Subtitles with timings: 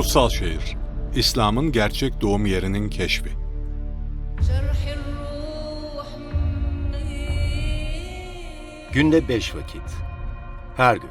[0.00, 0.76] Kutsal Şehir
[1.14, 3.30] İslam'ın gerçek doğum yerinin keşfi
[8.92, 9.82] Günde beş vakit.
[10.76, 11.10] Her gün.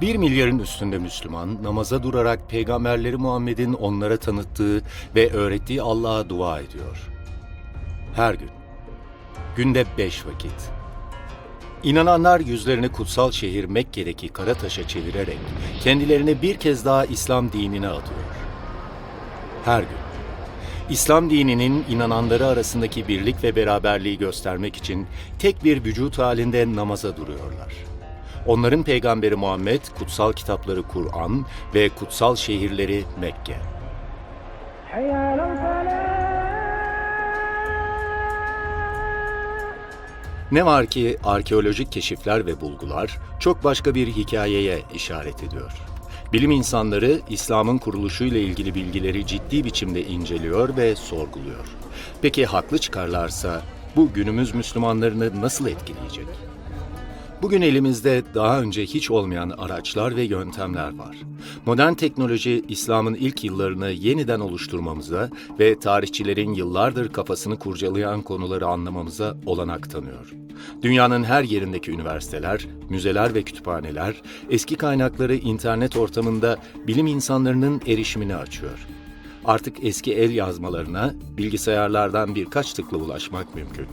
[0.00, 4.82] Bir milyarın üstünde Müslüman namaza durarak peygamberleri Muhammed'in onlara tanıttığı
[5.14, 7.10] ve öğrettiği Allah'a dua ediyor.
[8.14, 8.50] Her gün.
[9.56, 10.79] Günde beş vakit.
[11.82, 15.38] İnananlar yüzlerini kutsal şehir Mekke'deki Karataş'a çevirerek
[15.80, 18.20] kendilerini bir kez daha İslam dinine adıyor.
[19.64, 19.98] Her gün.
[20.90, 25.06] İslam dininin inananları arasındaki birlik ve beraberliği göstermek için
[25.38, 27.74] tek bir vücut halinde namaza duruyorlar.
[28.46, 33.56] Onların peygamberi Muhammed, kutsal kitapları Kur'an ve kutsal şehirleri Mekke.
[40.52, 45.72] Ne var ki arkeolojik keşifler ve bulgular çok başka bir hikayeye işaret ediyor.
[46.32, 51.66] Bilim insanları İslam'ın kuruluşuyla ilgili bilgileri ciddi biçimde inceliyor ve sorguluyor.
[52.22, 53.62] Peki haklı çıkarlarsa
[53.96, 56.26] bu günümüz Müslümanlarını nasıl etkileyecek?
[57.42, 61.16] Bugün elimizde daha önce hiç olmayan araçlar ve yöntemler var.
[61.66, 69.90] Modern teknoloji İslam'ın ilk yıllarını yeniden oluşturmamıza ve tarihçilerin yıllardır kafasını kurcalayan konuları anlamamıza olanak
[69.90, 70.32] tanıyor.
[70.82, 78.86] Dünyanın her yerindeki üniversiteler, müzeler ve kütüphaneler eski kaynakları internet ortamında bilim insanlarının erişimini açıyor.
[79.44, 83.86] Artık eski el yazmalarına bilgisayarlardan birkaç tıkla ulaşmak mümkün.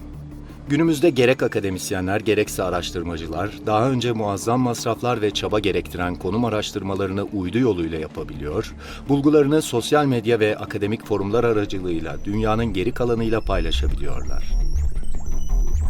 [0.70, 7.60] Günümüzde gerek akademisyenler gerekse araştırmacılar daha önce muazzam masraflar ve çaba gerektiren konum araştırmalarını uydu
[7.60, 8.76] yoluyla yapabiliyor,
[9.10, 14.44] bulgularını sosyal medya ve akademik forumlar aracılığıyla dünyanın geri kalanıyla paylaşabiliyorlar.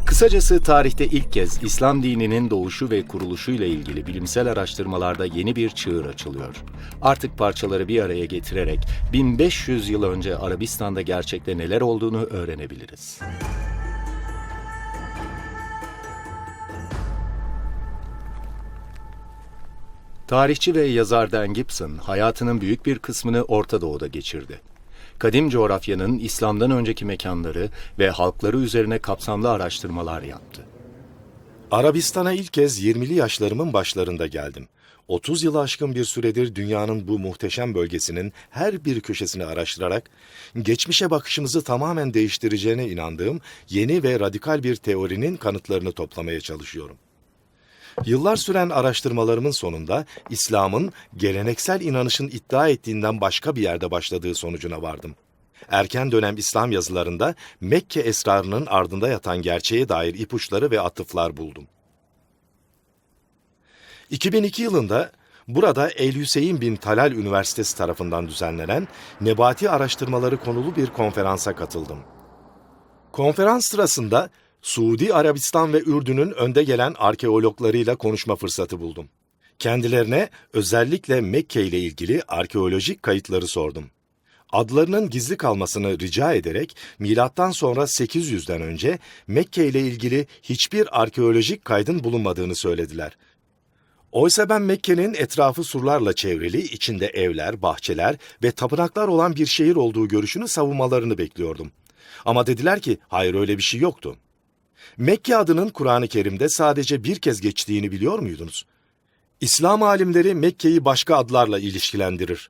[0.06, 5.70] Kısacası tarihte ilk kez İslam dininin doğuşu ve kuruluşu ile ilgili bilimsel araştırmalarda yeni bir
[5.70, 6.56] çığır açılıyor.
[7.02, 8.80] Artık parçaları bir araya getirerek
[9.14, 13.20] 1500 yıl önce Arabistan'da gerçekte neler olduğunu öğrenebiliriz.
[20.28, 24.62] Tarihçi ve yazar Dan Gibson hayatının büyük bir kısmını Orta Doğu'da geçirdi.
[25.20, 30.66] Kadim coğrafyanın İslam'dan önceki mekanları ve halkları üzerine kapsamlı araştırmalar yaptı.
[31.72, 34.68] Arabistan'a ilk kez 20'li yaşlarımın başlarında geldim.
[35.08, 40.10] 30 yılı aşkın bir süredir dünyanın bu muhteşem bölgesinin her bir köşesini araştırarak
[40.62, 46.98] geçmişe bakışımızı tamamen değiştireceğine inandığım yeni ve radikal bir teorinin kanıtlarını toplamaya çalışıyorum.
[48.06, 55.16] Yıllar süren araştırmalarımın sonunda İslam'ın geleneksel inanışın iddia ettiğinden başka bir yerde başladığı sonucuna vardım.
[55.70, 61.68] Erken dönem İslam yazılarında Mekke esrarının ardında yatan gerçeğe dair ipuçları ve atıflar buldum.
[64.10, 65.12] 2002 yılında
[65.48, 68.88] burada El Hüseyin bin Talal Üniversitesi tarafından düzenlenen
[69.22, 72.00] Nebati Araştırmaları konulu bir konferansa katıldım.
[73.12, 74.30] Konferans sırasında
[74.68, 79.10] Suudi Arabistan ve Ürdün'ün önde gelen arkeologlarıyla konuşma fırsatı buldum.
[79.60, 83.86] Kendilerine özellikle Mekke ile ilgili arkeolojik kayıtları sordum.
[84.52, 92.04] Adlarının gizli kalmasını rica ederek milattan sonra 800'den önce Mekke ile ilgili hiçbir arkeolojik kaydın
[92.04, 93.18] bulunmadığını söylediler.
[94.12, 100.08] Oysa ben Mekke'nin etrafı surlarla çevrili, içinde evler, bahçeler ve tapınaklar olan bir şehir olduğu
[100.08, 101.72] görüşünü savunmalarını bekliyordum.
[102.26, 104.18] Ama dediler ki hayır öyle bir şey yoktu.
[104.98, 108.66] Mekke adının Kur'an-ı Kerim'de sadece bir kez geçtiğini biliyor muydunuz?
[109.42, 112.50] İslam alimleri Mekke'yi başka adlarla ilişkilendirir.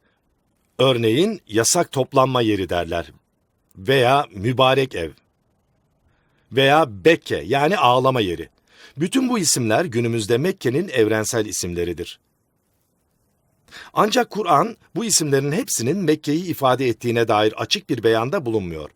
[0.80, 3.12] Örneğin yasak toplanma yeri derler.
[3.78, 5.12] Veya mübarek ev.
[6.52, 8.50] Veya Bekke yani ağlama yeri.
[8.98, 12.20] Bütün bu isimler günümüzde Mekke'nin evrensel isimleridir.
[13.94, 18.90] Ancak Kur'an bu isimlerin hepsinin Mekke'yi ifade ettiğine dair açık bir beyanda bulunmuyor.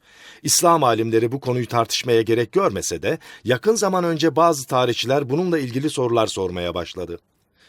[0.44, 5.90] İslam alimleri bu konuyu tartışmaya gerek görmese de yakın zaman önce bazı tarihçiler bununla ilgili
[5.90, 7.20] sorular sormaya başladı.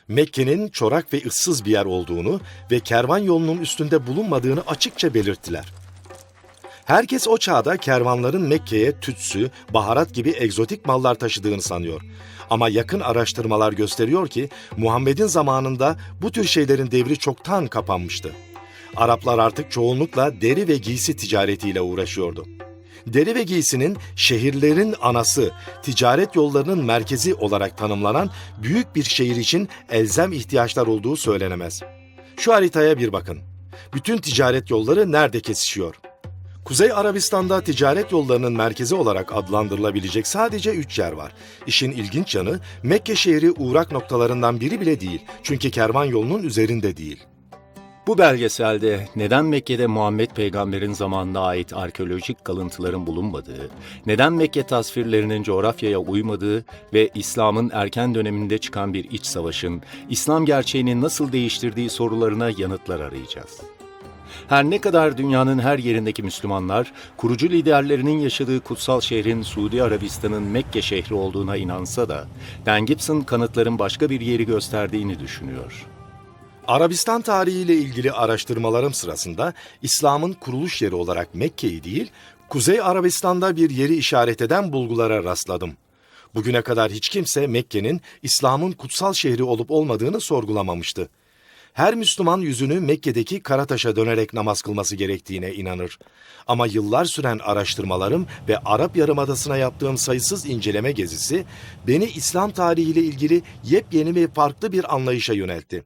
[0.08, 2.40] Mekke'nin çorak ve ıssız bir yer olduğunu
[2.70, 5.81] ve kervan yolunun üstünde bulunmadığını açıkça belirttiler.
[6.84, 12.00] Herkes o çağda kervanların Mekke'ye tütsü, baharat gibi egzotik mallar taşıdığını sanıyor.
[12.50, 18.32] Ama yakın araştırmalar gösteriyor ki Muhammed'in zamanında bu tür şeylerin devri çoktan kapanmıştı.
[18.96, 22.46] Araplar artık çoğunlukla deri ve giysi ticaretiyle uğraşıyordu.
[23.06, 25.50] Deri ve giysinin şehirlerin anası,
[25.82, 28.31] ticaret yollarının merkezi olarak tanımlanan
[28.62, 31.81] büyük bir şehir için elzem ihtiyaçlar olduğu söylenemez.
[32.37, 33.38] Şu haritaya bir bakın.
[33.94, 35.94] Bütün ticaret yolları nerede kesişiyor?
[36.64, 41.32] Kuzey Arabistan'da ticaret yollarının merkezi olarak adlandırılabilecek sadece üç yer var.
[41.67, 45.25] İşin ilginç yanı Mekke şehri uğrak noktalarından biri bile değil.
[45.43, 47.25] Çünkü kervan yolunun üzerinde değil.
[48.06, 53.70] Bu belgeselde neden Mekke'de Muhammed peygamberin zamanına ait arkeolojik kalıntıların bulunmadığı,
[54.06, 56.64] neden Mekke tasvirlerinin coğrafyaya uymadığı
[56.94, 63.61] ve İslam'ın erken döneminde çıkan bir iç savaşın İslam gerçeğini nasıl değiştirdiği sorularına yanıtlar arayacağız.
[64.49, 70.82] Her ne kadar dünyanın her yerindeki Müslümanlar, kurucu liderlerinin yaşadığı kutsal şehrin Suudi Arabistan'ın Mekke
[70.82, 72.26] şehri olduğuna inansa da,
[72.67, 75.87] Dan Gibson kanıtların başka bir yeri gösterdiğini düşünüyor.
[76.69, 79.52] Arabistan tarihiyle ilgili araştırmalarım sırasında
[79.82, 82.11] İslam'ın kuruluş yeri olarak Mekke'yi değil,
[82.49, 85.73] Kuzey Arabistan'da bir yeri işaret eden bulgulara rastladım.
[86.35, 91.08] Bugüne kadar hiç kimse Mekke'nin İslam'ın kutsal şehri olup olmadığını sorgulamamıştı.
[91.73, 95.99] Her Müslüman yüzünü Mekke'deki Karataş'a dönerek namaz kılması gerektiğine inanır.
[96.47, 101.45] Ama yıllar süren araştırmalarım ve Arap Yarımadası'na yaptığım sayısız inceleme gezisi
[101.87, 105.85] beni İslam tarihiyle ilgili yepyeni ve farklı bir anlayışa yöneltti.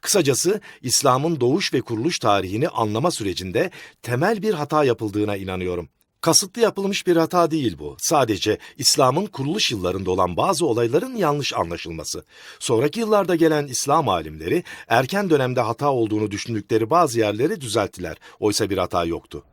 [0.00, 3.70] Kısacası İslam'ın doğuş ve kuruluş tarihini anlama sürecinde
[4.02, 5.88] temel bir hata yapıldığına inanıyorum.
[6.20, 7.96] Kasıtlı yapılmış bir hata değil bu.
[7.98, 12.24] Sadece İslam'ın kuruluş yıllarında olan bazı olayların yanlış anlaşılması.
[12.58, 18.16] Sonraki yıllarda gelen İslam alimleri erken dönemde hata olduğunu düşündükleri bazı yerleri düzelttiler.
[18.40, 19.44] Oysa bir hata yoktu.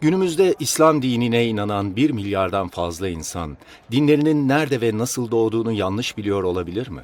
[0.00, 3.56] Günümüzde İslam dinine inanan bir milyardan fazla insan,
[3.90, 7.02] dinlerinin nerede ve nasıl doğduğunu yanlış biliyor olabilir mi?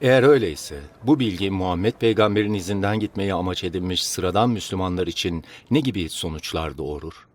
[0.00, 6.08] Eğer öyleyse, bu bilgi Muhammed peygamberin izinden gitmeyi amaç edinmiş sıradan Müslümanlar için ne gibi
[6.08, 7.26] sonuçlar doğurur?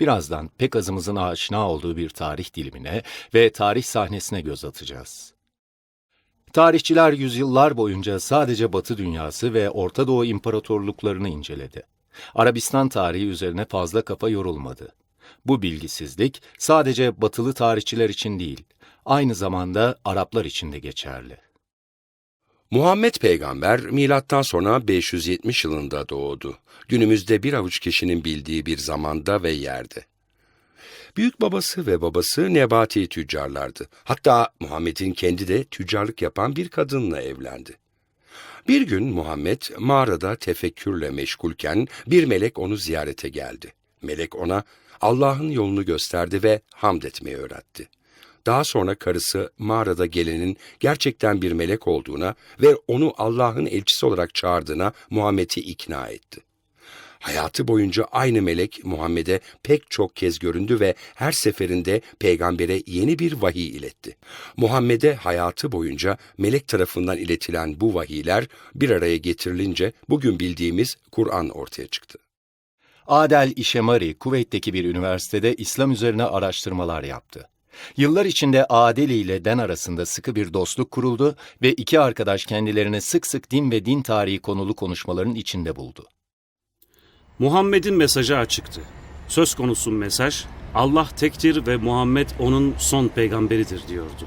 [0.00, 3.02] Birazdan pek azımızın aşina olduğu bir tarih dilimine
[3.34, 5.34] ve tarih sahnesine göz atacağız.
[6.52, 11.82] Tarihçiler yüzyıllar boyunca sadece Batı dünyası ve Orta Doğu imparatorluklarını inceledi.
[12.34, 14.92] Arabistan tarihi üzerine fazla kafa yorulmadı.
[15.46, 18.64] Bu bilgisizlik sadece batılı tarihçiler için değil,
[19.04, 21.43] aynı zamanda Araplar için de geçerli.
[22.74, 26.58] Muhammed peygamber milattan sonra 570 yılında doğdu.
[26.88, 30.04] Günümüzde bir avuç kişinin bildiği bir zamanda ve yerde.
[31.16, 33.88] Büyük babası ve babası nebati tüccarlardı.
[34.04, 37.78] Hatta Muhammed'in kendi de tüccarlık yapan bir kadınla evlendi.
[38.68, 43.72] Bir gün Muhammed mağarada tefekkürle meşgulken bir melek onu ziyarete geldi.
[44.02, 44.64] Melek ona
[45.00, 47.88] Allah'ın yolunu gösterdi ve hamd etmeyi öğretti.
[48.46, 54.92] Daha sonra karısı mağarada gelenin gerçekten bir melek olduğuna ve onu Allah'ın elçisi olarak çağırdığına
[55.10, 56.40] Muhammed'i ikna etti.
[57.24, 63.32] Hayatı boyunca aynı melek Muhammed'e pek çok kez göründü ve her seferinde peygambere yeni bir
[63.32, 64.16] vahiy iletti.
[64.56, 71.86] Muhammed'e hayatı boyunca melek tarafından iletilen bu vahiyler bir araya getirilince bugün bildiğimiz Kur'an ortaya
[71.86, 72.18] çıktı.
[73.06, 77.48] Adel İşemari, Kuveyt'teki bir üniversitede İslam üzerine araştırmalar yaptı.
[77.96, 83.26] Yıllar içinde Adeli ile Den arasında sıkı bir dostluk kuruldu ve iki arkadaş kendilerini sık
[83.26, 86.06] sık din ve din tarihi konulu konuşmaların içinde buldu.
[87.38, 88.80] Muhammed'in mesajı açıktı.
[89.28, 90.44] Söz konusu mesaj
[90.74, 94.26] Allah tektir ve Muhammed onun son peygamberidir diyordu.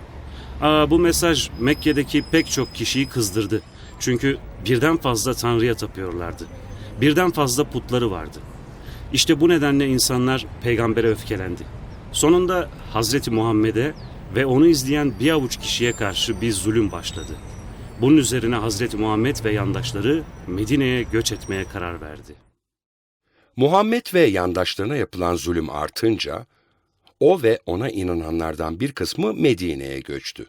[0.62, 3.62] Aa, bu mesaj Mekke'deki pek çok kişiyi kızdırdı.
[4.00, 6.46] Çünkü birden fazla tanrıya tapıyorlardı.
[7.02, 8.38] Birden fazla putları vardı.
[9.14, 11.64] İşte bu nedenle insanlar peygambere öfkelendi.
[12.12, 13.94] Sonunda Hazreti Muhammed'e
[14.36, 17.36] ve onu izleyen bir avuç kişiye karşı bir zulüm başladı.
[18.02, 22.36] Bunun üzerine Hazreti Muhammed ve yandaşları Medine'ye göç etmeye karar verdi.
[23.56, 26.46] Muhammed ve yandaşlarına yapılan zulüm artınca,
[27.20, 30.46] o ve ona inananlardan bir kısmı Medine'ye göçtü.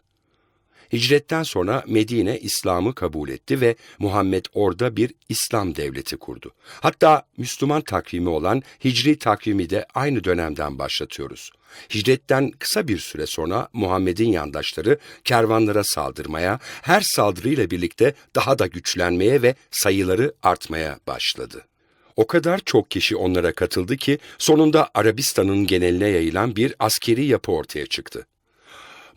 [0.93, 6.51] Hicretten sonra Medine İslam'ı kabul etti ve Muhammed orada bir İslam devleti kurdu.
[6.81, 11.51] Hatta Müslüman takvimi olan Hicri takvimi de aynı dönemden başlatıyoruz.
[11.93, 19.41] Hicretten kısa bir süre sonra Muhammed'in yandaşları kervanlara saldırmaya, her saldırıyla birlikte daha da güçlenmeye
[19.41, 21.65] ve sayıları artmaya başladı.
[22.15, 27.85] O kadar çok kişi onlara katıldı ki sonunda Arabistan'ın geneline yayılan bir askeri yapı ortaya
[27.85, 28.27] çıktı.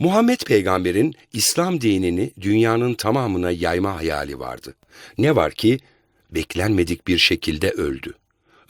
[0.03, 4.75] Muhammed peygamberin İslam dinini dünyanın tamamına yayma hayali vardı.
[5.19, 5.79] Ne var ki
[6.31, 8.15] beklenmedik bir şekilde öldü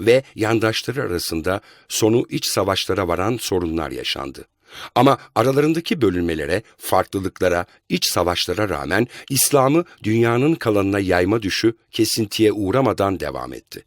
[0.00, 4.44] ve yandaşları arasında sonu iç savaşlara varan sorunlar yaşandı.
[4.94, 13.52] Ama aralarındaki bölünmelere, farklılıklara, iç savaşlara rağmen İslam'ı dünyanın kalanına yayma düşü kesintiye uğramadan devam
[13.52, 13.84] etti.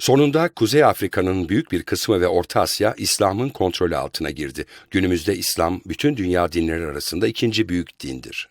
[0.00, 4.64] Sonunda Kuzey Afrika'nın büyük bir kısmı ve Orta Asya İslam'ın kontrolü altına girdi.
[4.90, 8.48] Günümüzde İslam bütün dünya dinleri arasında ikinci büyük dindir.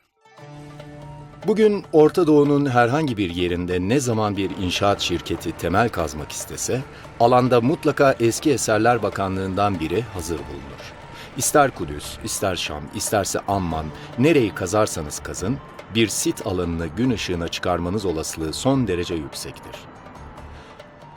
[1.48, 6.82] Bugün Orta Doğu'nun herhangi bir yerinde ne zaman bir inşaat şirketi temel kazmak istese,
[7.20, 10.94] alanda mutlaka Eski Eserler Bakanlığı'ndan biri hazır bulunur.
[11.38, 13.86] İster Kudüs, ister Şam, isterse Amman,
[14.20, 15.58] nereyi kazarsanız kazın,
[15.96, 19.87] bir sit alanını gün ışığına çıkarmanız olasılığı son derece yüksektir.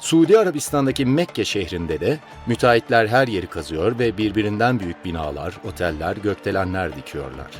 [0.00, 6.96] Suudi Arabistan'daki Mekke şehrinde de müteahhitler her yeri kazıyor ve birbirinden büyük binalar, oteller, gökdelenler
[6.96, 7.50] dikiyorlar.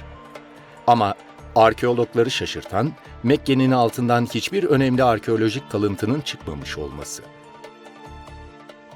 [0.86, 1.14] Ama
[1.56, 2.92] arkeologları şaşırtan
[3.22, 7.22] Mekke'nin altından hiçbir önemli arkeolojik kalıntının çıkmamış olması.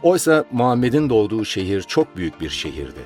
[0.02, 3.00] Oysa Muhammed'in doğduğu şehir çok büyük bir şehirdi.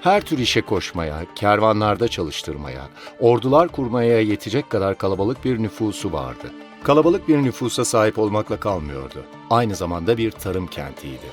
[0.00, 2.88] Her tür işe koşmaya, kervanlarda çalıştırmaya,
[3.20, 6.52] ordular kurmaya yetecek kadar kalabalık bir nüfusu vardı.
[6.84, 9.24] Kalabalık bir nüfusa sahip olmakla kalmıyordu.
[9.50, 11.26] Aynı zamanda bir tarım kentiydi.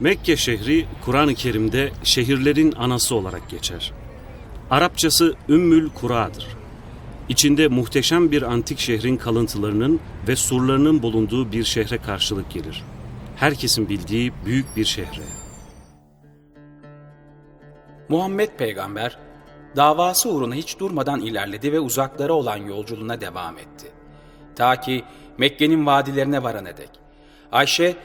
[0.00, 3.92] Mekke şehri Kur'an-ı Kerim'de şehirlerin anası olarak geçer.
[4.70, 6.46] Arapçası Ümmül Kura'dır.
[7.28, 12.84] İçinde muhteşem bir antik şehrin kalıntılarının ve surlarının bulunduğu bir şehre karşılık gelir.
[13.36, 15.22] Herkesin bildiği büyük bir şehre.
[18.08, 19.18] Muhammed peygamber
[19.76, 23.92] davası uğruna hiç durmadan ilerledi ve uzaklara olan yolculuğuna devam etti.
[24.56, 25.04] Ta ki
[25.38, 26.90] Mekke'nin vadilerine varana dek.
[27.52, 27.96] Ayşe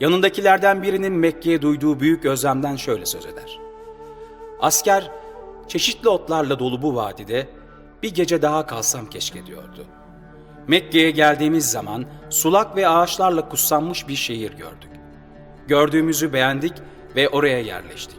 [0.00, 3.58] yanındakilerden birinin Mekke'ye duyduğu büyük özlemden şöyle söz eder.
[4.60, 5.10] Asker
[5.68, 7.48] çeşitli otlarla dolu bu vadide
[8.02, 9.86] bir gece daha kalsam keşke diyordu.
[10.68, 14.90] Mekke'ye geldiğimiz zaman sulak ve ağaçlarla kutsanmış bir şehir gördük.
[15.68, 16.72] Gördüğümüzü beğendik
[17.16, 18.18] ve oraya yerleştik.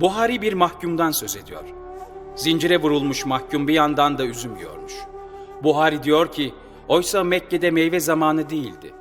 [0.00, 1.64] Buhari bir mahkumdan söz ediyor.
[2.36, 4.92] Zincire vurulmuş mahkum bir yandan da üzüm yiyormuş.
[5.62, 6.54] Buhari diyor ki,
[6.88, 8.92] oysa Mekke'de meyve zamanı değildi.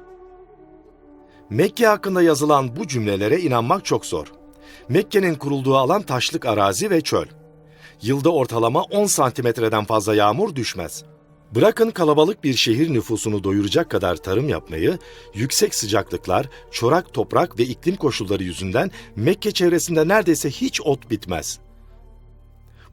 [1.49, 4.27] Mekke hakkında yazılan bu cümlelere inanmak çok zor.
[4.89, 7.25] Mekke'nin kurulduğu alan taşlık arazi ve çöl.
[8.01, 11.03] Yılda ortalama 10 santimetreden fazla yağmur düşmez.
[11.55, 14.97] Bırakın kalabalık bir şehir nüfusunu doyuracak kadar tarım yapmayı,
[15.33, 21.64] yüksek sıcaklıklar, çorak toprak ve iklim koşulları yüzünden Mekke çevresinde neredeyse hiç ot bitmez.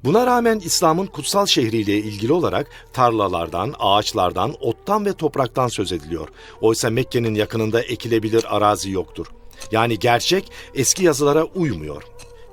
[0.05, 6.29] Buna rağmen İslam'ın kutsal şehriyle ilgili olarak tarlalardan, ağaçlardan, ottan ve topraktan söz ediliyor.
[6.61, 9.27] Oysa Mekke'nin yakınında ekilebilir arazi yoktur.
[9.73, 12.03] Yani gerçek eski yazılara uymuyor.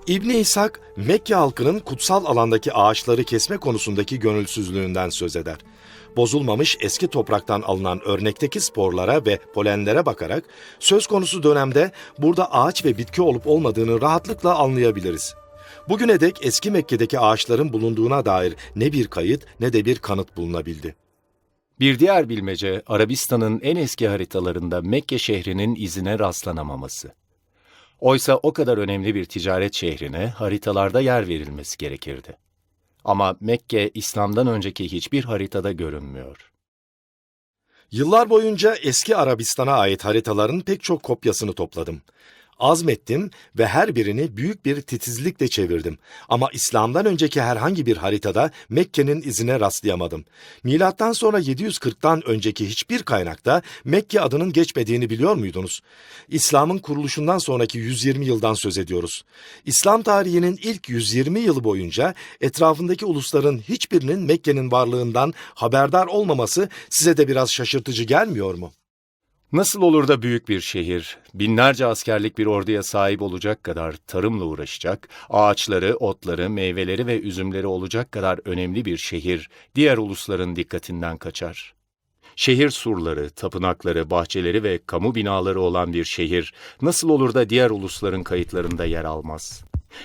[0.07, 5.57] İbni İshak, Mekke halkının kutsal alandaki ağaçları kesme konusundaki gönülsüzlüğünden söz eder.
[6.17, 10.43] Bozulmamış eski topraktan alınan örnekteki sporlara ve polenlere bakarak
[10.79, 15.35] söz konusu dönemde burada ağaç ve bitki olup olmadığını rahatlıkla anlayabiliriz.
[15.89, 20.95] Bugüne dek eski Mekke'deki ağaçların bulunduğuna dair ne bir kayıt ne de bir kanıt bulunabildi.
[21.79, 27.11] Bir diğer bilmece Arabistan'ın en eski haritalarında Mekke şehrinin izine rastlanamaması.
[27.99, 32.37] Oysa o kadar önemli bir ticaret şehrine haritalarda yer verilmesi gerekirdi.
[33.05, 36.51] Ama Mekke İslam'dan önceki hiçbir haritada görünmüyor.
[37.91, 42.01] Yıllar boyunca eski Arabistan'a ait haritaların pek çok kopyasını topladım.
[42.59, 45.97] Azmettim ve her birini büyük bir titizlikle çevirdim.
[46.29, 50.25] Ama İslam'dan önceki herhangi bir haritada Mekke'nin izine rastlayamadım.
[50.63, 55.81] Milattan sonra 740'tan önceki hiçbir kaynakta Mekke adının geçmediğini biliyor muydunuz?
[56.27, 59.23] İslam'ın kuruluşundan sonraki 120 yıldan söz ediyoruz.
[59.65, 67.27] İslam tarihinin ilk 120 yılı boyunca etrafındaki ulusların hiçbirinin Mekke'nin varlığından haberdar olmaması size de
[67.27, 68.71] biraz şaşırtıcı gelmiyor mu?
[69.53, 75.09] Nasıl olur da büyük bir şehir, binlerce askerlik bir orduya sahip olacak kadar tarımla uğraşacak,
[75.29, 81.73] ağaçları, otları, meyveleri ve üzümleri olacak kadar önemli bir şehir diğer ulusların dikkatinden kaçar?
[82.35, 88.23] Şehir surları, tapınakları, bahçeleri ve kamu binaları olan bir şehir nasıl olur da diğer ulusların
[88.23, 89.63] kayıtlarında yer almaz?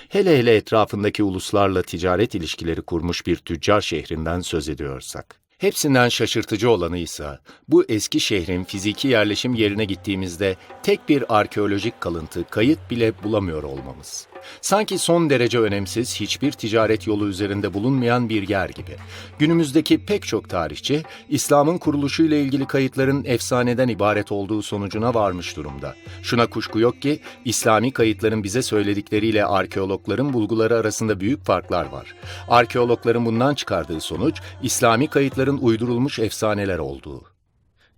[0.09, 5.44] Hele hele etrafındaki uluslarla ticaret ilişkileri kurmuş bir tüccar şehrinden söz ediyorsak.
[5.57, 12.49] Hepsinden şaşırtıcı olanı ise bu eski şehrin fiziki yerleşim yerine gittiğimizde tek bir arkeolojik kalıntı,
[12.49, 14.27] kayıt bile bulamıyor olmamız.
[14.61, 18.95] Sanki son derece önemsiz, hiçbir ticaret yolu üzerinde bulunmayan bir yer gibi.
[19.39, 25.95] Günümüzdeki pek çok tarihçi, İslam'ın kuruluşuyla ilgili kayıtların efsaneden ibaret olduğu sonucuna varmış durumda.
[26.23, 32.15] Şuna kuşku yok ki, İslami kayıtların bize söyledikleriyle arkeologların bulguları arasında büyük farklar var.
[32.47, 37.34] Arkeologların bundan çıkardığı sonuç, İslami kayıtların uydurulmuş efsaneler olduğu.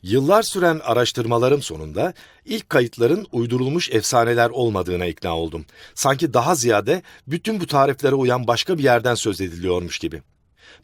[0.03, 2.13] Yıllar süren araştırmalarım sonunda
[2.45, 5.65] ilk kayıtların uydurulmuş efsaneler olmadığına ikna oldum.
[5.95, 10.21] Sanki daha ziyade bütün bu tariflere uyan başka bir yerden söz ediliyormuş gibi.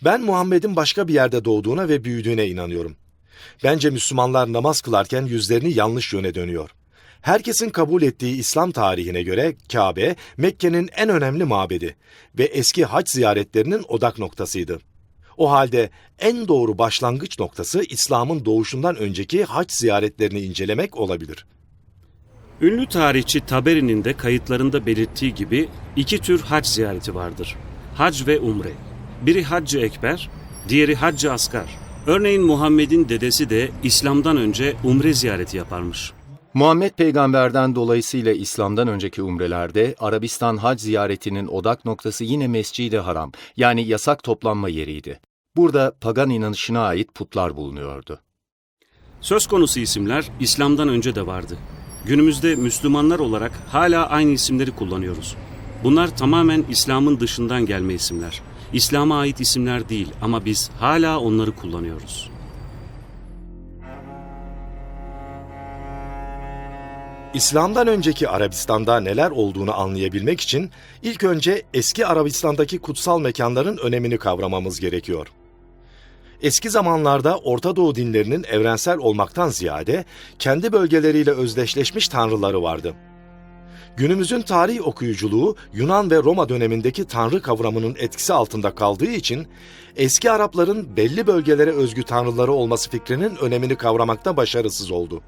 [0.03, 2.95] Ben Muhammed'in başka bir yerde doğduğuna ve büyüdüğüne inanıyorum.
[3.63, 6.69] Bence Müslümanlar namaz kılarken yüzlerini yanlış yöne dönüyor.
[7.21, 11.95] Herkesin kabul ettiği İslam tarihine göre Kabe, Mekke'nin en önemli mabedi
[12.37, 14.79] ve eski hac ziyaretlerinin odak noktasıydı.
[15.37, 21.45] O halde en doğru başlangıç noktası İslam'ın doğuşundan önceki hac ziyaretlerini incelemek olabilir.
[22.61, 27.55] Ünlü tarihçi Taberi'nin de kayıtlarında belirttiği gibi iki tür hac ziyareti vardır.
[27.95, 28.71] Hac ve umre.
[29.21, 30.29] Biri haccı ekber,
[30.69, 31.77] diğeri haccı asgar.
[32.07, 36.11] Örneğin Muhammed'in dedesi de İslam'dan önce umre ziyareti yaparmış.
[36.53, 43.87] Muhammed peygamberden dolayısıyla İslam'dan önceki umrelerde Arabistan hac ziyaretinin odak noktası yine Mescid-i Haram yani
[43.87, 45.19] yasak toplanma yeriydi.
[45.55, 48.19] Burada pagan inanışına ait putlar bulunuyordu.
[49.21, 51.57] Söz konusu isimler İslam'dan önce de vardı.
[52.05, 55.35] Günümüzde Müslümanlar olarak hala aynı isimleri kullanıyoruz.
[55.83, 58.41] Bunlar tamamen İslam'ın dışından gelme isimler.
[58.73, 62.32] İslam'a ait isimler değil ama biz hala onları kullanıyoruz.
[67.33, 70.71] İslam'dan önceki Arabistan'da neler olduğunu anlayabilmek için
[71.01, 75.27] ilk önce eski Arabistan'daki kutsal mekanların önemini kavramamız gerekiyor.
[76.41, 80.05] Eski zamanlarda Orta Doğu dinlerinin evrensel olmaktan ziyade
[80.39, 82.93] kendi bölgeleriyle özdeşleşmiş tanrıları vardı.
[83.97, 89.47] Günümüzün tarih okuyuculuğu Yunan ve Roma dönemindeki tanrı kavramının etkisi altında kaldığı için
[89.95, 95.21] eski Arapların belli bölgelere özgü tanrıları olması fikrinin önemini kavramakta başarısız oldu.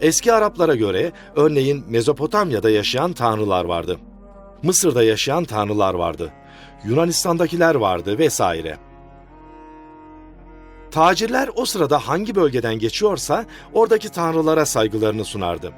[0.00, 3.98] Eski Araplara göre örneğin Mezopotamya'da yaşayan tanrılar vardı.
[4.62, 6.32] Mısır'da yaşayan tanrılar vardı.
[6.84, 8.78] Yunanistan'dakiler vardı vesaire.
[10.90, 15.72] Tacirler o sırada hangi bölgeden geçiyorsa oradaki tanrılara saygılarını sunardı.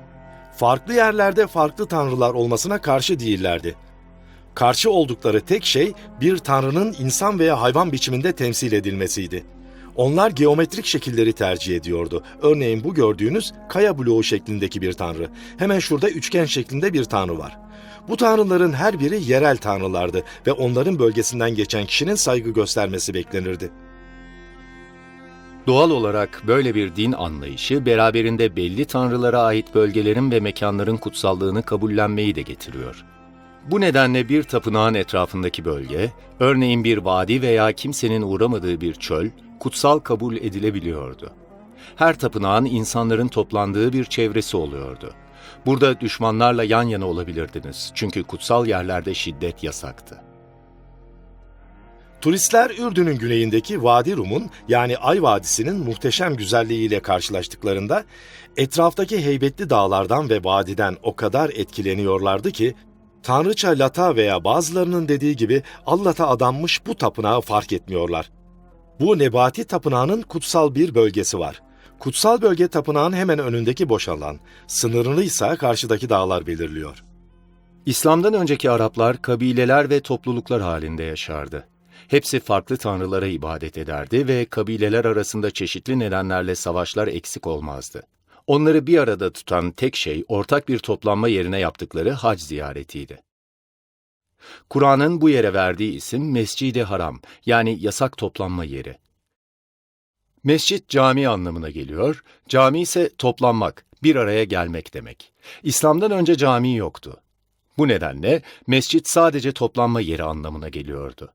[0.56, 3.76] Farklı yerlerde farklı tanrılar olmasına karşı değillerdi.
[4.54, 9.44] Karşı oldukları tek şey bir tanrının insan veya hayvan biçiminde temsil edilmesiydi.
[9.96, 12.22] Onlar geometrik şekilleri tercih ediyordu.
[12.42, 15.28] Örneğin bu gördüğünüz kaya bloğu şeklindeki bir tanrı.
[15.56, 17.58] Hemen şurada üçgen şeklinde bir tanrı var.
[18.08, 23.70] Bu tanrıların her biri yerel tanrılardı ve onların bölgesinden geçen kişinin saygı göstermesi beklenirdi.
[25.66, 32.34] Doğal olarak böyle bir din anlayışı beraberinde belli tanrılara ait bölgelerin ve mekanların kutsallığını kabullenmeyi
[32.34, 33.04] de getiriyor.
[33.70, 39.28] Bu nedenle bir tapınağın etrafındaki bölge, örneğin bir vadi veya kimsenin uğramadığı bir çöl,
[39.60, 41.32] kutsal kabul edilebiliyordu.
[41.96, 45.14] Her tapınağın insanların toplandığı bir çevresi oluyordu.
[45.66, 50.20] Burada düşmanlarla yan yana olabilirdiniz çünkü kutsal yerlerde şiddet yasaktı.
[52.20, 58.04] Turistler Ürdün'ün güneyindeki Vadi Rum'un yani Ay Vadisi'nin muhteşem güzelliğiyle karşılaştıklarında
[58.56, 62.74] etraftaki heybetli dağlardan ve vadiden o kadar etkileniyorlardı ki
[63.22, 68.30] Tanrıça Lata veya bazılarının dediği gibi Allah'a adanmış bu tapınağı fark etmiyorlar.
[69.00, 71.62] Bu Nebati Tapınağı'nın kutsal bir bölgesi var.
[71.98, 77.04] Kutsal bölge tapınağın hemen önündeki boş alan, sınırını ise karşıdaki dağlar belirliyor.
[77.86, 81.68] İslam'dan önceki Araplar kabileler ve topluluklar halinde yaşardı.
[82.08, 88.02] Hepsi farklı tanrılara ibadet ederdi ve kabileler arasında çeşitli nedenlerle savaşlar eksik olmazdı.
[88.50, 93.22] Onları bir arada tutan tek şey ortak bir toplanma yerine yaptıkları hac ziyaretiydi.
[94.70, 98.98] Kur'an'ın bu yere verdiği isim Mescid-i Haram yani yasak toplanma yeri.
[100.44, 105.32] Mescit cami anlamına geliyor, cami ise toplanmak, bir araya gelmek demek.
[105.62, 107.20] İslam'dan önce cami yoktu.
[107.78, 111.32] Bu nedenle mescit sadece toplanma yeri anlamına geliyordu.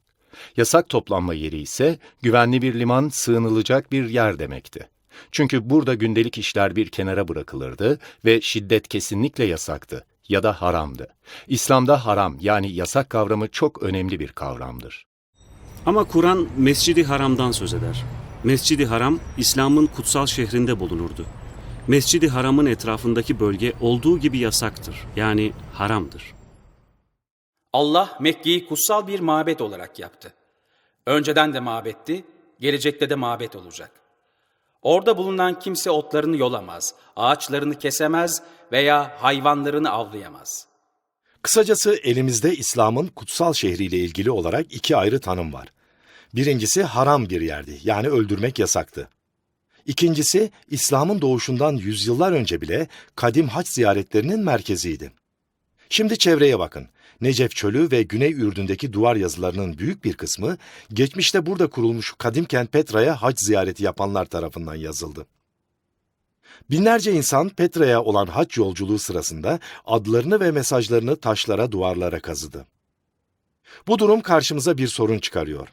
[0.57, 4.94] Yasak toplanma yeri ise güvenli bir liman, sığınılacak bir yer demekti.
[5.31, 11.07] Çünkü burada gündelik işler bir kenara bırakılırdı ve şiddet kesinlikle yasaktı ya da haramdı.
[11.47, 15.05] İslam'da haram yani yasak kavramı çok önemli bir kavramdır.
[15.85, 18.03] Ama Kur'an Mescidi Haram'dan söz eder.
[18.43, 21.25] Mescidi Haram, İslam'ın kutsal şehrinde bulunurdu.
[21.87, 24.95] Mescidi Haram'ın etrafındaki bölge olduğu gibi yasaktır.
[25.15, 26.33] Yani haramdır.
[27.73, 30.33] Allah Mekke'yi kutsal bir mabet olarak yaptı.
[31.05, 32.25] Önceden de mabetti,
[32.59, 33.91] gelecekte de mabet olacak.
[34.85, 40.67] Orada bulunan kimse otlarını yolamaz, ağaçlarını kesemez veya hayvanlarını avlayamaz.
[41.41, 45.67] Kısacası elimizde İslam'ın kutsal şehriyle ilgili olarak iki ayrı tanım var.
[46.35, 49.09] Birincisi haram bir yerdi, yani öldürmek yasaktı.
[49.85, 55.11] İkincisi İslam'ın doğuşundan yüzyıllar önce bile kadim haç ziyaretlerinin merkeziydi.
[55.89, 56.87] Şimdi çevreye bakın.
[57.21, 60.57] Necef Çölü ve Güney Ürdün'deki duvar yazılarının büyük bir kısmı
[60.93, 65.25] geçmişte burada kurulmuş kadim kent Petra'ya hac ziyareti yapanlar tarafından yazıldı.
[66.69, 72.65] Binlerce insan Petra'ya olan hac yolculuğu sırasında adlarını ve mesajlarını taşlara, duvarlara kazıdı.
[73.87, 75.67] Bu durum karşımıza bir sorun çıkarıyor.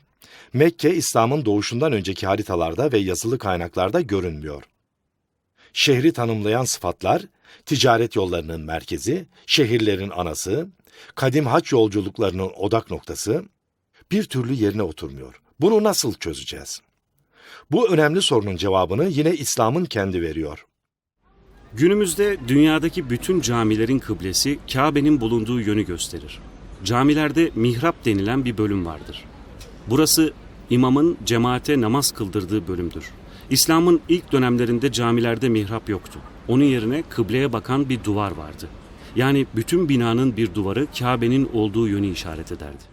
[0.53, 4.63] Mekke, İslam'ın doğuşundan önceki haritalarda ve yazılı kaynaklarda görünmüyor.
[5.73, 7.23] Şehri tanımlayan sıfatlar,
[7.67, 10.69] ticaret yollarının merkezi, şehirlerin anası,
[11.15, 13.45] kadim haç yolculuklarının odak noktası
[14.13, 15.43] bir türlü yerine oturmuyor.
[15.61, 16.83] Bunu nasıl çözeceğiz?
[17.71, 20.67] Bu önemli sorunun cevabını yine İslam'ın kendi veriyor.
[21.75, 26.39] Günümüzde dünyadaki bütün camilerin kıblesi Kabe'nin bulunduğu yönü gösterir.
[26.85, 29.25] Camilerde mihrap denilen bir bölüm vardır.
[29.87, 30.33] Burası
[30.71, 33.05] imamın cemaate namaz kıldırdığı bölümdür.
[33.51, 36.19] İslam'ın ilk dönemlerinde camilerde mihrap yoktu.
[36.49, 38.69] Onun yerine kıbleye bakan bir duvar vardı.
[39.17, 42.93] Yani bütün binanın bir duvarı Kabe'nin olduğu yönü işaret ederdi.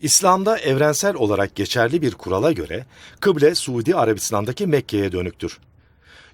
[0.00, 2.86] İslam'da evrensel olarak geçerli bir kurala göre
[3.20, 5.58] kıble Suudi Arabistan'daki Mekke'ye dönüktür.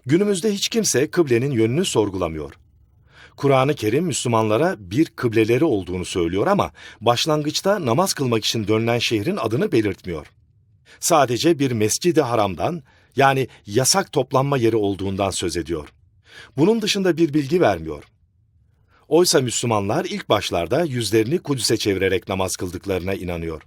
[0.06, 2.52] Günümüzde hiç kimse kıblenin yönünü sorgulamıyor.
[3.36, 9.72] Kur'an-ı Kerim Müslümanlara bir kıbleleri olduğunu söylüyor ama başlangıçta namaz kılmak için dönülen şehrin adını
[9.72, 10.26] belirtmiyor.
[11.00, 12.82] Sadece bir mescidi haramdan
[13.16, 15.88] yani yasak toplanma yeri olduğundan söz ediyor.
[16.56, 18.04] Bunun dışında bir bilgi vermiyor.
[19.14, 23.62] Oysa Müslümanlar ilk başlarda yüzlerini Kudüs'e çevirerek namaz kıldıklarına inanıyor.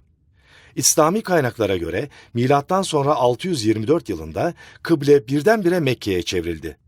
[0.76, 6.78] İslami kaynaklara göre milattan sonra 624 yılında kıble birdenbire Mekke'ye çevrildi.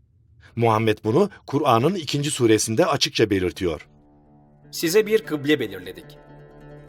[0.55, 3.87] Muhammed bunu Kur'an'ın ikinci suresinde açıkça belirtiyor.
[4.71, 6.17] Size bir kıble belirledik.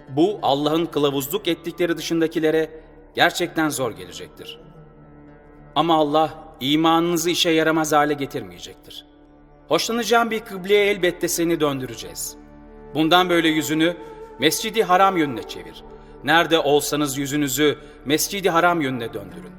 [0.08, 2.70] Bu Allah'ın kılavuzluk ettikleri dışındakilere
[3.14, 4.60] gerçekten zor gelecektir.
[5.74, 9.11] Ama Allah imanınızı işe yaramaz hale getirmeyecektir.
[9.72, 12.36] Hoşlanacağın bir kıbleye elbette seni döndüreceğiz.
[12.94, 13.96] Bundan böyle yüzünü
[14.38, 15.84] Mescidi Haram yönüne çevir.
[16.24, 19.52] Nerede olsanız yüzünüzü Mescidi Haram yönüne döndürün.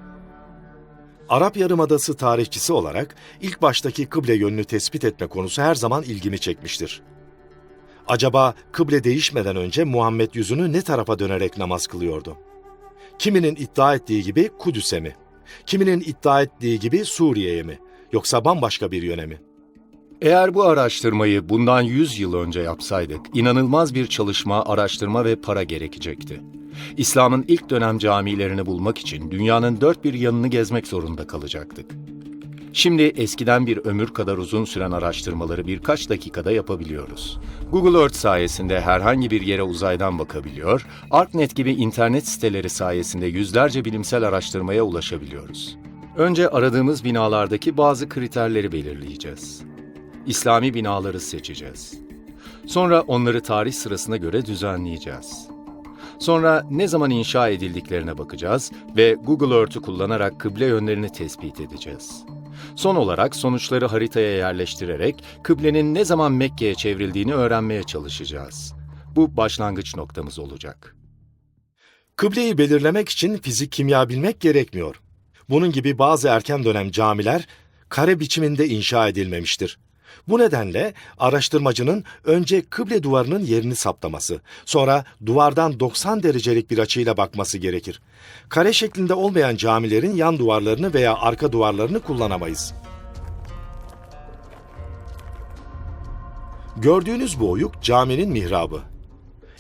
[1.30, 7.02] Arap Yarımadası tarihçisi olarak ilk baştaki kıble yönünü tespit etme konusu her zaman ilgimi çekmiştir.
[8.08, 12.38] Acaba kıble değişmeden önce Muhammed yüzünü ne tarafa dönerek namaz kılıyordu?
[13.19, 15.15] Kiminin iddia ettiği gibi Kudüs'e mi?
[15.65, 17.80] Kiminin iddia ettiği gibi Suriye'ye mi?
[18.12, 19.52] Yoksa bambaşka bir yöne mi?
[20.23, 26.41] Eğer bu araştırmayı bundan 100 yıl önce yapsaydık, inanılmaz bir çalışma, araştırma ve para gerekecekti.
[26.97, 31.91] İslam'ın ilk dönem camilerini bulmak için dünyanın dört bir yanını gezmek zorunda kalacaktık.
[32.73, 37.39] Şimdi eskiden bir ömür kadar uzun süren araştırmaları birkaç dakikada yapabiliyoruz.
[37.71, 44.23] Google Earth sayesinde herhangi bir yere uzaydan bakabiliyor, ArcNet gibi internet siteleri sayesinde yüzlerce bilimsel
[44.23, 45.77] araştırmaya ulaşabiliyoruz.
[46.17, 49.72] Önce aradığımız binalardaki bazı kriterleri belirleyeceğiz.
[50.27, 51.93] İslami binaları seçeceğiz.
[52.67, 55.47] Sonra onları tarih sırasına göre düzenleyeceğiz.
[56.19, 62.23] Sonra ne zaman inşa edildiklerine bakacağız ve Google Earth'ü kullanarak kıble yönlerini tespit edeceğiz.
[62.75, 68.73] Son olarak sonuçları haritaya yerleştirerek kıblenin ne zaman Mekke'ye çevrildiğini öğrenmeye çalışacağız.
[69.15, 70.95] Bu başlangıç noktamız olacak.
[72.15, 75.01] Kıbleyi belirlemek için fizik kimya bilmek gerekmiyor.
[75.49, 77.47] Bunun gibi bazı erken dönem camiler
[77.89, 79.77] kare biçiminde inşa edilmemiştir.
[80.27, 87.57] Bu nedenle araştırmacının önce kıble duvarının yerini saptaması, sonra duvardan 90 derecelik bir açıyla bakması
[87.57, 88.01] gerekir.
[88.49, 92.73] Kare şeklinde olmayan camilerin yan duvarlarını veya arka duvarlarını kullanamayız.
[96.77, 98.81] Gördüğünüz bu oyuk caminin mihrabı.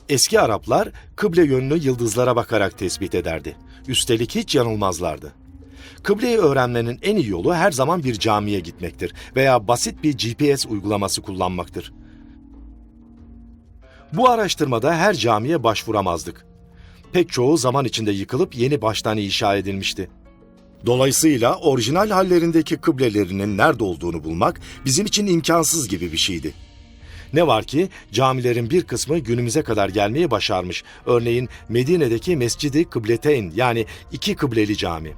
[0.09, 3.57] Eski Araplar kıble yönünü yıldızlara bakarak tespit ederdi.
[3.87, 5.42] Üstelik hiç yanılmazlardı.
[6.03, 11.21] Kıbleyi öğrenmenin en iyi yolu her zaman bir camiye gitmektir veya basit bir GPS uygulaması
[11.21, 11.93] kullanmaktır.
[14.13, 16.45] Bu araştırmada her camiye başvuramazdık.
[17.13, 20.09] Pek çoğu zaman içinde yıkılıp yeni baştan inşa edilmişti.
[20.85, 26.53] Dolayısıyla orijinal hallerindeki kıblelerinin nerede olduğunu bulmak bizim için imkansız gibi bir şeydi.
[27.33, 30.83] Ne var ki camilerin bir kısmı günümüze kadar gelmeyi başarmış.
[31.05, 35.13] Örneğin Medine'deki Mescidi Kıbleteyn yani iki kıbleli cami.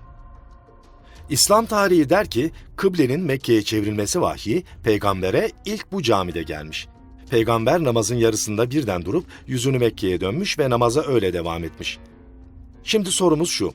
[1.29, 6.87] İslam tarihi der ki kıblenin Mekke'ye çevrilmesi vahyi peygambere ilk bu camide gelmiş.
[7.29, 11.99] Peygamber namazın yarısında birden durup yüzünü Mekke'ye dönmüş ve namaza öyle devam etmiş.
[12.83, 13.73] Şimdi sorumuz şu.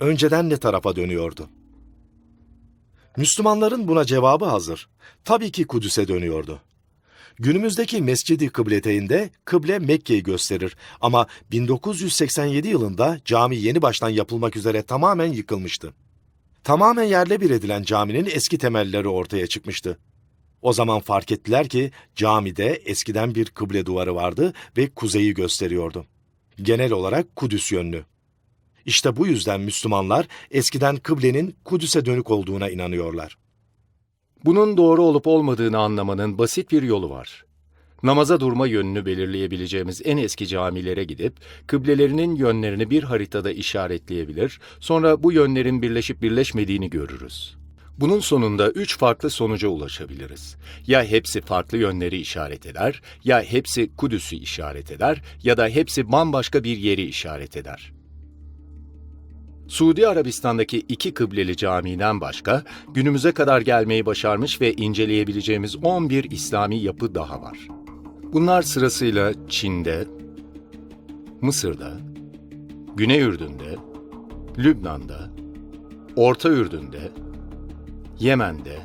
[0.00, 1.48] Önceden ne tarafa dönüyordu?
[3.16, 4.88] Müslümanların buna cevabı hazır.
[5.24, 6.60] Tabii ki Kudüs'e dönüyordu.
[7.38, 15.32] Günümüzdeki Mescidi Kıbleteyn'de kıble Mekke'yi gösterir ama 1987 yılında cami yeni baştan yapılmak üzere tamamen
[15.32, 15.94] yıkılmıştı.
[16.64, 19.98] Tamamen yerle bir edilen caminin eski temelleri ortaya çıkmıştı.
[20.62, 26.06] O zaman fark ettiler ki camide eskiden bir kıble duvarı vardı ve kuzeyi gösteriyordu.
[26.56, 28.04] Genel olarak Kudüs yönlü.
[28.84, 33.38] İşte bu yüzden Müslümanlar eskiden kıblenin Kudüs'e dönük olduğuna inanıyorlar.
[34.44, 37.44] Bunun doğru olup olmadığını anlamanın basit bir yolu var.
[38.02, 41.34] Namaza durma yönünü belirleyebileceğimiz en eski camilere gidip
[41.66, 47.56] kıblelerinin yönlerini bir haritada işaretleyebilir, sonra bu yönlerin birleşip birleşmediğini görürüz.
[47.98, 50.56] Bunun sonunda üç farklı sonuca ulaşabiliriz.
[50.86, 56.64] Ya hepsi farklı yönleri işaret eder, ya hepsi Kudüs'ü işaret eder ya da hepsi bambaşka
[56.64, 57.92] bir yeri işaret eder.
[59.68, 67.14] Suudi Arabistan'daki iki kıbleli camiden başka günümüze kadar gelmeyi başarmış ve inceleyebileceğimiz 11 İslami yapı
[67.14, 67.58] daha var.
[68.32, 70.06] Bunlar sırasıyla Çin'de,
[71.40, 71.92] Mısır'da,
[72.96, 73.76] Güney Ürdün'de,
[74.58, 75.30] Lübnan'da,
[76.16, 77.12] Orta Ürdün'de,
[78.18, 78.78] Yemen'de,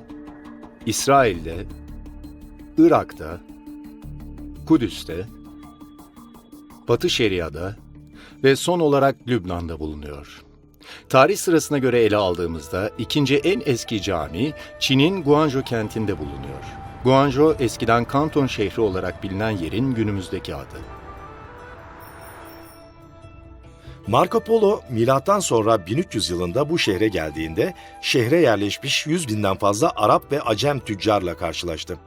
[0.85, 1.65] İsrail'de,
[2.77, 3.41] Irak'ta,
[4.65, 5.25] Kudüs'te,
[6.87, 7.75] Batı Şeria'da
[8.43, 10.43] ve son olarak Lübnan'da bulunuyor.
[11.09, 16.86] Tarih sırasına göre ele aldığımızda ikinci en eski cami Çin'in Guangzhou kentinde bulunuyor.
[17.07, 20.77] Guangzhou eskiden Kanton şehri olarak bilinen yerin günümüzdeki adı.
[24.07, 30.31] Marco Polo milattan sonra 1300 yılında bu şehre geldiğinde şehre yerleşmiş 100 binden fazla Arap
[30.31, 31.97] ve Acem tüccarla karşılaştı.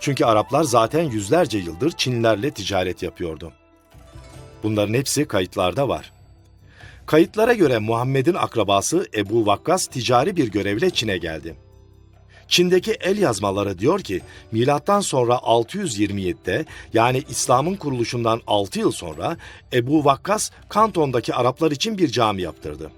[0.00, 3.52] Çünkü Araplar zaten yüzlerce yıldır Çinlilerle ticaret yapıyordu.
[4.62, 6.12] Bunların hepsi kayıtlarda var.
[7.06, 11.69] Kayıtlara göre Muhammed'in akrabası Ebu Vakkas ticari bir görevle Çin'e geldi.
[12.50, 14.20] Çin'deki el yazmaları diyor ki
[14.52, 19.36] milattan sonra 627'de yani İslam'ın kuruluşundan 6 yıl sonra
[19.72, 22.90] Ebu Vakkas Kanton'daki Araplar için bir cami yaptırdı.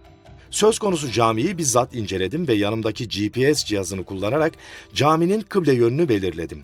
[0.51, 4.53] Söz konusu camiyi bizzat inceledim ve yanımdaki GPS cihazını kullanarak
[4.95, 6.63] caminin kıble yönünü belirledim.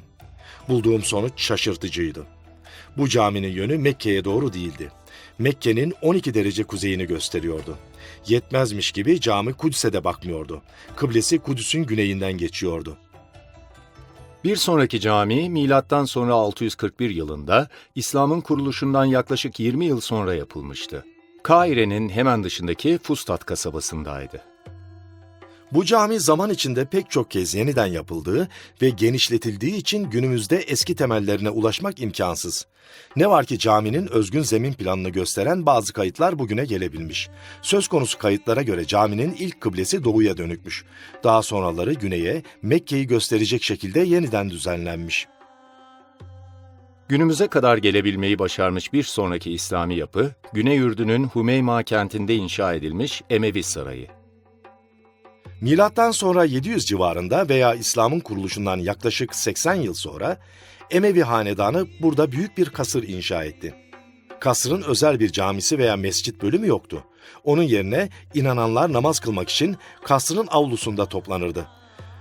[0.68, 2.26] Bulduğum sonuç şaşırtıcıydı.
[2.96, 4.90] Bu caminin yönü Mekke'ye doğru değildi.
[5.38, 7.78] Mekke'nin 12 derece kuzeyini gösteriyordu.
[8.30, 10.62] Yetmezmiş gibi cami Kudüs'e de bakmıyordu.
[10.96, 12.96] Kıblesi Kudüs'ün güneyinden geçiyordu.
[14.44, 21.04] Bir sonraki cami milattan sonra 641 yılında İslam'ın kuruluşundan yaklaşık 20 yıl sonra yapılmıştı.
[21.42, 24.47] Kaire'nin hemen dışındaki Fustat kasabasındaydı.
[25.72, 28.48] Bu cami zaman içinde pek çok kez yeniden yapıldığı
[28.82, 32.66] ve genişletildiği için günümüzde eski temellerine ulaşmak imkansız.
[33.16, 37.28] Ne var ki caminin özgün zemin planını gösteren bazı kayıtlar bugüne gelebilmiş.
[37.62, 40.84] Söz konusu kayıtlara göre caminin ilk kıblesi doğuya dönükmüş.
[41.24, 45.26] Daha sonraları güneye, Mekke'yi gösterecek şekilde yeniden düzenlenmiş.
[47.08, 53.62] Günümüze kadar gelebilmeyi başarmış bir sonraki İslami yapı, Güney Ürdün'ün Humeyma kentinde inşa edilmiş Emevi
[53.62, 54.17] Sarayı.
[55.60, 60.38] Milattan sonra 700 civarında veya İslam'ın kuruluşundan yaklaşık 80 yıl sonra
[60.90, 63.74] Emevi hanedanı burada büyük bir kasır inşa etti.
[64.40, 67.04] Kasrın özel bir camisi veya mescit bölümü yoktu.
[67.44, 71.66] Onun yerine inananlar namaz kılmak için kasrın avlusunda toplanırdı.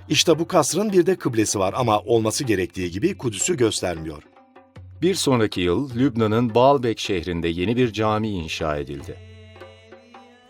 [0.10, 4.24] İşte bu kasrın bir de kıblesi var ama olması gerektiği gibi Kudüs'ü göstermiyor.
[5.02, 9.27] Bir sonraki yıl Lübnan'ın Baalbek şehrinde yeni bir cami inşa edildi.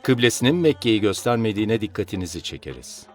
[0.08, 3.08] Kıblesinin Mekke'yi göstermediğine dikkatinizi çekeriz.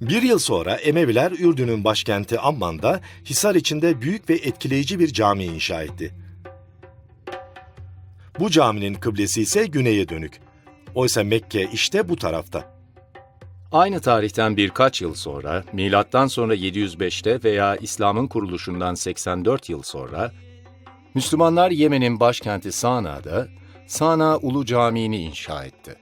[0.00, 5.82] Bir yıl sonra Emeviler Ürdün'ün başkenti Amman'da Hisar içinde büyük ve etkileyici bir cami inşa
[5.82, 6.14] etti.
[8.40, 10.40] Bu caminin kıblesi ise güneye dönük.
[10.94, 12.74] Oysa Mekke işte bu tarafta.
[13.72, 20.32] Aynı tarihten birkaç yıl sonra, milattan sonra 705'te veya İslam'ın kuruluşundan 84 yıl sonra,
[21.14, 23.48] Müslümanlar Yemen'in başkenti Sana'da
[23.86, 25.96] Sana Ulu Camii'ni inşa etti.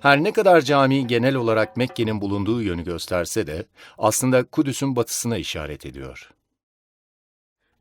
[0.00, 3.66] Her ne kadar cami genel olarak Mekke'nin bulunduğu yönü gösterse de
[3.98, 6.30] aslında Kudüs'ün batısına işaret ediyor.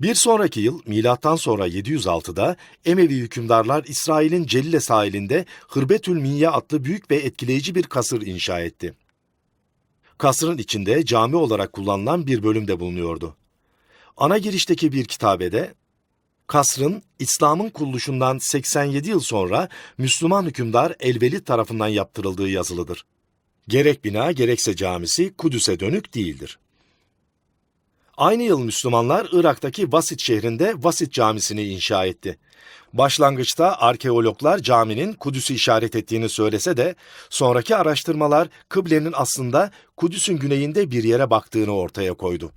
[0.02, 2.56] Bir sonraki yıl milattan sonra 706'da
[2.86, 8.94] Emevi hükümdarlar İsrail'in Celile sahilinde Hırbetül Minye adlı büyük ve etkileyici bir kasır inşa etti.
[10.18, 13.36] Kasrın içinde cami olarak kullanılan bir bölüm de bulunuyordu.
[14.18, 15.74] Ana girişteki bir kitabede
[16.47, 23.06] kasrın İslam'ın kuruluşundan 87 yıl sonra Müslüman hükümdar Elvelid tarafından yaptırıldığı yazılıdır.
[23.67, 26.60] Gerek bina gerekse camisi Kudüs'e dönük değildir.
[28.17, 32.38] Aynı yıl Müslümanlar Irak'taki Vasit şehrinde Vasit Camisi'ni inşa etti.
[32.93, 36.95] Başlangıçta arkeologlar caminin Kudüs'ü işaret ettiğini söylese de
[37.29, 42.51] sonraki araştırmalar kıblenin aslında Kudüs'ün güneyinde bir yere baktığını ortaya koydu.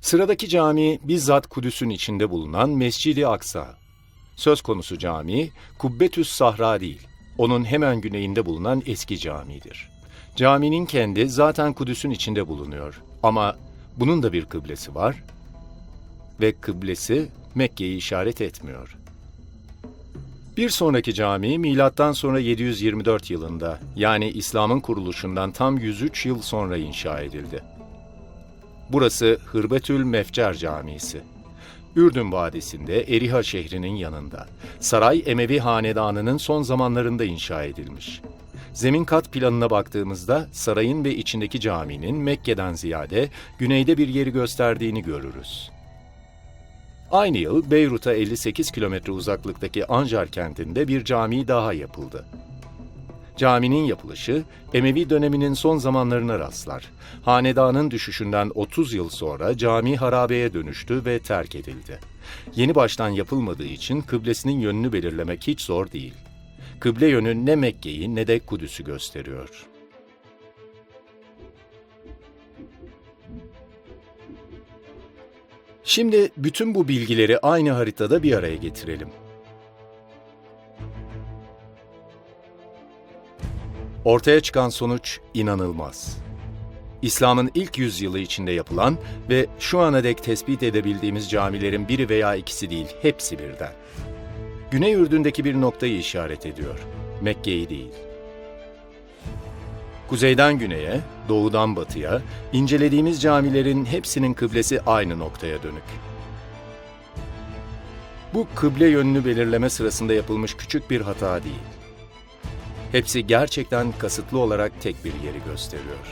[0.00, 3.74] Sıradaki cami bizzat Kudüs'ün içinde bulunan Mescid-i Aksa.
[4.36, 7.06] Söz konusu cami Kubbetüs Sahra değil,
[7.38, 9.90] onun hemen güneyinde bulunan eski camidir.
[10.36, 13.56] Caminin kendi zaten Kudüs'ün içinde bulunuyor ama
[13.96, 15.24] bunun da bir kıblesi var
[16.40, 18.96] ve kıblesi Mekke'yi işaret etmiyor.
[20.56, 27.20] Bir sonraki cami milattan sonra 724 yılında yani İslam'ın kuruluşundan tam 103 yıl sonra inşa
[27.20, 27.77] edildi.
[28.92, 31.20] Burası Hırbetül Mefcer Camisi.
[31.96, 34.46] Ürdün Vadisi'nde Eriha şehrinin yanında.
[34.80, 38.20] Saray Emevi Hanedanı'nın son zamanlarında inşa edilmiş.
[38.72, 45.70] Zemin kat planına baktığımızda sarayın ve içindeki caminin Mekke'den ziyade güneyde bir yeri gösterdiğini görürüz.
[47.10, 52.24] Aynı yıl Beyrut'a 58 kilometre uzaklıktaki Anjar kentinde bir cami daha yapıldı.
[53.38, 56.84] Caminin yapılışı Emevi döneminin son zamanlarına rastlar.
[57.22, 61.98] Hanedanın düşüşünden 30 yıl sonra cami harabeye dönüştü ve terk edildi.
[62.56, 66.14] Yeni baştan yapılmadığı için kıblesinin yönünü belirlemek hiç zor değil.
[66.80, 69.66] Kıble yönü ne Mekke'yi ne de Kudüs'ü gösteriyor.
[75.84, 79.08] Şimdi bütün bu bilgileri aynı haritada bir araya getirelim.
[84.08, 86.18] Ortaya çıkan sonuç inanılmaz.
[87.02, 88.98] İslam'ın ilk yüzyılı içinde yapılan
[89.30, 93.72] ve şu ana dek tespit edebildiğimiz camilerin biri veya ikisi değil, hepsi birden.
[94.70, 96.78] Güney Ürdün'deki bir noktayı işaret ediyor.
[97.22, 97.92] Mekke'yi değil.
[100.08, 105.88] Kuzeyden güneye, doğudan batıya, incelediğimiz camilerin hepsinin kıblesi aynı noktaya dönük.
[108.34, 111.77] Bu kıble yönünü belirleme sırasında yapılmış küçük bir hata değil.
[112.92, 116.06] Hepsi gerçekten kasıtlı olarak tek bir yeri gösteriyor.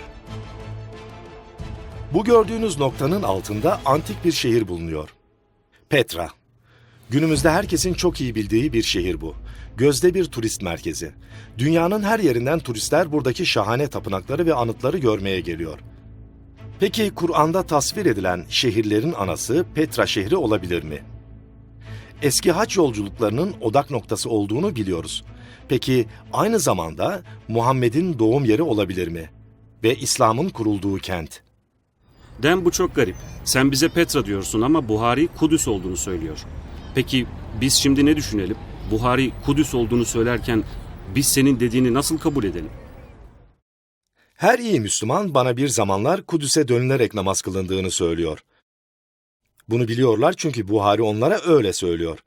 [2.15, 5.09] Bu gördüğünüz noktanın altında antik bir şehir bulunuyor.
[5.89, 6.29] Petra.
[7.11, 9.35] Günümüzde herkesin çok iyi bildiği bir şehir bu.
[9.77, 11.13] Gözde bir turist merkezi.
[11.59, 15.79] Dünyanın her yerinden turistler buradaki şahane tapınakları ve anıtları görmeye geliyor.
[16.81, 21.03] Peki Kur'an'da tasvir edilen şehirlerin anası Petra şehri olabilir mi?
[22.23, 25.25] Eski haç yolculuklarının odak noktası olduğunu biliyoruz.
[25.69, 29.31] Peki aynı zamanda Muhammed'in doğum yeri olabilir mi?
[29.85, 31.41] Ve İslam'ın kurulduğu kent.
[32.43, 33.17] Den bu çok garip.
[33.45, 36.39] Sen bize Petra diyorsun ama Buhari Kudüs olduğunu söylüyor.
[36.95, 37.27] Peki
[37.61, 38.57] biz şimdi ne düşünelim?
[38.91, 40.65] Buhari Kudüs olduğunu söylerken
[41.15, 42.71] biz senin dediğini nasıl kabul edelim?
[44.35, 48.39] Her iyi Müslüman bana bir zamanlar Kudüs'e dönülerek namaz kılındığını söylüyor.
[49.69, 52.19] Bunu biliyorlar çünkü Buhari onlara öyle söylüyor.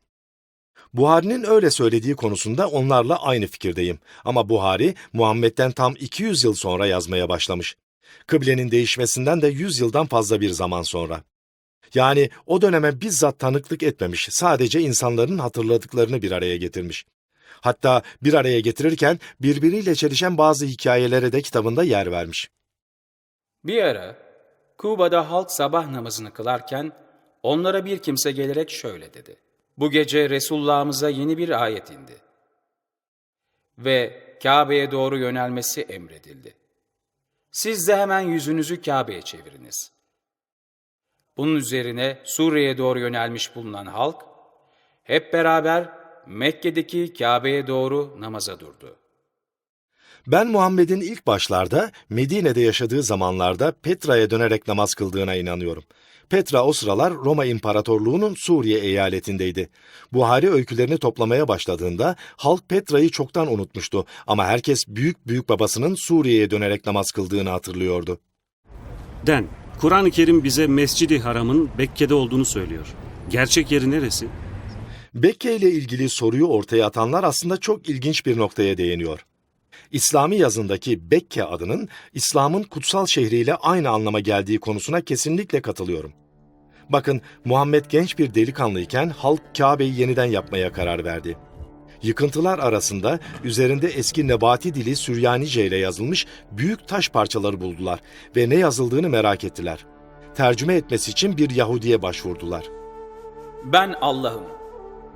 [0.93, 3.99] Buhari'nin öyle söylediği konusunda onlarla aynı fikirdeyim.
[4.25, 7.75] Ama Buhari, Muhammed'den tam 200 yıl sonra yazmaya başlamış.
[8.27, 11.23] Kıblenin değişmesinden de 100 yıldan fazla bir zaman sonra.
[11.93, 17.05] Yani o döneme bizzat tanıklık etmemiş, sadece insanların hatırladıklarını bir araya getirmiş.
[17.61, 22.49] Hatta bir araya getirirken birbiriyle çelişen bazı hikayelere de kitabında yer vermiş.
[23.63, 24.15] Bir ara
[24.77, 26.91] Kuba'da halk sabah namazını kılarken
[27.43, 29.48] onlara bir kimse gelerek şöyle dedi.
[29.79, 32.17] Bu gece Resulullah'ımıza yeni bir ayet indi.
[33.77, 36.55] Ve Kabe'ye doğru yönelmesi emredildi.
[37.51, 39.91] Siz de hemen yüzünüzü Kabe'ye çeviriniz.
[41.37, 44.21] Bunun üzerine Suriye'ye doğru yönelmiş bulunan halk,
[45.03, 45.89] hep beraber
[46.27, 48.95] Mekke'deki Kabe'ye doğru namaza durdu.
[50.27, 55.83] Ben Muhammed'in ilk başlarda Medine'de yaşadığı zamanlarda Petra'ya dönerek namaz kıldığına inanıyorum.
[56.29, 59.69] Petra o sıralar Roma İmparatorluğu'nun Suriye eyaletindeydi.
[60.13, 66.85] Buhari öykülerini toplamaya başladığında halk Petra'yı çoktan unutmuştu ama herkes büyük büyük babasının Suriye'ye dönerek
[66.85, 68.19] namaz kıldığını hatırlıyordu.
[69.27, 69.47] Den,
[69.81, 72.87] Kur'an-ı Kerim bize Mescid-i Haram'ın Bekke'de olduğunu söylüyor.
[73.29, 74.27] Gerçek yeri neresi?
[75.15, 79.25] Bekke ile ilgili soruyu ortaya atanlar aslında çok ilginç bir noktaya değiniyor.
[79.91, 86.13] İslami yazındaki Bekke adının İslam'ın kutsal şehriyle aynı anlama geldiği konusuna kesinlikle katılıyorum.
[86.89, 91.37] Bakın Muhammed genç bir delikanlıyken halk Kabe'yi yeniden yapmaya karar verdi.
[92.03, 97.99] Yıkıntılar arasında üzerinde eski Nebati dili Süryanice ile yazılmış büyük taş parçaları buldular
[98.35, 99.85] ve ne yazıldığını merak ettiler.
[100.35, 102.65] Tercüme etmesi için bir Yahudi'ye başvurdular.
[103.63, 104.43] Ben Allah'ım,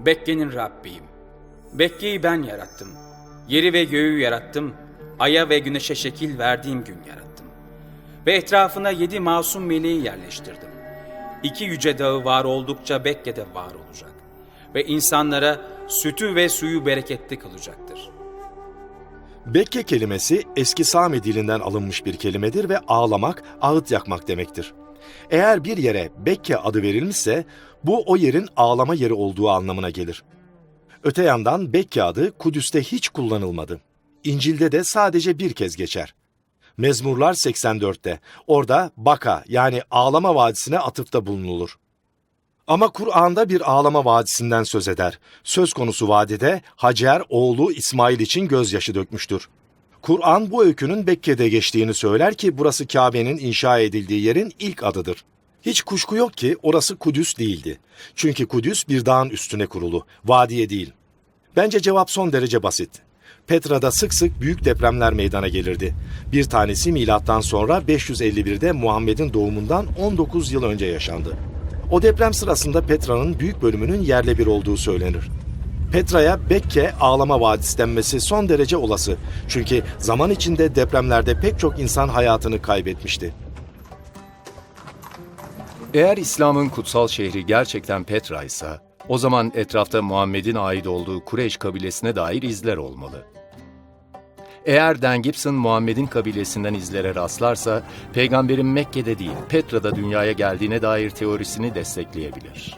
[0.05, 1.03] Bekke'nin Rabbiyim.
[1.73, 2.88] Bekke'yi ben yarattım.
[3.47, 4.73] Yeri ve göğü yarattım.
[5.19, 7.45] Aya ve güneşe şekil verdiğim gün yarattım.
[8.25, 10.72] Ve etrafına yedi masum meleği yerleştirdim.
[11.43, 14.12] İki yüce dağı var oldukça Bekke'de var olacak.
[14.75, 18.10] Ve insanlara sütü ve suyu bereketli kılacaktır.
[19.45, 24.74] Bekke kelimesi eski Sami dilinden alınmış bir kelimedir ve ağlamak, ağıt yakmak demektir.
[25.30, 27.45] Eğer bir yere Bekke adı verilmişse
[27.84, 30.24] bu o yerin ağlama yeri olduğu anlamına gelir.
[31.03, 33.82] Öte yandan Bekke adı Kudüs'te hiç kullanılmadı.
[34.24, 36.15] İncil'de de sadece bir kez geçer.
[36.78, 38.19] Mezmurlar 84'te.
[38.47, 41.78] Orada Baka yani ağlama vadisine atıfta bulunulur.
[42.67, 45.19] Ama Kur'an'da bir ağlama vadisinden söz eder.
[45.43, 49.49] Söz konusu vadide Hacer oğlu İsmail için gözyaşı dökmüştür.
[50.01, 55.24] Kur'an bu öykünün Bekke'de geçtiğini söyler ki burası Kabe'nin inşa edildiği yerin ilk adıdır.
[55.61, 57.80] Hiç kuşku yok ki orası Kudüs değildi.
[58.15, 60.93] Çünkü Kudüs bir dağın üstüne kurulu, vadiye değil.
[61.55, 62.89] Bence cevap son derece basit.
[63.47, 65.95] Petra'da sık sık büyük depremler meydana gelirdi.
[66.31, 71.38] Bir tanesi milattan sonra 551'de Muhammed'in doğumundan 19 yıl önce yaşandı.
[71.91, 75.29] O deprem sırasında Petra'nın büyük bölümünün yerle bir olduğu söylenir.
[75.91, 79.17] Petra'ya Bekke ağlama vadisi denmesi son derece olası.
[79.47, 83.34] Çünkü zaman içinde depremlerde pek çok insan hayatını kaybetmişti.
[85.93, 88.67] Eğer İslam'ın kutsal şehri gerçekten Petra ise,
[89.10, 93.26] o zaman etrafta Muhammed'in ait olduğu Kureyş kabilesine dair izler olmalı.
[94.66, 97.84] Eğer Dan Gibson Muhammed'in kabilesinden izlere rastlarsa,
[98.14, 102.78] peygamberin Mekke'de değil, Petra'da dünyaya geldiğine dair teorisini destekleyebilir.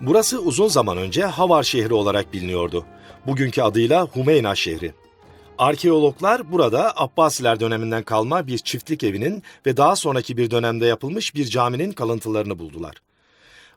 [0.00, 2.84] Burası uzun zaman önce Havar şehri olarak biliniyordu.
[3.26, 4.92] Bugünkü adıyla Humeyna şehri.
[5.60, 11.44] Arkeologlar burada Abbasiler döneminden kalma bir çiftlik evinin ve daha sonraki bir dönemde yapılmış bir
[11.44, 12.96] caminin kalıntılarını buldular.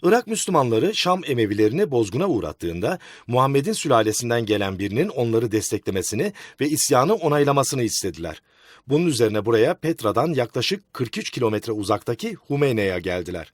[0.03, 7.83] Irak Müslümanları Şam Emevilerini bozguna uğrattığında Muhammed'in sülalesinden gelen birinin onları desteklemesini ve isyanı onaylamasını
[7.83, 8.41] istediler.
[8.87, 13.51] Bunun üzerine buraya Petra'dan yaklaşık 43 kilometre uzaktaki Humeyne'ye geldiler.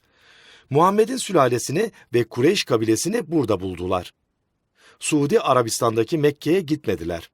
[0.70, 4.14] Muhammed'in sülalesini ve Kureyş kabilesini burada buldular.
[5.00, 7.30] Suudi Arabistan'daki Mekke'ye gitmediler.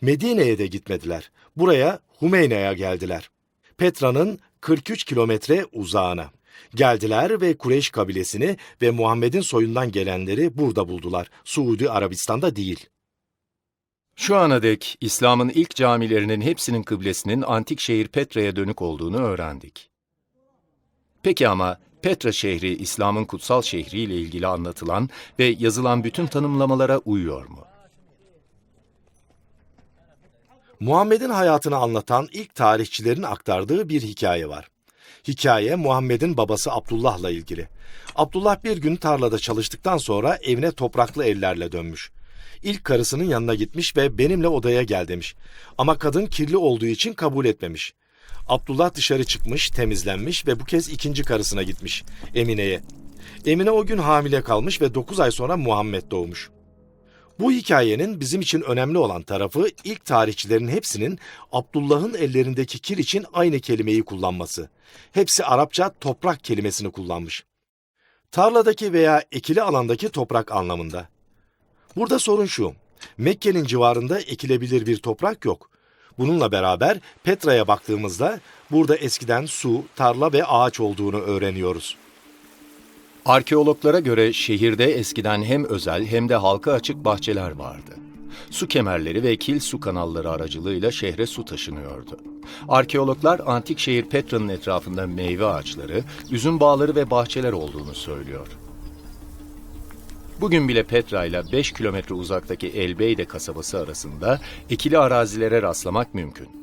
[0.00, 1.30] Medine'ye de gitmediler.
[1.56, 3.30] Buraya Humeyne'ye geldiler.
[3.76, 6.30] Petra'nın 43 kilometre uzağına.
[6.74, 11.30] Geldiler ve Kureyş kabilesini ve Muhammed'in soyundan gelenleri burada buldular.
[11.44, 12.86] Suudi Arabistan'da değil.
[14.16, 19.90] Şu ana dek İslam'ın ilk camilerinin hepsinin kıblesinin antik şehir Petra'ya dönük olduğunu öğrendik.
[21.22, 27.46] Peki ama Petra şehri İslam'ın kutsal şehri ile ilgili anlatılan ve yazılan bütün tanımlamalara uyuyor
[27.46, 27.67] mu?
[30.80, 34.68] Muhammed'in hayatını anlatan ilk tarihçilerin aktardığı bir hikaye var.
[35.28, 37.68] Hikaye Muhammed'in babası Abdullah'la ilgili.
[38.14, 42.10] Abdullah bir gün tarlada çalıştıktan sonra evine topraklı ellerle dönmüş.
[42.62, 45.34] İlk karısının yanına gitmiş ve benimle odaya gel demiş.
[45.78, 47.94] Ama kadın kirli olduğu için kabul etmemiş.
[48.48, 52.04] Abdullah dışarı çıkmış, temizlenmiş ve bu kez ikinci karısına gitmiş,
[52.34, 52.80] Emine'ye.
[53.46, 56.50] Emine o gün hamile kalmış ve 9 ay sonra Muhammed doğmuş.
[57.40, 61.18] Bu hikayenin bizim için önemli olan tarafı ilk tarihçilerin hepsinin
[61.52, 64.68] Abdullah'ın ellerindeki kir için aynı kelimeyi kullanması.
[65.12, 67.44] Hepsi Arapça toprak kelimesini kullanmış.
[68.32, 71.08] Tarladaki veya ekili alandaki toprak anlamında.
[71.96, 72.72] Burada sorun şu.
[73.18, 75.70] Mekke'nin civarında ekilebilir bir toprak yok.
[76.18, 81.96] Bununla beraber Petra'ya baktığımızda burada eskiden su, tarla ve ağaç olduğunu öğreniyoruz.
[83.24, 87.96] Arkeologlara göre şehirde eskiden hem özel hem de halka açık bahçeler vardı.
[88.50, 92.18] Su kemerleri ve kil su kanalları aracılığıyla şehre su taşınıyordu.
[92.68, 98.46] Arkeologlar antik şehir Petra'nın etrafında meyve ağaçları, üzüm bağları ve bahçeler olduğunu söylüyor.
[100.40, 104.40] Bugün bile Petra ile 5 kilometre uzaktaki Elbeyde kasabası arasında
[104.70, 106.57] ekili arazilere rastlamak mümkün.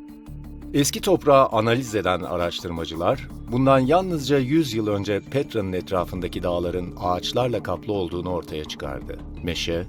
[0.75, 7.93] Eski toprağı analiz eden araştırmacılar, bundan yalnızca 100 yıl önce Petra'nın etrafındaki dağların ağaçlarla kaplı
[7.93, 9.19] olduğunu ortaya çıkardı.
[9.43, 9.87] Meşe,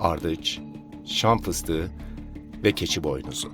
[0.00, 0.58] ardıç,
[1.06, 1.90] şam fıstığı
[2.64, 3.52] ve keçi boynuzu.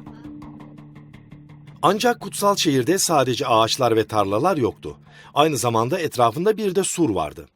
[1.83, 4.97] Ancak kutsal şehirde sadece ağaçlar ve tarlalar yoktu.
[5.35, 7.47] Aynı zamanda etrafında bir de sur vardı.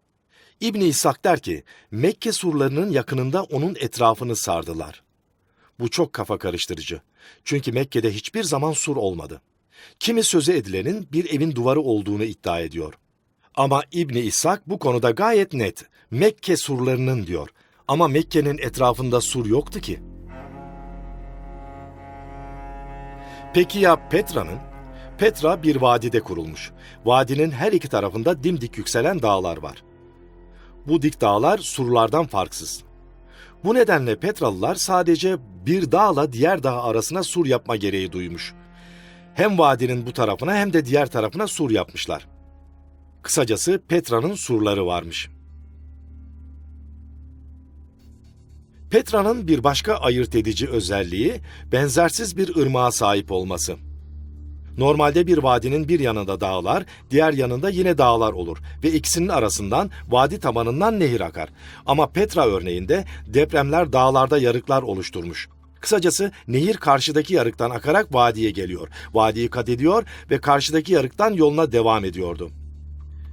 [0.60, 5.02] İbn İshak der ki, Mekke surlarının yakınında onun etrafını sardılar.
[5.80, 7.00] Bu çok kafa karıştırıcı.
[7.44, 9.40] Çünkü Mekke'de hiçbir zaman sur olmadı.
[10.00, 12.94] Kimi sözü edilenin bir evin duvarı olduğunu iddia ediyor.
[13.54, 15.84] Ama İbni İshak bu konuda gayet net.
[16.10, 17.48] Mekke surlarının diyor.
[17.88, 20.00] Ama Mekke'nin etrafında sur yoktu ki.
[23.54, 24.58] Peki ya Petra'nın?
[25.18, 26.72] Petra bir vadide kurulmuş.
[27.04, 29.84] Vadinin her iki tarafında dimdik yükselen dağlar var.
[30.86, 32.84] Bu dik dağlar surlardan farksız.
[33.64, 35.36] Bu nedenle Petralılar sadece
[35.66, 38.54] bir dağla diğer dağ arasına sur yapma gereği duymuş.
[39.34, 42.28] Hem vadinin bu tarafına hem de diğer tarafına sur yapmışlar.
[43.22, 45.30] Kısacası Petra'nın surları varmış.
[48.90, 51.40] Petra'nın bir başka ayırt edici özelliği
[51.72, 53.76] benzersiz bir ırmağa sahip olması.
[54.78, 60.40] Normalde bir vadinin bir yanında dağlar, diğer yanında yine dağlar olur ve ikisinin arasından vadi
[60.40, 61.48] tabanından nehir akar.
[61.86, 65.48] Ama Petra örneğinde depremler dağlarda yarıklar oluşturmuş.
[65.80, 68.88] Kısacası nehir karşıdaki yarıktan akarak vadiye geliyor.
[69.14, 72.50] Vadiyi kat ediyor ve karşıdaki yarıktan yoluna devam ediyordu.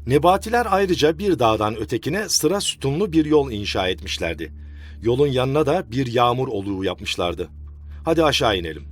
[0.08, 4.52] Nebatiler ayrıca bir dağdan ötekine sıra sütunlu bir yol inşa etmişlerdi.
[5.02, 7.50] Yolun yanına da bir yağmur oluğu yapmışlardı.
[8.06, 8.91] Hadi aşağı inelim.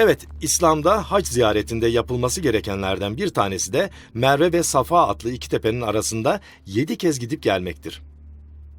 [0.00, 5.80] Evet, İslam'da hac ziyaretinde yapılması gerekenlerden bir tanesi de Merve ve Safa adlı iki tepenin
[5.80, 8.02] arasında yedi kez gidip gelmektir.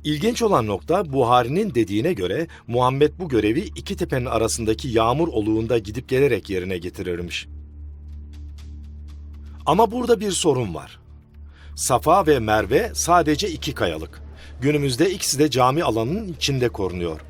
[0.04, 6.10] İlginç olan nokta Buhari'nin dediğine göre Muhammed bu görevi iki tepenin arasındaki yağmur oluğunda gidip
[6.10, 7.48] gelerek yerine getirirmiş.
[9.66, 11.00] Ama burada bir sorun var.
[11.76, 14.22] Safa ve Merve sadece iki kayalık.
[14.62, 17.29] Günümüzde ikisi de cami alanının içinde korunuyor.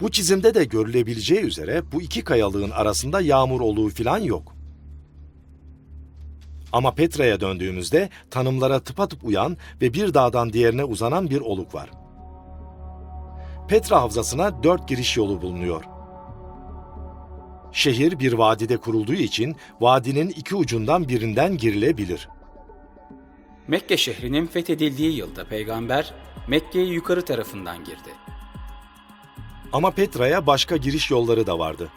[0.00, 4.56] Bu çizimde de görülebileceği üzere bu iki kayalığın arasında yağmur oluğu filan yok.
[6.72, 11.90] Ama Petra'ya döndüğümüzde tanımlara tıpatıp uyan ve bir dağdan diğerine uzanan bir oluk var.
[13.68, 15.84] Petra Havzası'na dört giriş yolu bulunuyor.
[17.72, 22.28] Şehir bir vadide kurulduğu için vadinin iki ucundan birinden girilebilir.
[23.68, 26.14] Mekke şehrinin fethedildiği yılda peygamber
[26.48, 28.35] Mekke'ye yukarı tarafından girdi.
[29.72, 31.88] Ama Petra'ya başka giriş yolları da vardı.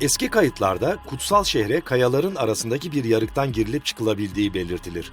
[0.00, 5.12] Eski kayıtlarda kutsal şehre kayaların arasındaki bir yarıktan girilip çıkılabildiği belirtilir.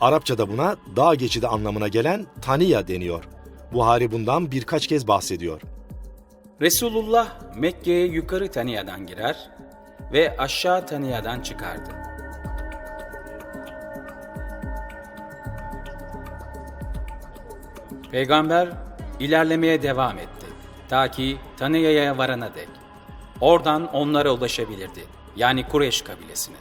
[0.00, 3.24] Arapçada buna dağ geçidi anlamına gelen taniya deniyor.
[3.72, 5.60] Buhari bundan birkaç kez bahsediyor.
[6.60, 9.50] Resulullah Mekke'ye yukarı Taniya'dan girer
[10.12, 11.90] ve aşağı Taniya'dan çıkardı.
[18.10, 18.85] Peygamber
[19.20, 20.46] ilerlemeye devam etti
[20.88, 22.68] ta ki Taniya'ya varana dek.
[23.40, 25.04] Oradan onlara ulaşabilirdi.
[25.36, 26.56] Yani Kureyş kabilesine.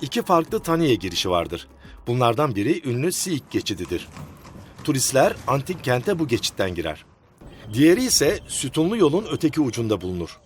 [0.00, 1.68] İki farklı Taniye girişi vardır.
[2.06, 4.08] Bunlardan biri ünlü Siik geçididir.
[4.84, 7.04] Turistler antik kente bu geçitten girer.
[7.72, 10.38] Diğeri ise sütunlu yolun öteki ucunda bulunur.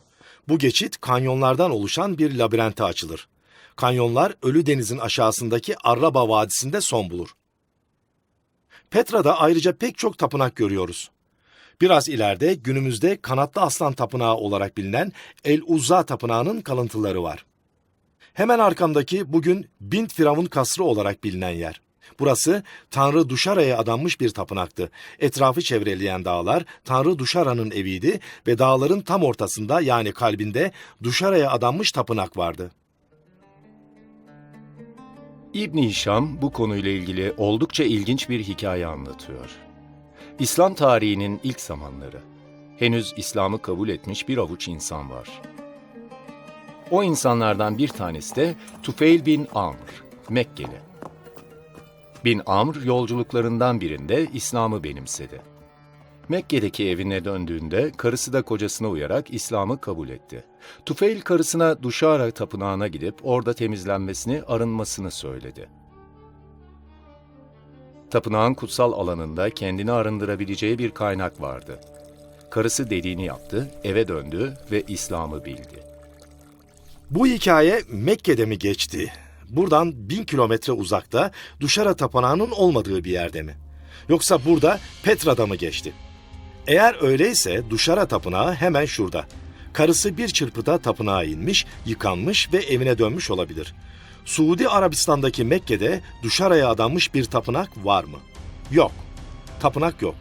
[0.49, 3.29] Bu geçit kanyonlardan oluşan bir labirente açılır.
[3.77, 7.29] Kanyonlar Ölü Deniz'in aşağısındaki Arraba Vadisi'nde son bulur.
[8.95, 11.11] Petra'da ayrıca pek çok tapınak görüyoruz.
[11.81, 15.13] Biraz ileride günümüzde Kanatlı Aslan Tapınağı olarak bilinen
[15.45, 17.45] El Uzza Tapınağı'nın kalıntıları var.
[18.35, 21.81] Hemen arkamdaki bugün Bint Firavun Kasrı olarak bilinen yer.
[22.19, 24.91] Burası Tanrı Duşara'ya adanmış bir tapınaktı.
[25.19, 30.73] Etrafı çevreleyen dağlar Tanrı Duşara'nın eviydi ve dağların tam ortasında yani kalbinde
[31.03, 32.71] Duşara'ya adanmış tapınak vardı.
[35.55, 39.51] İbn Hişam bu konuyla ilgili oldukça ilginç bir hikaye anlatıyor.
[40.39, 42.21] İslam tarihinin ilk zamanları.
[42.79, 45.43] Henüz İslam'ı kabul etmiş bir avuç insan var.
[46.91, 50.81] O insanlardan bir tanesi de Tufeil bin Amr, Mekkeli.
[52.25, 55.54] Bin Amr yolculuklarından birinde İslam'ı benimsedi.
[56.29, 60.45] Mekke'deki evine döndüğünde karısı da kocasına uyarak İslam'ı kabul etti.
[60.87, 65.69] Tufeil karısına Duşara tapınağına gidip orada temizlenmesini, arınmasını söyledi.
[68.11, 71.81] Tapınağın kutsal alanında kendini arındırabileceği bir kaynak vardı.
[72.51, 75.83] Karısı dediğini yaptı, eve döndü ve İslam'ı bildi.
[77.11, 79.13] Bu hikaye Mekke'de mi geçti?
[79.49, 83.55] Buradan bin kilometre uzakta Duşara Tapınağı'nın olmadığı bir yerde mi?
[84.09, 85.93] Yoksa burada Petra'da mı geçti?
[86.67, 89.27] Eğer öyleyse Duşara Tapınağı hemen şurada.
[89.73, 93.75] Karısı bir çırpıda tapınağa inmiş, yıkanmış ve evine dönmüş olabilir.
[94.25, 98.19] Suudi Arabistan'daki Mekke'de Duşara'ya adanmış bir tapınak var mı?
[98.71, 98.93] Yok.
[99.61, 100.15] Tapınak yok.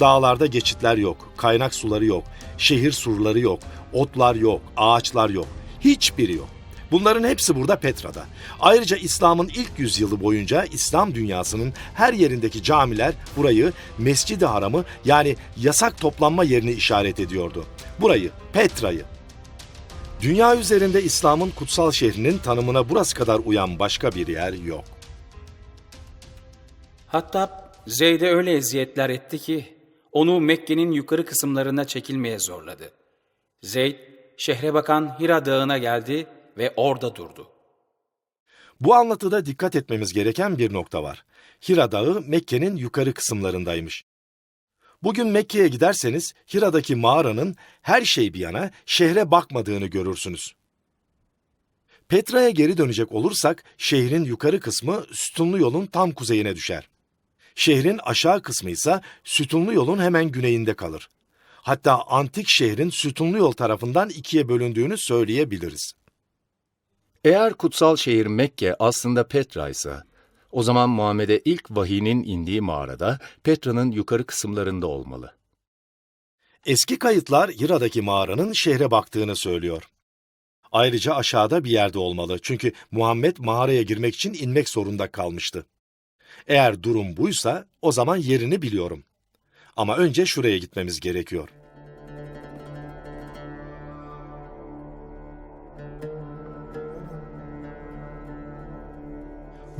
[0.00, 2.24] Dağlarda geçitler yok, kaynak suları yok,
[2.58, 3.60] şehir surları yok,
[3.92, 5.46] otlar yok, ağaçlar yok.
[5.80, 6.48] Hiçbiri yok.
[6.96, 8.24] Bunların hepsi burada Petra'da.
[8.60, 16.00] Ayrıca İslam'ın ilk yüzyılı boyunca İslam dünyasının her yerindeki camiler burayı Mescid-i Haram'ı yani yasak
[16.00, 17.64] toplanma yerini işaret ediyordu.
[18.00, 19.04] Burayı, Petra'yı.
[20.20, 24.84] Dünya üzerinde İslam'ın kutsal şehrinin tanımına burası kadar uyan başka bir yer yok.
[27.06, 29.76] Hatta Zeyd'e öyle eziyetler etti ki
[30.12, 32.92] onu Mekke'nin yukarı kısımlarına çekilmeye zorladı.
[33.62, 33.96] Zeyd
[34.36, 36.26] şehre bakan Hira Dağı'na geldi
[36.58, 37.48] ve orada durdu.
[38.80, 41.24] Bu anlatıda dikkat etmemiz gereken bir nokta var.
[41.68, 44.04] Hira Dağı Mekke'nin yukarı kısımlarındaymış.
[45.02, 50.54] Bugün Mekke'ye giderseniz Hira'daki mağaranın her şey bir yana şehre bakmadığını görürsünüz.
[52.08, 56.88] Petra'ya geri dönecek olursak şehrin yukarı kısmı sütunlu yolun tam kuzeyine düşer.
[57.54, 61.08] Şehrin aşağı kısmı ise sütunlu yolun hemen güneyinde kalır.
[61.62, 65.92] Hatta antik şehrin sütunlu yol tarafından ikiye bölündüğünü söyleyebiliriz.
[67.26, 69.96] Eğer kutsal şehir Mekke aslında Petra ise,
[70.52, 75.34] o zaman Muhammed'e ilk vahinin indiği mağarada Petra'nın yukarı kısımlarında olmalı.
[76.66, 79.82] Eski kayıtlar Hira'daki mağaranın şehre baktığını söylüyor.
[80.72, 85.66] Ayrıca aşağıda bir yerde olmalı çünkü Muhammed mağaraya girmek için inmek zorunda kalmıştı.
[86.46, 89.04] Eğer durum buysa o zaman yerini biliyorum.
[89.76, 91.48] Ama önce şuraya gitmemiz gerekiyor.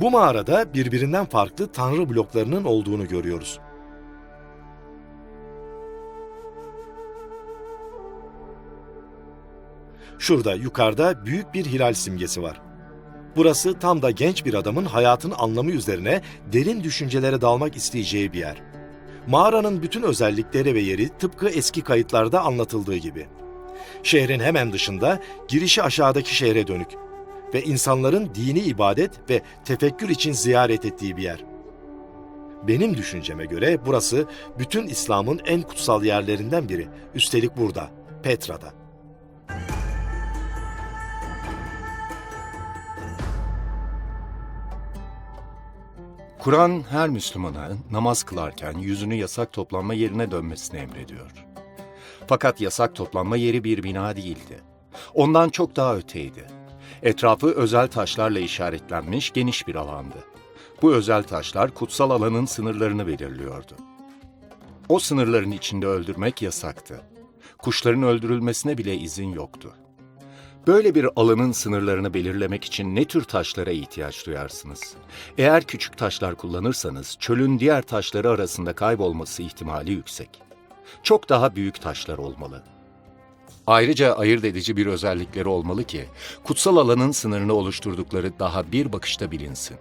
[0.01, 3.59] Bu mağarada birbirinden farklı tanrı bloklarının olduğunu görüyoruz.
[10.19, 12.61] Şurada yukarıda büyük bir hilal simgesi var.
[13.35, 16.21] Burası tam da genç bir adamın hayatın anlamı üzerine
[16.53, 18.61] derin düşüncelere dalmak isteyeceği bir yer.
[19.27, 23.27] Mağaranın bütün özellikleri ve yeri tıpkı eski kayıtlarda anlatıldığı gibi.
[24.03, 27.06] Şehrin hemen dışında girişi aşağıdaki şehre dönük
[27.53, 31.43] ve insanların dini ibadet ve tefekkür için ziyaret ettiği bir yer.
[32.67, 34.27] Benim düşünceme göre burası
[34.59, 36.87] bütün İslam'ın en kutsal yerlerinden biri.
[37.15, 37.89] Üstelik burada,
[38.23, 38.73] Petra'da.
[46.39, 51.45] Kur'an her Müslümana namaz kılarken yüzünü yasak toplanma yerine dönmesini emrediyor.
[52.27, 54.59] Fakat yasak toplanma yeri bir bina değildi.
[55.13, 56.56] Ondan çok daha öteydi.
[57.03, 60.17] Etrafı özel taşlarla işaretlenmiş geniş bir alandı.
[60.81, 63.73] Bu özel taşlar kutsal alanın sınırlarını belirliyordu.
[64.89, 67.01] O sınırların içinde öldürmek yasaktı.
[67.57, 69.73] Kuşların öldürülmesine bile izin yoktu.
[70.67, 74.95] Böyle bir alanın sınırlarını belirlemek için ne tür taşlara ihtiyaç duyarsınız?
[75.37, 80.29] Eğer küçük taşlar kullanırsanız çölün diğer taşları arasında kaybolması ihtimali yüksek.
[81.03, 82.63] Çok daha büyük taşlar olmalı.
[83.67, 86.05] Ayrıca ayırt edici bir özellikleri olmalı ki
[86.43, 89.77] kutsal alanın sınırını oluşturdukları daha bir bakışta bilinsin.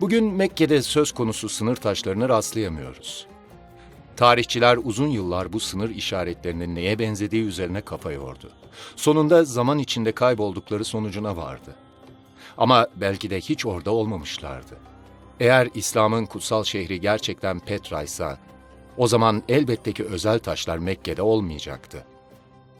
[0.00, 3.26] Bugün Mekke'de söz konusu sınır taşlarını rastlayamıyoruz.
[4.16, 8.50] Tarihçiler uzun yıllar bu sınır işaretlerinin neye benzediği üzerine kafa yordu.
[8.96, 11.74] Sonunda zaman içinde kayboldukları sonucuna vardı.
[12.58, 14.76] Ama belki de hiç orada olmamışlardı.
[15.40, 18.36] Eğer İslam'ın kutsal şehri gerçekten Petra ise,
[18.96, 22.04] o zaman elbette ki özel taşlar Mekke'de olmayacaktı.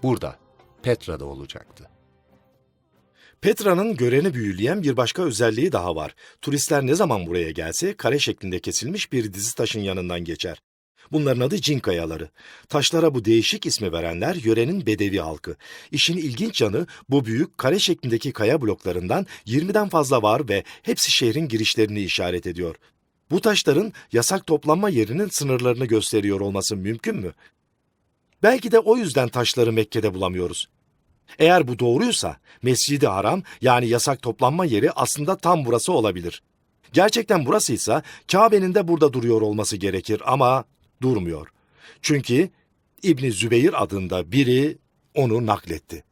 [0.03, 0.39] Burada,
[0.83, 1.91] Petra'da olacaktı.
[3.41, 6.15] Petra'nın göreni büyüleyen bir başka özelliği daha var.
[6.43, 10.63] Turistler ne zaman buraya gelse kare şeklinde kesilmiş bir dizi taşın yanından geçer.
[11.13, 12.29] Bunların adı cin kayaları.
[12.69, 15.57] Taşlara bu değişik ismi verenler yörenin bedevi halkı.
[15.91, 21.49] İşin ilginç yanı bu büyük kare şeklindeki kaya bloklarından 20'den fazla var ve hepsi şehrin
[21.49, 22.77] girişlerini işaret ediyor.
[23.31, 27.33] Bu taşların yasak toplanma yerinin sınırlarını gösteriyor olması mümkün mü?
[28.43, 30.69] Belki de o yüzden taşları Mekke'de bulamıyoruz.
[31.39, 36.43] Eğer bu doğruysa Mescid-i Haram yani yasak toplanma yeri aslında tam burası olabilir.
[36.93, 38.03] Gerçekten burasıysa
[38.33, 40.65] Kabe'nin de burada duruyor olması gerekir ama
[41.03, 41.49] durmuyor.
[42.03, 42.51] Çünkü
[43.03, 44.79] İbni Zübeyir adında biri
[45.15, 46.05] onu nakletti.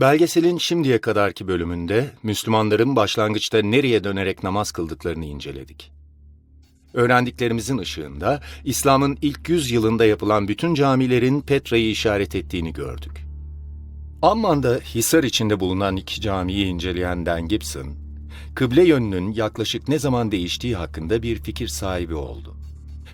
[0.00, 5.92] Belgeselin şimdiye kadarki bölümünde Müslümanların başlangıçta nereye dönerek namaz kıldıklarını inceledik.
[6.94, 13.26] Öğrendiklerimizin ışığında İslam'ın ilk yüz yılında yapılan bütün camilerin Petra'yı işaret ettiğini gördük.
[14.22, 17.94] Amman'da Hisar içinde bulunan iki camiyi inceleyen Dan Gibson,
[18.54, 22.56] kıble yönünün yaklaşık ne zaman değiştiği hakkında bir fikir sahibi oldu.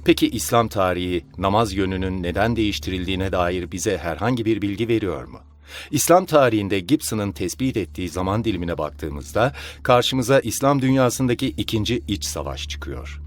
[0.04, 5.49] Peki İslam tarihi namaz yönünün neden değiştirildiğine dair bize herhangi bir bilgi veriyor mu?
[5.90, 9.52] İslam tarihinde Gibson'ın tespit ettiği zaman dilimine baktığımızda
[9.82, 13.20] karşımıza İslam dünyasındaki ikinci iç savaş çıkıyor.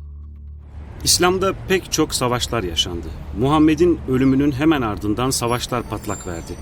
[1.04, 3.08] İslam'da pek çok savaşlar yaşandı.
[3.40, 6.54] Muhammed'in ölümünün hemen ardından savaşlar patlak verdi.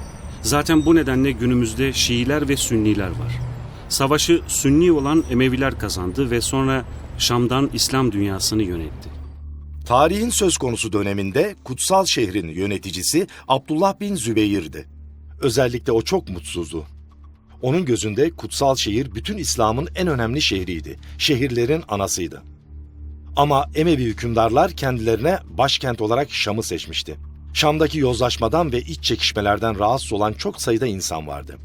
[0.41, 3.39] Zaten bu nedenle günümüzde Şiiler ve Sünniler var.
[3.89, 6.85] Savaşı Sünni olan Emeviler kazandı ve sonra
[7.17, 9.09] Şam'dan İslam dünyasını yönetti.
[9.85, 14.87] Tarihin söz konusu döneminde kutsal şehrin yöneticisi Abdullah bin Zübeyir'di.
[15.41, 16.85] Özellikle o çok mutsuzdu.
[17.61, 20.99] Onun gözünde kutsal şehir bütün İslam'ın en önemli şehriydi.
[21.17, 22.41] Şehirlerin anasıydı.
[23.35, 27.17] Ama Emevi hükümdarlar kendilerine başkent olarak Şam'ı seçmişti.
[27.53, 31.57] Şam'daki yozlaşmadan ve iç çekişmelerden rahatsız olan çok sayıda insan vardı.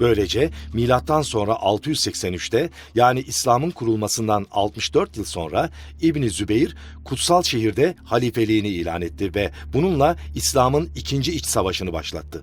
[0.00, 8.68] Böylece milattan sonra 683'te yani İslam'ın kurulmasından 64 yıl sonra İbni Zübeyir kutsal şehirde halifeliğini
[8.68, 12.42] ilan etti ve bununla İslam'ın ikinci iç savaşını başlattı.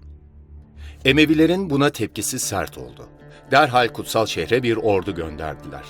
[1.05, 3.09] Emevilerin buna tepkisi sert oldu.
[3.51, 5.83] Derhal kutsal şehre bir ordu gönderdiler.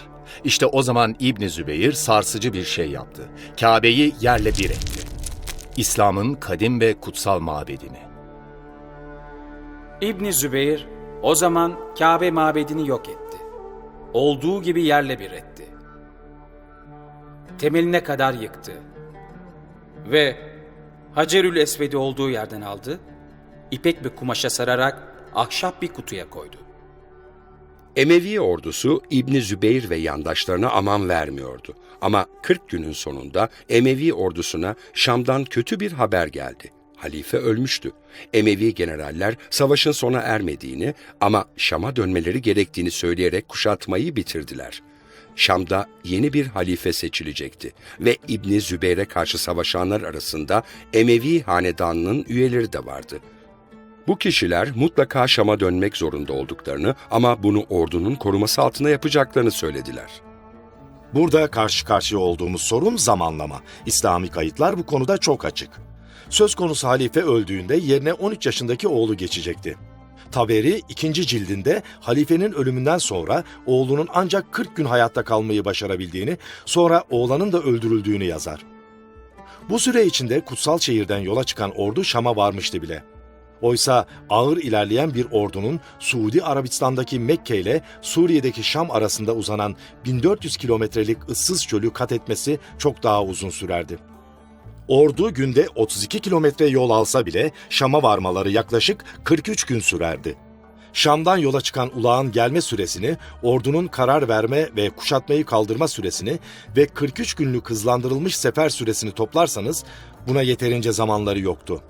[0.44, 3.22] İşte o zaman İbni Zübeyir sarsıcı bir şey yaptı.
[3.60, 5.08] Kabe'yi yerle bir etti.
[5.78, 8.00] İslam'ın kadim ve kutsal mabedini.
[10.02, 10.88] İbni Zübeyir
[11.22, 13.38] o zaman Kabe mabedini yok etti.
[14.14, 15.66] Olduğu gibi yerle bir etti.
[17.58, 18.74] Temeline kadar yıktı.
[20.12, 20.36] Ve
[21.16, 23.00] Hacerül Esved'i olduğu yerden aldı,
[23.72, 25.04] ipek bir kumaşa sararak
[25.36, 26.58] ahşap bir kutuya koydu.
[27.96, 31.76] Emevi ordusu İbni Zübeyir ve yandaşlarına aman vermiyordu.
[32.02, 36.72] Ama 40 günün sonunda Emevi ordusuna Şam'dan kötü bir haber geldi.
[36.98, 37.92] Halife ölmüştü.
[38.34, 44.82] Emevi generaller savaşın sona ermediğini ama Şam'a dönmeleri gerektiğini söyleyerek kuşatmayı bitirdiler.
[45.36, 50.64] Şam'da yeni bir halife seçilecekti ve İbni Zübeyre karşı savaşanlar arasında
[50.94, 53.20] Emevi hanedanının üyeleri de vardı.
[54.10, 60.10] Bu kişiler mutlaka Şam'a dönmek zorunda olduklarını ama bunu ordunun koruması altında yapacaklarını söylediler.
[61.14, 63.62] Burada karşı karşıya olduğumuz sorun zamanlama.
[63.86, 65.70] İslami kayıtlar bu konuda çok açık.
[66.30, 69.78] Söz konusu halife öldüğünde yerine 13 yaşındaki oğlu geçecekti.
[70.32, 77.52] Taberi ikinci cildinde halifenin ölümünden sonra oğlunun ancak 40 gün hayatta kalmayı başarabildiğini, sonra oğlanın
[77.52, 78.66] da öldürüldüğünü yazar.
[79.70, 83.04] Bu süre içinde kutsal şehirden yola çıkan ordu Şam'a varmıştı bile.
[83.62, 91.30] Oysa ağır ilerleyen bir ordunun Suudi Arabistan'daki Mekke ile Suriye'deki Şam arasında uzanan 1400 kilometrelik
[91.30, 94.00] ıssız çölü kat etmesi çok daha uzun sürerdi.
[94.88, 100.38] Ordu günde 32 kilometre yol alsa bile Şam'a varmaları yaklaşık 43 gün sürerdi.
[100.94, 106.40] Şam'dan yola çıkan ulağın gelme süresini, ordunun karar verme ve kuşatmayı kaldırma süresini
[106.78, 109.84] ve 43 günlük hızlandırılmış sefer süresini toplarsanız
[110.28, 111.84] buna yeterince zamanları yoktu.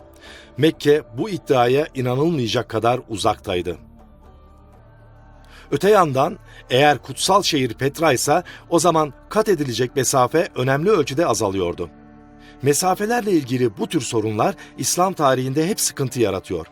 [0.58, 3.78] Mekke bu iddiaya inanılmayacak kadar uzaktaydı.
[5.72, 6.40] Öte yandan
[6.70, 11.90] eğer kutsal şehir Petra ise o zaman kat edilecek mesafe önemli ölçüde azalıyordu.
[12.62, 16.68] Mesafelerle ilgili bu tür sorunlar İslam tarihinde hep sıkıntı yaratıyor.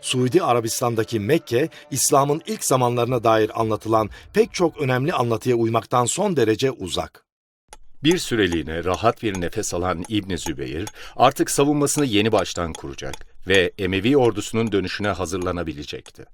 [0.00, 6.70] Suudi Arabistan'daki Mekke, İslam'ın ilk zamanlarına dair anlatılan pek çok önemli anlatıya uymaktan son derece
[6.70, 7.24] uzak.
[8.04, 14.16] Bir süreliğine rahat bir nefes alan İbni Zübeyir artık savunmasını yeni baştan kuracak ve Emevi
[14.16, 16.24] ordusunun dönüşüne hazırlanabilecekti.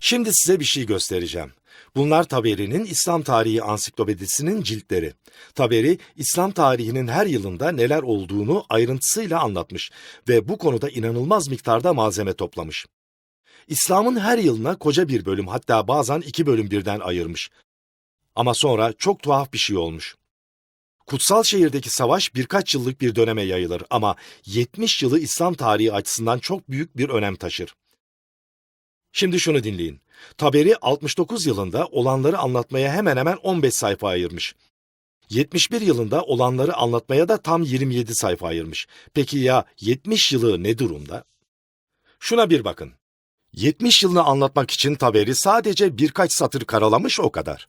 [0.00, 1.52] Şimdi size bir şey göstereceğim.
[1.96, 5.12] Bunlar Taberi'nin İslam Tarihi Ansiklopedisinin ciltleri.
[5.54, 9.90] Taberi, İslam tarihinin her yılında neler olduğunu ayrıntısıyla anlatmış
[10.28, 12.86] ve bu konuda inanılmaz miktarda malzeme toplamış.
[13.68, 17.50] İslam'ın her yılına koca bir bölüm hatta bazen iki bölüm birden ayırmış.
[18.34, 20.16] Ama sonra çok tuhaf bir şey olmuş.
[21.06, 26.70] Kutsal şehirdeki savaş birkaç yıllık bir döneme yayılır ama 70 yılı İslam tarihi açısından çok
[26.70, 27.74] büyük bir önem taşır.
[29.12, 30.00] Şimdi şunu dinleyin.
[30.38, 34.54] Taberi 69 yılında olanları anlatmaya hemen hemen 15 sayfa ayırmış.
[35.30, 38.86] 71 yılında olanları anlatmaya da tam 27 sayfa ayırmış.
[39.14, 41.24] Peki ya 70 yılı ne durumda?
[42.20, 42.92] Şuna bir bakın.
[43.52, 47.68] 70 yılını anlatmak için Taberi sadece birkaç satır karalamış o kadar.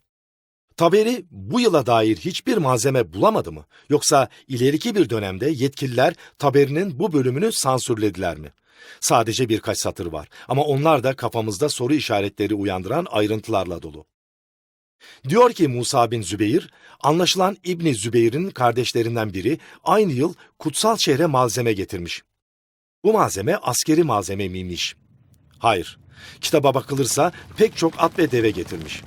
[0.78, 3.66] Taberi bu yıla dair hiçbir malzeme bulamadı mı?
[3.90, 8.54] Yoksa ileriki bir dönemde yetkililer Taberi'nin bu bölümünü sansürlediler mi?
[9.00, 14.06] Sadece birkaç satır var ama onlar da kafamızda soru işaretleri uyandıran ayrıntılarla dolu.
[15.30, 16.70] Diyor ki Musa bin Zübeyir,
[17.00, 22.24] anlaşılan İbni Zübeyir'in kardeşlerinden biri aynı yıl kutsal şehre malzeme getirmiş.
[23.04, 24.96] Bu malzeme askeri malzeme miymiş?
[25.60, 26.00] Hayır.
[26.42, 29.02] Kitaba bakılırsa pek çok at ve deve getirmiş.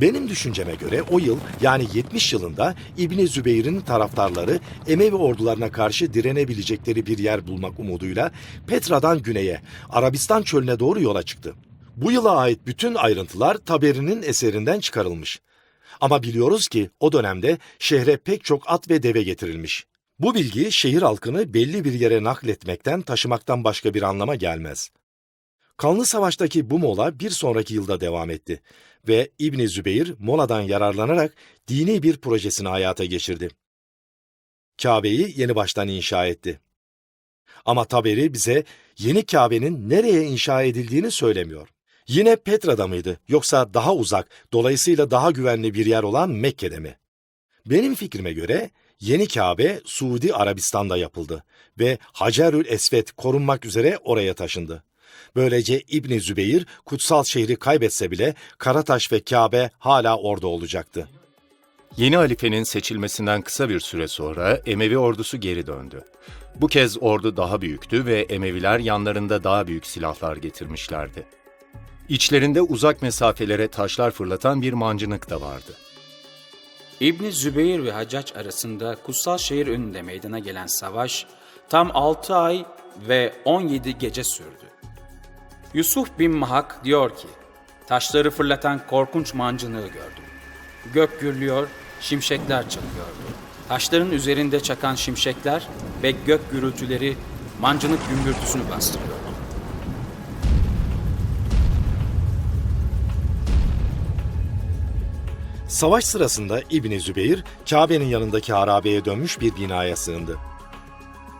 [0.00, 7.06] Benim düşünceme göre o yıl yani 70 yılında İbni Zübeyir'in taraftarları Emevi ordularına karşı direnebilecekleri
[7.06, 8.30] bir yer bulmak umuduyla
[8.66, 11.54] Petra'dan güneye, Arabistan çölüne doğru yola çıktı.
[11.96, 15.40] Bu yıla ait bütün ayrıntılar Taberi'nin eserinden çıkarılmış.
[16.00, 19.86] Ama biliyoruz ki o dönemde şehre pek çok at ve deve getirilmiş.
[20.18, 24.90] Bu bilgi şehir halkını belli bir yere nakletmekten, taşımaktan başka bir anlama gelmez.
[25.82, 28.60] Kanlı Savaş'taki bu mola bir sonraki yılda devam etti
[29.08, 31.34] ve İbni Zübeyir moladan yararlanarak
[31.68, 33.48] dini bir projesini hayata geçirdi.
[34.82, 36.60] Kabe'yi yeni baştan inşa etti.
[37.64, 38.64] Ama Taberi bize
[38.98, 41.68] yeni Kabe'nin nereye inşa edildiğini söylemiyor.
[42.08, 46.98] Yine Petra'da mıydı yoksa daha uzak, dolayısıyla daha güvenli bir yer olan Mekke'de mi?
[47.66, 48.70] Benim fikrime göre
[49.00, 51.44] yeni Kabe Suudi Arabistan'da yapıldı
[51.78, 54.84] ve Hacerül Esved korunmak üzere oraya taşındı.
[55.36, 61.08] Böylece İbni Zübeyir kutsal şehri kaybetse bile Karataş ve Kabe hala orada olacaktı.
[61.96, 66.04] Yeni halifenin seçilmesinden kısa bir süre sonra Emevi ordusu geri döndü.
[66.54, 71.26] Bu kez ordu daha büyüktü ve Emeviler yanlarında daha büyük silahlar getirmişlerdi.
[72.08, 75.72] İçlerinde uzak mesafelere taşlar fırlatan bir mancınık da vardı.
[77.00, 81.26] İbni Zübeyir ve Hacac arasında kutsal şehir önünde meydana gelen savaş
[81.68, 82.64] tam 6 ay
[83.08, 84.61] ve 17 gece sürdü.
[85.74, 87.26] Yusuf bin Mahak diyor ki,
[87.86, 90.24] taşları fırlatan korkunç mancınığı gördüm.
[90.94, 91.68] Gök gürlüyor,
[92.00, 93.22] şimşekler çakıyordu.
[93.68, 95.68] Taşların üzerinde çakan şimşekler
[96.02, 97.16] ve gök gürültüleri
[97.60, 99.12] mancınık gümbürtüsünü bastırıyordu.
[105.68, 110.38] Savaş sırasında İbni Zübeyir, Kabe'nin yanındaki harabeye dönmüş bir binaya sığındı.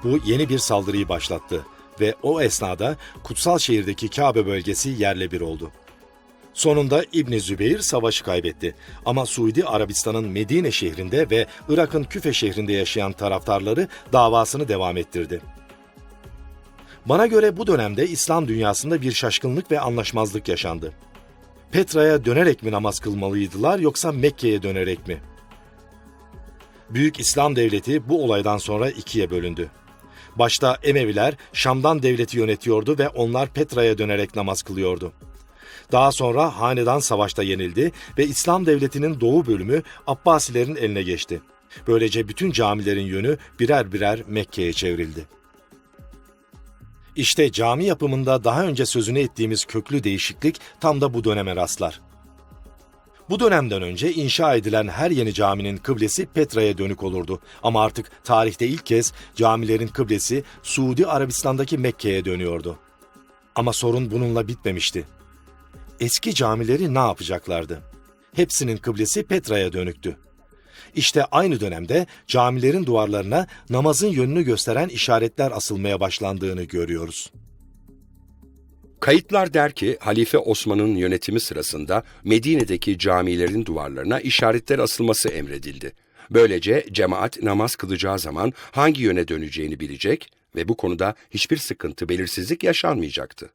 [0.05, 1.65] Bu yeni bir saldırıyı başlattı
[2.01, 5.71] ve o esnada kutsal şehirdeki Kabe bölgesi yerle bir oldu.
[6.55, 8.75] Sonunda İbni Zübeyir savaşı kaybetti
[9.07, 15.41] ama Suudi Arabistan'ın Medine şehrinde ve Irak'ın Küfe şehrinde yaşayan taraftarları davasını devam ettirdi.
[17.07, 20.93] Bana göre bu dönemde İslam dünyasında bir şaşkınlık ve anlaşmazlık yaşandı.
[21.73, 25.21] Petra'ya dönerek mi namaz kılmalıydılar yoksa Mekke'ye dönerek mi?
[26.91, 29.71] Büyük İslam devleti bu olaydan sonra ikiye bölündü.
[30.37, 35.13] Başta Emeviler Şam'dan devleti yönetiyordu ve onlar Petra'ya dönerek namaz kılıyordu.
[35.93, 41.41] Daha sonra hanedan savaşta yenildi ve İslam devletinin doğu bölümü Abbasilerin eline geçti.
[41.87, 45.27] Böylece bütün camilerin yönü birer birer Mekke'ye çevrildi.
[47.17, 52.01] İşte cami yapımında daha önce sözünü ettiğimiz köklü değişiklik tam da bu döneme rastlar.
[53.31, 57.41] Bu dönemden önce inşa edilen her yeni caminin kıblesi Petra'ya dönük olurdu.
[57.63, 62.79] Ama artık tarihte ilk kez camilerin kıblesi Suudi Arabistan'daki Mekke'ye dönüyordu.
[63.55, 65.05] Ama sorun bununla bitmemişti.
[66.01, 67.83] Eski camileri ne yapacaklardı?
[68.35, 70.17] Hepsinin kıblesi Petra'ya dönüktü.
[70.95, 77.31] İşte aynı dönemde camilerin duvarlarına namazın yönünü gösteren işaretler asılmaya başlandığını görüyoruz.
[79.03, 85.93] Kayıtlar der ki Halife Osman'ın yönetimi sırasında Medine'deki camilerin duvarlarına işaretler asılması emredildi.
[86.31, 92.65] Böylece cemaat namaz kılacağı zaman hangi yöne döneceğini bilecek ve bu konuda hiçbir sıkıntı, belirsizlik
[92.65, 93.51] yaşanmayacaktı.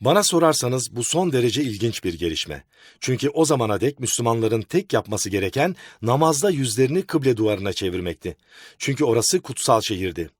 [0.00, 2.64] Bana sorarsanız bu son derece ilginç bir gelişme.
[3.00, 8.36] Çünkü o zamana dek Müslümanların tek yapması gereken namazda yüzlerini kıble duvarına çevirmekti.
[8.78, 10.30] Çünkü orası kutsal şehirdi.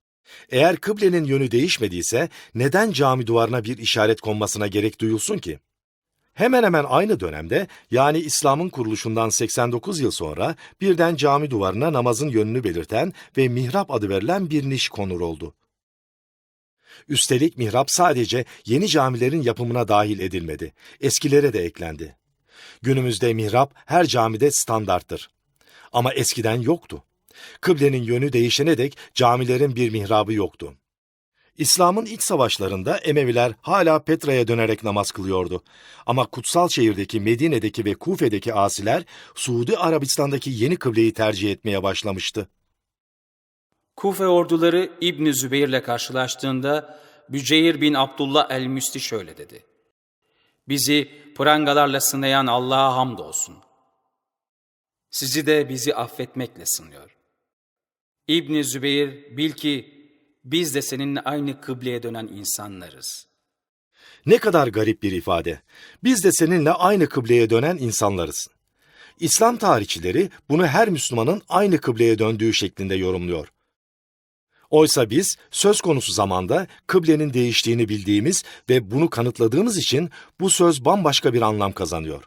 [0.50, 5.58] Eğer kıblenin yönü değişmediyse neden cami duvarına bir işaret konmasına gerek duyulsun ki?
[6.34, 12.64] Hemen hemen aynı dönemde yani İslam'ın kuruluşundan 89 yıl sonra birden cami duvarına namazın yönünü
[12.64, 15.54] belirten ve mihrap adı verilen bir niş konur oldu.
[17.08, 22.16] Üstelik mihrap sadece yeni camilerin yapımına dahil edilmedi, eskilere de eklendi.
[22.82, 25.30] Günümüzde mihrap her camide standarttır.
[25.92, 27.04] Ama eskiden yoktu.
[27.60, 30.74] Kıblenin yönü değişene dek camilerin bir mihrabı yoktu.
[31.56, 35.62] İslam'ın ilk savaşlarında Emeviler hala Petra'ya dönerek namaz kılıyordu.
[36.06, 39.04] Ama kutsal şehirdeki Medine'deki ve Kufe'deki asiler
[39.34, 42.48] Suudi Arabistan'daki yeni kıbleyi tercih etmeye başlamıştı.
[43.96, 49.64] Kufe orduları İbni Zübeyir'le karşılaştığında Büceyr bin Abdullah el-Müsti şöyle dedi.
[50.68, 53.56] Bizi prangalarla sınayan Allah'a hamdolsun.
[55.10, 57.13] Sizi de bizi affetmekle sınıyor.
[58.28, 59.94] İbni Zübeyir bil ki
[60.44, 63.26] biz de seninle aynı kıbleye dönen insanlarız.
[64.26, 65.62] Ne kadar garip bir ifade.
[66.04, 68.48] Biz de seninle aynı kıbleye dönen insanlarız.
[69.20, 73.48] İslam tarihçileri bunu her Müslümanın aynı kıbleye döndüğü şeklinde yorumluyor.
[74.70, 80.10] Oysa biz söz konusu zamanda kıblenin değiştiğini bildiğimiz ve bunu kanıtladığımız için
[80.40, 82.24] bu söz bambaşka bir anlam kazanıyor.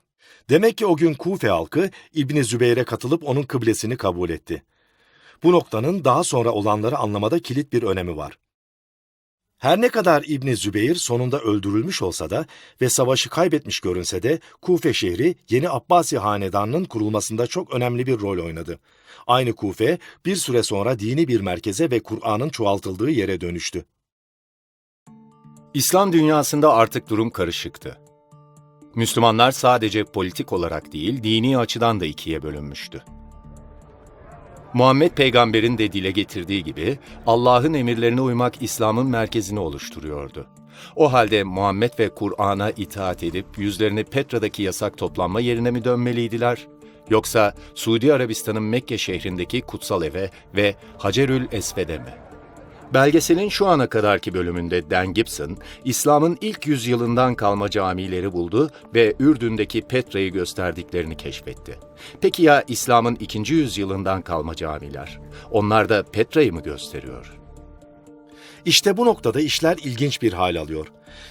[0.50, 4.64] Demek ki o gün Kufe halkı İbni Zübeyir'e katılıp onun kıblesini kabul etti.
[5.44, 8.38] Bu noktanın daha sonra olanları anlamada kilit bir önemi var.
[9.58, 12.46] Her ne kadar İbni Zübeyir sonunda öldürülmüş olsa da
[12.82, 18.46] ve savaşı kaybetmiş görünse de Kufe şehri yeni Abbasi hanedanının kurulmasında çok önemli bir rol
[18.46, 18.80] oynadı.
[19.28, 23.86] Aynı Kufe bir süre sonra dini bir merkeze ve Kur'an'ın çoğaltıldığı yere dönüştü.
[25.74, 27.98] İslam dünyasında artık durum karışıktı.
[28.96, 33.04] Müslümanlar sadece politik olarak değil, dini açıdan da ikiye bölünmüştü.
[34.74, 40.48] Muhammed peygamberin de dile getirdiği gibi Allah'ın emirlerine uymak İslam'ın merkezini oluşturuyordu.
[40.96, 46.68] O halde Muhammed ve Kur'an'a itaat edip yüzlerini Petra'daki yasak toplanma yerine mi dönmeliydiler?
[47.10, 52.27] Yoksa Suudi Arabistan'ın Mekke şehrindeki kutsal eve ve Hacerül Esved'e mi?
[52.94, 59.82] Belgeselin şu ana kadarki bölümünde Dan Gibson, İslam'ın ilk yüzyılından kalma camileri buldu ve Ürdün'deki
[59.82, 61.80] Petra'yı gösterdiklerini keşfetti.
[62.22, 65.20] Peki ya İslam'ın ikinci yüzyılından kalma camiler?
[65.52, 67.38] Onlar da Petra'yı mı gösteriyor?
[68.66, 70.88] İşte bu noktada işler ilginç bir hal alıyor.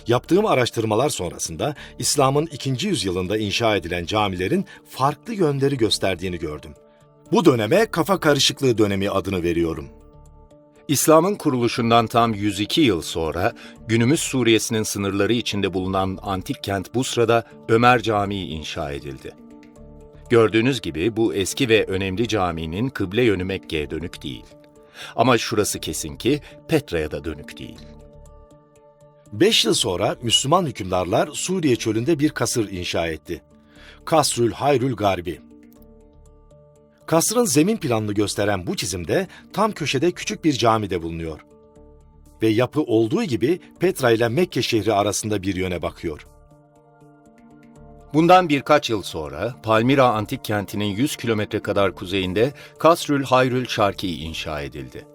[0.06, 6.74] Yaptığım araştırmalar sonrasında İslam'ın ikinci yüzyılında inşa edilen camilerin farklı yönleri gösterdiğini gördüm.
[7.32, 9.88] Bu döneme kafa karışıklığı dönemi adını veriyorum.
[10.88, 13.52] İslam'ın kuruluşundan tam 102 yıl sonra
[13.88, 19.34] günümüz Suriye'sinin sınırları içinde bulunan antik kent Busra'da Ömer Camii inşa edildi.
[20.30, 24.44] Gördüğünüz gibi bu eski ve önemli caminin kıble yönü Mekke'ye dönük değil.
[25.16, 27.80] Ama şurası kesin ki Petra'ya da dönük değil.
[29.32, 33.42] Beş yıl sonra Müslüman hükümdarlar Suriye çölünde bir kasır inşa etti.
[34.04, 35.40] Kasrül Hayrül Garbi.
[37.06, 41.40] Kasrın zemin planını gösteren bu çizimde tam köşede küçük bir cami de bulunuyor.
[42.42, 46.26] Ve yapı olduğu gibi Petra ile Mekke şehri arasında bir yöne bakıyor.
[48.14, 54.60] Bundan birkaç yıl sonra Palmira antik kentinin 100 kilometre kadar kuzeyinde Kasrül Hayrül Şarki inşa
[54.60, 55.06] edildi.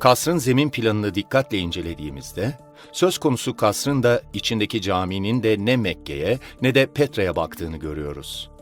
[0.00, 2.58] Kasrın zemin planını dikkatle incelediğimizde,
[2.92, 8.53] söz konusu kasrın da içindeki caminin de ne Mekke'ye ne de Petra'ya baktığını görüyoruz.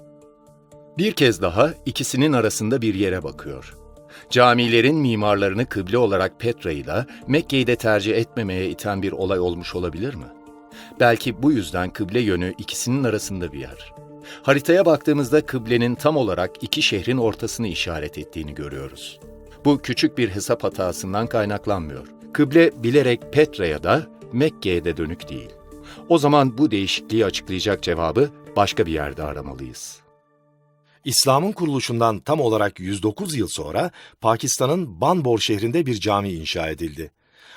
[0.98, 3.74] Bir kez daha ikisinin arasında bir yere bakıyor.
[4.30, 10.14] Camilerin mimarlarını kıble olarak Petra'yı da Mekke'yi de tercih etmemeye iten bir olay olmuş olabilir
[10.14, 10.24] mi?
[11.00, 13.94] Belki bu yüzden kıble yönü ikisinin arasında bir yer.
[14.42, 19.20] Haritaya baktığımızda kıblenin tam olarak iki şehrin ortasını işaret ettiğini görüyoruz.
[19.64, 22.06] Bu küçük bir hesap hatasından kaynaklanmıyor.
[22.32, 25.50] Kıble bilerek Petra'ya da Mekke'ye de dönük değil.
[26.08, 30.01] O zaman bu değişikliği açıklayacak cevabı başka bir yerde aramalıyız.
[31.04, 33.90] İslam'ın kuruluşundan tam olarak 109 yıl sonra
[34.20, 37.10] Pakistan'ın Banbor şehrinde bir cami inşa edildi.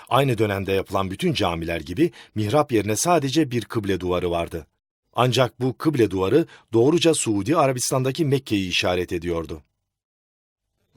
[0.10, 4.68] Aynı dönemde yapılan bütün camiler gibi mihrap yerine sadece bir kıble duvarı vardı.
[5.14, 9.62] Ancak bu kıble duvarı doğruca Suudi Arabistan'daki Mekke'yi işaret ediyordu.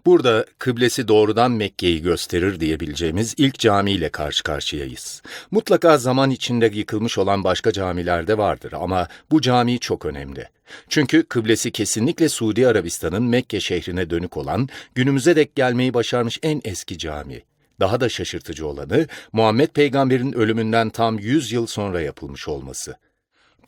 [0.06, 5.22] Burada kıblesi doğrudan Mekke'yi gösterir diyebileceğimiz ilk camiyle karşı karşıyayız.
[5.50, 10.48] Mutlaka zaman içinde yıkılmış olan başka camiler de vardır ama bu cami çok önemli.
[10.88, 16.98] Çünkü kıblesi kesinlikle Suudi Arabistan'ın Mekke şehrine dönük olan, günümüze dek gelmeyi başarmış en eski
[16.98, 17.42] cami.
[17.80, 22.96] Daha da şaşırtıcı olanı Muhammed Peygamber'in ölümünden tam 100 yıl sonra yapılmış olması.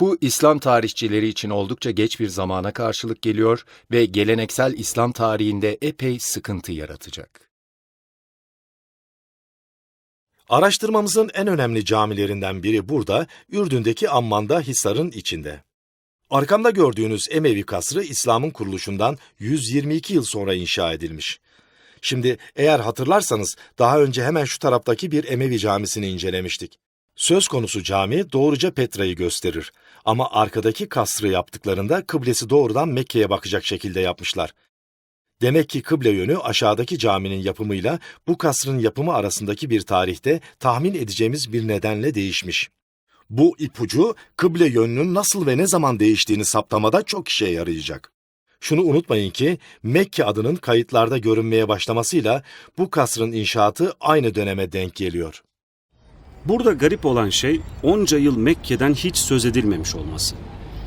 [0.00, 6.18] Bu İslam tarihçileri için oldukça geç bir zamana karşılık geliyor ve geleneksel İslam tarihinde epey
[6.20, 7.50] sıkıntı yaratacak.
[10.48, 15.64] Araştırmamızın en önemli camilerinden biri burada, Ürdün'deki Amman'da Hisar'ın içinde.
[16.30, 21.40] Arkamda gördüğünüz Emevi kasrı İslam'ın kuruluşundan 122 yıl sonra inşa edilmiş.
[22.02, 26.78] Şimdi eğer hatırlarsanız daha önce hemen şu taraftaki bir Emevi camisini incelemiştik.
[27.16, 29.72] Söz konusu cami doğruca Petra'yı gösterir
[30.04, 34.54] ama arkadaki kasrı yaptıklarında kıblesi doğrudan Mekke'ye bakacak şekilde yapmışlar.
[35.42, 41.52] Demek ki kıble yönü aşağıdaki caminin yapımıyla bu kasrın yapımı arasındaki bir tarihte tahmin edeceğimiz
[41.52, 42.70] bir nedenle değişmiş.
[43.30, 48.12] Bu ipucu kıble yönünün nasıl ve ne zaman değiştiğini saptamada çok işe yarayacak.
[48.60, 52.42] Şunu unutmayın ki Mekke adının kayıtlarda görünmeye başlamasıyla
[52.78, 55.42] bu kasrın inşaatı aynı döneme denk geliyor.
[56.44, 60.34] Burada garip olan şey onca yıl Mekke'den hiç söz edilmemiş olması.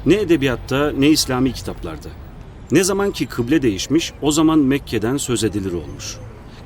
[0.06, 2.10] Ne edebiyatta ne İslami kitaplarda.
[2.72, 6.18] Ne zaman ki kıble değişmiş o zaman Mekke'den söz edilir olmuş.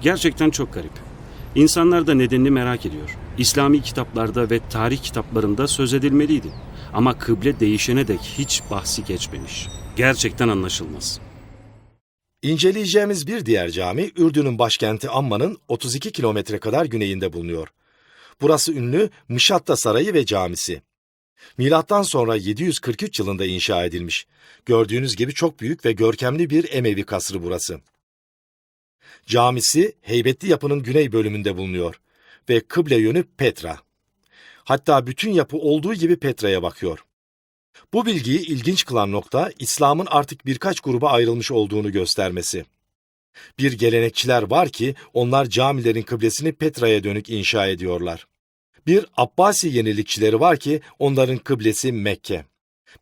[0.01, 1.06] Gerçekten çok garip.
[1.55, 3.17] İnsanlar da nedenini merak ediyor.
[3.37, 6.47] İslami kitaplarda ve tarih kitaplarında söz edilmeliydi.
[6.93, 9.67] Ama kıble değişene dek hiç bahsi geçmemiş.
[9.95, 11.19] Gerçekten anlaşılmaz.
[12.41, 17.67] İnceleyeceğimiz bir diğer cami Ürdün'ün başkenti Amman'ın 32 kilometre kadar güneyinde bulunuyor.
[18.41, 20.81] Burası ünlü Mışatta Sarayı ve Camisi.
[21.57, 24.27] Milattan sonra 743 yılında inşa edilmiş.
[24.65, 27.79] Gördüğünüz gibi çok büyük ve görkemli bir Emevi kasrı burası.
[29.27, 31.99] Camisi heybetli yapının güney bölümünde bulunuyor
[32.49, 33.79] ve kıble yönü Petra.
[34.63, 37.05] Hatta bütün yapı olduğu gibi Petra'ya bakıyor.
[37.93, 42.65] Bu bilgiyi ilginç kılan nokta İslam'ın artık birkaç gruba ayrılmış olduğunu göstermesi.
[43.59, 48.27] Bir gelenekçiler var ki onlar camilerin kıblesini Petra'ya dönük inşa ediyorlar.
[48.87, 52.45] Bir Abbasi yenilikçileri var ki onların kıblesi Mekke.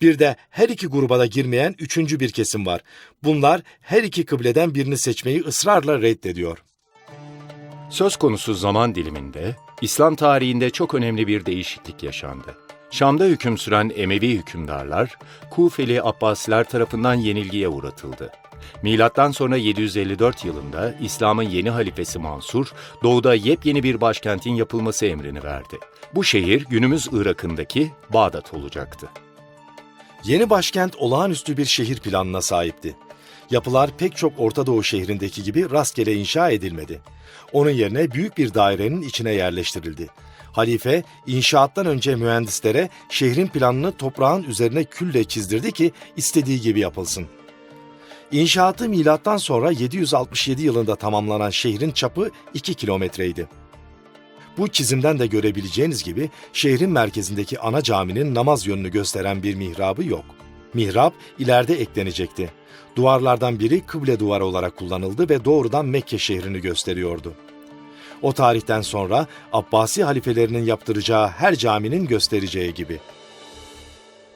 [0.01, 2.81] Bir de her iki gruba da girmeyen üçüncü bir kesim var.
[3.23, 6.57] Bunlar her iki kıbleden birini seçmeyi ısrarla reddediyor.
[7.89, 12.57] Söz konusu zaman diliminde İslam tarihinde çok önemli bir değişiklik yaşandı.
[12.91, 15.17] Şam'da hüküm süren Emevi hükümdarlar,
[15.51, 18.31] Kufeli Abbasiler tarafından yenilgiye uğratıldı.
[18.81, 22.71] Milattan sonra 754 yılında İslam'ın yeni halifesi Mansur,
[23.03, 25.77] doğuda yepyeni bir başkentin yapılması emrini verdi.
[26.15, 29.09] Bu şehir günümüz Irak'ındaki Bağdat olacaktı.
[30.25, 32.95] Yeni başkent olağanüstü bir şehir planına sahipti.
[33.51, 37.01] Yapılar pek çok Orta Doğu şehrindeki gibi rastgele inşa edilmedi.
[37.53, 40.07] Onun yerine büyük bir dairenin içine yerleştirildi.
[40.51, 47.27] Halife inşaattan önce mühendislere şehrin planını toprağın üzerine külle çizdirdi ki istediği gibi yapılsın.
[48.31, 53.47] İnşaatı milattan sonra 767 yılında tamamlanan şehrin çapı 2 kilometreydi.
[54.57, 60.25] Bu çizimden de görebileceğiniz gibi şehrin merkezindeki ana caminin namaz yönünü gösteren bir mihrabı yok.
[60.73, 62.51] Mihrap ileride eklenecekti.
[62.95, 67.33] Duvarlardan biri kıble duvarı olarak kullanıldı ve doğrudan Mekke şehrini gösteriyordu.
[68.21, 72.99] O tarihten sonra Abbasi halifelerinin yaptıracağı her caminin göstereceği gibi.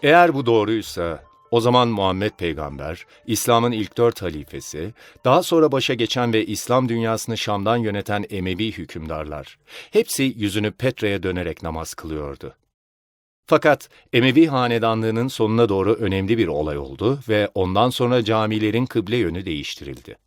[0.03, 4.93] Eğer bu doğruysa O zaman Muhammed peygamber, İslam'ın ilk dört halifesi,
[5.25, 9.57] daha sonra başa geçen ve İslam dünyasını Şam'dan yöneten Emevi hükümdarlar,
[9.91, 12.55] hepsi yüzünü Petra'ya dönerek namaz kılıyordu.
[13.45, 19.45] Fakat Emevi hanedanlığının sonuna doğru önemli bir olay oldu ve ondan sonra camilerin kıble yönü
[19.45, 20.17] değiştirildi.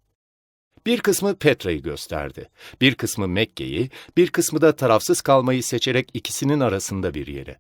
[0.87, 2.49] Bir kısmı Petra'yı gösterdi,
[2.81, 7.59] bir kısmı Mekke'yi, bir kısmı da tarafsız kalmayı seçerek ikisinin arasında bir yere.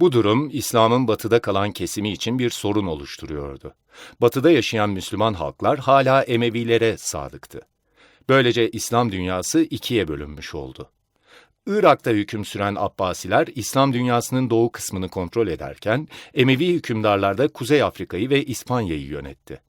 [0.00, 3.74] Bu durum İslam'ın batıda kalan kesimi için bir sorun oluşturuyordu.
[4.20, 7.60] Batıda yaşayan Müslüman halklar hala Emevilere sadıktı.
[8.28, 10.90] Böylece İslam dünyası ikiye bölünmüş oldu.
[11.66, 18.30] Irak'ta hüküm süren Abbasiler İslam dünyasının doğu kısmını kontrol ederken Emevi hükümdarlar da Kuzey Afrika'yı
[18.30, 19.60] ve İspanya'yı yönetti.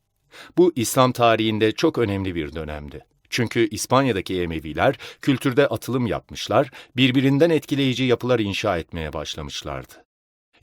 [0.58, 3.06] Bu İslam tarihinde çok önemli bir dönemdi.
[3.30, 10.03] Çünkü İspanya'daki Emeviler kültürde atılım yapmışlar, birbirinden etkileyici yapılar inşa etmeye başlamışlardı.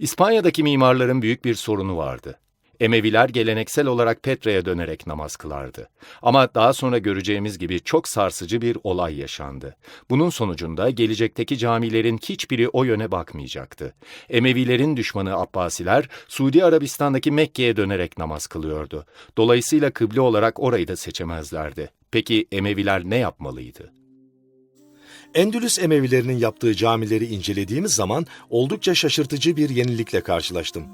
[0.01, 2.39] İspanya'daki mimarların büyük bir sorunu vardı.
[2.81, 5.89] Emeviler geleneksel olarak Petra'ya dönerek namaz kılardı.
[6.23, 9.77] Ama daha sonra göreceğimiz gibi çok sarsıcı bir olay yaşandı.
[10.11, 13.95] Bunun sonucunda gelecekteki camilerin hiçbiri o yöne bakmayacaktı.
[14.31, 19.05] Emevilerin düşmanı Abbasiler, Suudi Arabistan'daki Mekke'ye dönerek namaz kılıyordu.
[19.37, 21.91] Dolayısıyla kıble olarak orayı da seçemezlerdi.
[22.11, 24.00] Peki Emeviler ne yapmalıydı?
[25.35, 30.85] Endülüs Emevilerinin yaptığı camileri incelediğimiz zaman oldukça şaşırtıcı bir yenilikle karşılaştım.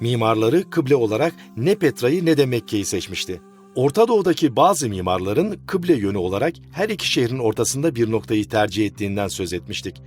[0.00, 3.40] Mimarları kıble olarak ne Petra'yı ne de Mekke'yi seçmişti.
[3.74, 9.28] Orta Doğu'daki bazı mimarların kıble yönü olarak her iki şehrin ortasında bir noktayı tercih ettiğinden
[9.28, 10.02] söz etmiştik.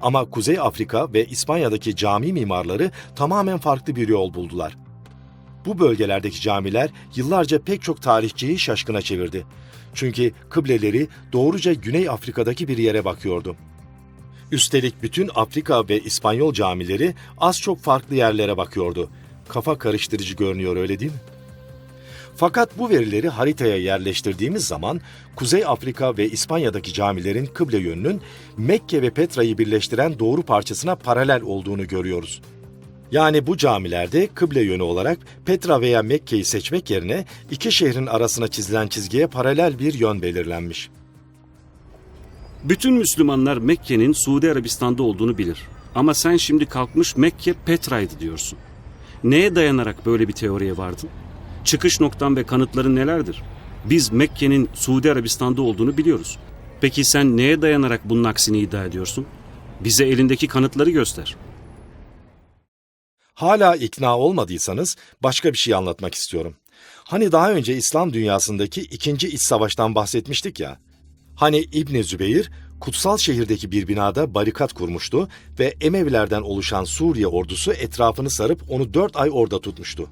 [0.00, 4.76] Ama Kuzey Afrika ve İspanya'daki cami mimarları tamamen farklı bir yol buldular.
[5.66, 9.46] Bu bölgelerdeki camiler yıllarca pek çok tarihçiyi şaşkına çevirdi.
[9.94, 13.56] Çünkü kıbleleri doğruca Güney Afrika'daki bir yere bakıyordu.
[14.52, 19.10] Üstelik bütün Afrika ve İspanyol camileri az çok farklı yerlere bakıyordu.
[19.48, 21.18] Kafa karıştırıcı görünüyor öyle değil mi?
[22.36, 25.00] Fakat bu verileri haritaya yerleştirdiğimiz zaman
[25.36, 28.20] Kuzey Afrika ve İspanya'daki camilerin kıble yönünün
[28.56, 32.40] Mekke ve Petra'yı birleştiren doğru parçasına paralel olduğunu görüyoruz.
[33.12, 38.86] Yani bu camilerde kıble yönü olarak Petra veya Mekke'yi seçmek yerine iki şehrin arasına çizilen
[38.86, 40.90] çizgiye paralel bir yön belirlenmiş.
[42.64, 45.58] Bütün Müslümanlar Mekke'nin Suudi Arabistan'da olduğunu bilir.
[45.94, 48.58] Ama sen şimdi kalkmış Mekke Petra'ydı diyorsun.
[49.24, 51.08] Neye dayanarak böyle bir teoriye vardın?
[51.64, 53.42] Çıkış noktan ve kanıtların nelerdir?
[53.84, 56.38] Biz Mekke'nin Suudi Arabistan'da olduğunu biliyoruz.
[56.80, 59.26] Peki sen neye dayanarak bunun aksini iddia ediyorsun?
[59.80, 61.36] Bize elindeki kanıtları göster.
[63.40, 66.54] Hala ikna olmadıysanız başka bir şey anlatmak istiyorum.
[67.04, 70.78] Hani daha önce İslam dünyasındaki ikinci iç savaştan bahsetmiştik ya.
[71.36, 75.28] Hani İbni Zübeyir kutsal şehirdeki bir binada barikat kurmuştu
[75.58, 80.10] ve Emevilerden oluşan Suriye ordusu etrafını sarıp onu dört ay orada tutmuştu.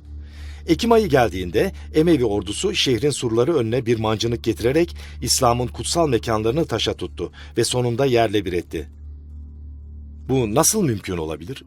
[0.66, 6.94] Ekim ayı geldiğinde Emevi ordusu şehrin surları önüne bir mancınık getirerek İslam'ın kutsal mekanlarını taşa
[6.94, 8.88] tuttu ve sonunda yerle bir etti.
[10.28, 11.64] Bu nasıl mümkün olabilir?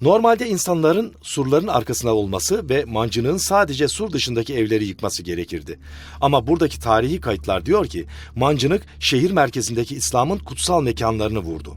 [0.00, 5.78] Normalde insanların surların arkasında olması ve mancınığın sadece sur dışındaki evleri yıkması gerekirdi.
[6.20, 11.76] Ama buradaki tarihi kayıtlar diyor ki mancınık şehir merkezindeki İslam'ın kutsal mekanlarını vurdu.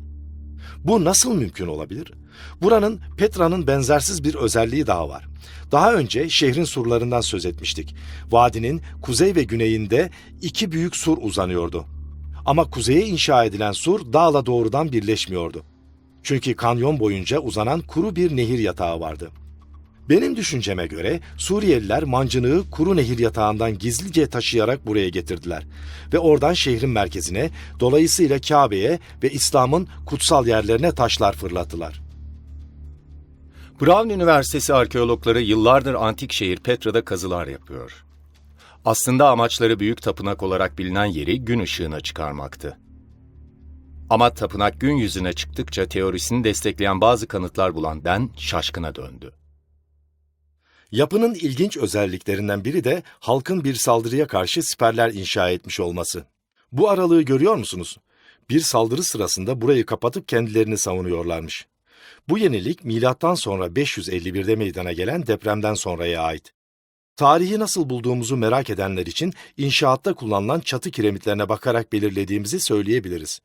[0.84, 2.14] Bu nasıl mümkün olabilir?
[2.62, 5.26] Buranın Petra'nın benzersiz bir özelliği daha var.
[5.72, 7.96] Daha önce şehrin surlarından söz etmiştik.
[8.32, 10.10] Vadinin kuzey ve güneyinde
[10.42, 11.86] iki büyük sur uzanıyordu.
[12.46, 15.73] Ama kuzeye inşa edilen sur dağla doğrudan birleşmiyordu.
[16.24, 19.32] Çünkü kanyon boyunca uzanan kuru bir nehir yatağı vardı.
[20.10, 25.64] Benim düşünceme göre Suriyeliler mancınığı kuru nehir yatağından gizlice taşıyarak buraya getirdiler
[26.14, 32.02] ve oradan şehrin merkezine, dolayısıyla Kabe'ye ve İslam'ın kutsal yerlerine taşlar fırlattılar.
[33.82, 38.06] Brown Üniversitesi arkeologları yıllardır antik şehir Petra'da kazılar yapıyor.
[38.86, 42.78] Aslında amaçları büyük tapınak olarak bilinen yeri gün ışığına çıkarmaktı.
[44.14, 49.34] Ama tapınak gün yüzüne çıktıkça teorisini destekleyen bazı kanıtlar bulan Ben şaşkına döndü.
[50.92, 56.26] Yapının ilginç özelliklerinden biri de halkın bir saldırıya karşı siperler inşa etmiş olması.
[56.72, 57.98] Bu aralığı görüyor musunuz?
[58.50, 61.68] Bir saldırı sırasında burayı kapatıp kendilerini savunuyorlarmış.
[62.30, 66.54] Bu yenilik milattan sonra 551'de meydana gelen depremden sonraya ait.
[67.16, 73.40] Tarihi nasıl bulduğumuzu merak edenler için inşaatta kullanılan çatı kiremitlerine bakarak belirlediğimizi söyleyebiliriz.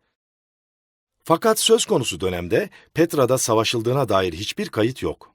[1.28, 5.34] Fakat söz konusu dönemde Petra'da savaşıldığına dair hiçbir kayıt yok.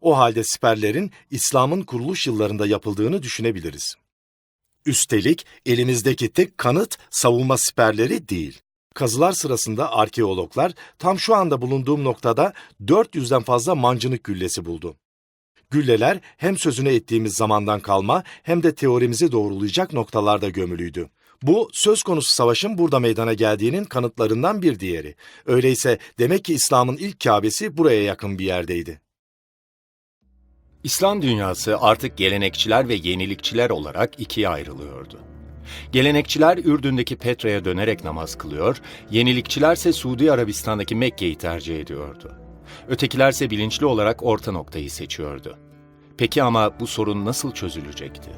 [0.00, 3.94] O halde siperlerin İslam'ın kuruluş yıllarında yapıldığını düşünebiliriz.
[4.86, 8.60] Üstelik elimizdeki tek kanıt savunma siperleri değil.
[8.94, 12.52] Kazılar sırasında arkeologlar tam şu anda bulunduğum noktada
[12.84, 14.96] 400'den fazla mancınık güllesi buldu.
[15.70, 21.10] Gülleler hem sözüne ettiğimiz zamandan kalma hem de teorimizi doğrulayacak noktalarda gömülüydü.
[21.42, 25.14] Bu söz konusu savaşın burada meydana geldiğinin kanıtlarından bir diğeri.
[25.46, 29.00] Öyleyse demek ki İslam'ın ilk Kabe'si buraya yakın bir yerdeydi.
[30.84, 35.18] İslam dünyası artık gelenekçiler ve yenilikçiler olarak ikiye ayrılıyordu.
[35.92, 38.76] Gelenekçiler Ürdün'deki Petra'ya dönerek namaz kılıyor,
[39.10, 42.32] yenilikçilerse Suudi Arabistan'daki Mekke'yi tercih ediyordu.
[42.88, 45.58] Ötekilerse bilinçli olarak orta noktayı seçiyordu.
[46.18, 48.30] Peki ama bu sorun nasıl çözülecekti?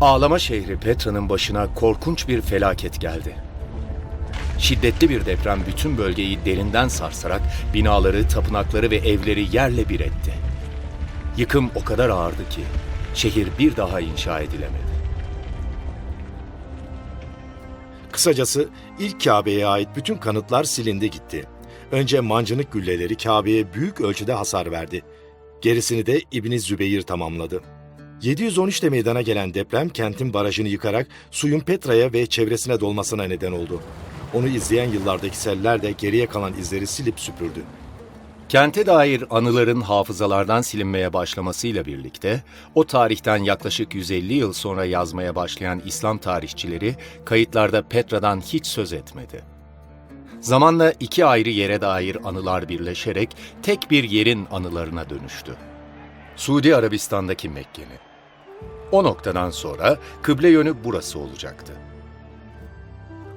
[0.00, 3.36] Ağlama şehri Petra'nın başına korkunç bir felaket geldi.
[4.58, 7.42] Şiddetli bir deprem bütün bölgeyi derinden sarsarak
[7.74, 10.32] binaları, tapınakları ve evleri yerle bir etti.
[11.36, 12.60] Yıkım o kadar ağırdı ki
[13.14, 14.96] şehir bir daha inşa edilemedi.
[18.12, 18.68] Kısacası
[18.98, 21.44] ilk Kabe'ye ait bütün kanıtlar silindi gitti.
[21.92, 25.02] Önce mancınık gülleleri Kabe'ye büyük ölçüde hasar verdi.
[25.60, 27.75] Gerisini de İbni Zübeyir tamamladı.
[28.22, 33.80] 713'te meydana gelen deprem kentin barajını yıkarak suyun Petra'ya ve çevresine dolmasına neden oldu.
[34.34, 37.62] Onu izleyen yıllardaki seller de geriye kalan izleri silip süpürdü.
[38.48, 42.42] Kente dair anıların hafızalardan silinmeye başlamasıyla birlikte,
[42.74, 49.44] o tarihten yaklaşık 150 yıl sonra yazmaya başlayan İslam tarihçileri kayıtlarda Petra'dan hiç söz etmedi.
[50.40, 53.30] Zamanla iki ayrı yere dair anılar birleşerek
[53.62, 55.56] tek bir yerin anılarına dönüştü.
[56.36, 58.05] Suudi Arabistan'daki Mekke'nin.
[58.96, 61.72] O noktadan sonra kıble yönü burası olacaktı.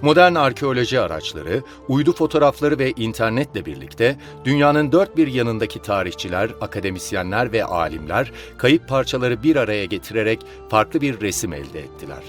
[0.02, 7.64] Modern arkeoloji araçları, uydu fotoğrafları ve internetle birlikte dünyanın dört bir yanındaki tarihçiler, akademisyenler ve
[7.64, 12.23] alimler kayıp parçaları bir araya getirerek farklı bir resim elde ettiler.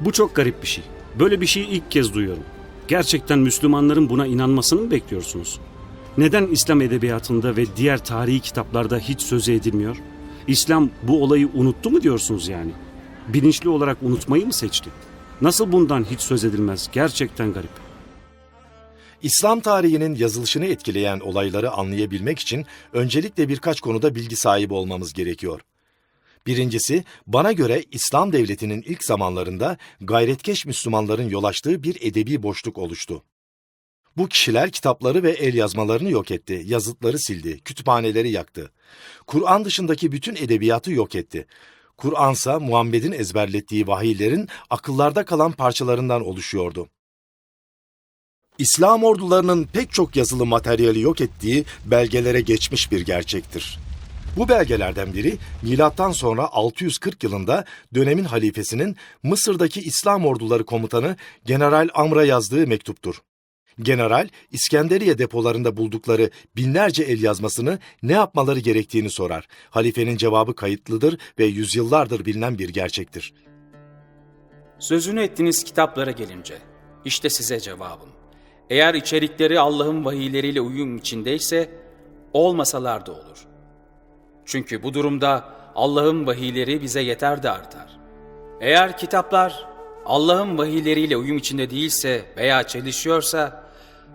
[0.00, 0.84] Bu çok garip bir şey.
[1.18, 2.44] Böyle bir şeyi ilk kez duyuyorum.
[2.88, 5.60] Gerçekten Müslümanların buna inanmasını mı bekliyorsunuz?
[6.18, 9.96] Neden İslam edebiyatında ve diğer tarihi kitaplarda hiç sözü edilmiyor?
[10.50, 12.70] İslam bu olayı unuttu mu diyorsunuz yani?
[13.28, 14.90] Bilinçli olarak unutmayı mı seçti?
[15.40, 16.88] Nasıl bundan hiç söz edilmez?
[16.92, 17.70] Gerçekten garip.
[19.22, 25.60] İslam tarihinin yazılışını etkileyen olayları anlayabilmek için öncelikle birkaç konuda bilgi sahibi olmamız gerekiyor.
[26.46, 33.22] Birincisi, bana göre İslam devletinin ilk zamanlarında gayretkeş Müslümanların yol açtığı bir edebi boşluk oluştu.
[34.16, 38.72] Bu kişiler kitapları ve el yazmalarını yok etti, yazıtları sildi, kütüphaneleri yaktı.
[39.26, 41.46] Kur'an dışındaki bütün edebiyatı yok etti.
[41.96, 46.88] Kur'ansa Muhammed'in ezberlettiği vahiylerin akıllarda kalan parçalarından oluşuyordu.
[48.58, 53.78] İslam ordularının pek çok yazılı materyali yok ettiği belgelere geçmiş bir gerçektir.
[54.36, 57.64] Bu belgelerden biri milattan sonra 640 yılında
[57.94, 63.22] dönemin halifesinin Mısır'daki İslam orduları komutanı General Amr'a yazdığı mektuptur.
[63.78, 69.48] General, İskenderiye depolarında buldukları binlerce el yazmasını ne yapmaları gerektiğini sorar.
[69.70, 73.34] Halifenin cevabı kayıtlıdır ve yüzyıllardır bilinen bir gerçektir.
[74.78, 76.58] Sözünü ettiğiniz kitaplara gelince,
[77.04, 78.08] işte size cevabım.
[78.70, 81.70] Eğer içerikleri Allah'ın vahiyleriyle uyum içindeyse,
[82.32, 83.46] olmasalar da olur.
[84.44, 85.44] Çünkü bu durumda
[85.74, 87.98] Allah'ın vahiyleri bize yeter de artar.
[88.60, 89.69] Eğer kitaplar
[90.06, 93.64] Allah'ın vahiyleriyle uyum içinde değilse veya çelişiyorsa,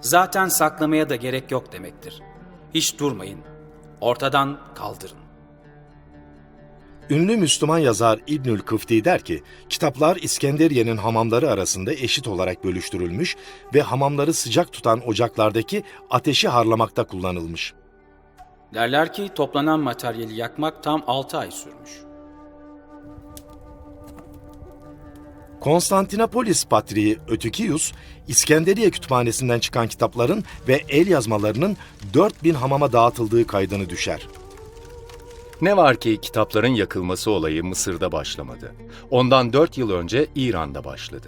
[0.01, 2.21] zaten saklamaya da gerek yok demektir.
[2.73, 3.39] Hiç durmayın,
[4.01, 5.25] ortadan kaldırın.
[7.09, 13.35] Ünlü Müslüman yazar İbnül Kıfti der ki, kitaplar İskenderiye'nin hamamları arasında eşit olarak bölüştürülmüş
[13.73, 17.73] ve hamamları sıcak tutan ocaklardaki ateşi harlamakta kullanılmış.
[18.73, 22.04] Derler ki toplanan materyali yakmak tam 6 ay sürmüş.
[25.65, 27.91] Konstantinopolis Patriği Ötükius,
[28.27, 31.77] İskenderiye kütüphanesinden çıkan kitapların ve el yazmalarının
[32.13, 34.27] 4000 hamama dağıtıldığı kaydını düşer.
[35.61, 38.75] Ne var ki kitapların yakılması olayı Mısır'da başlamadı.
[39.11, 41.27] Ondan 4 yıl önce İran'da başladı.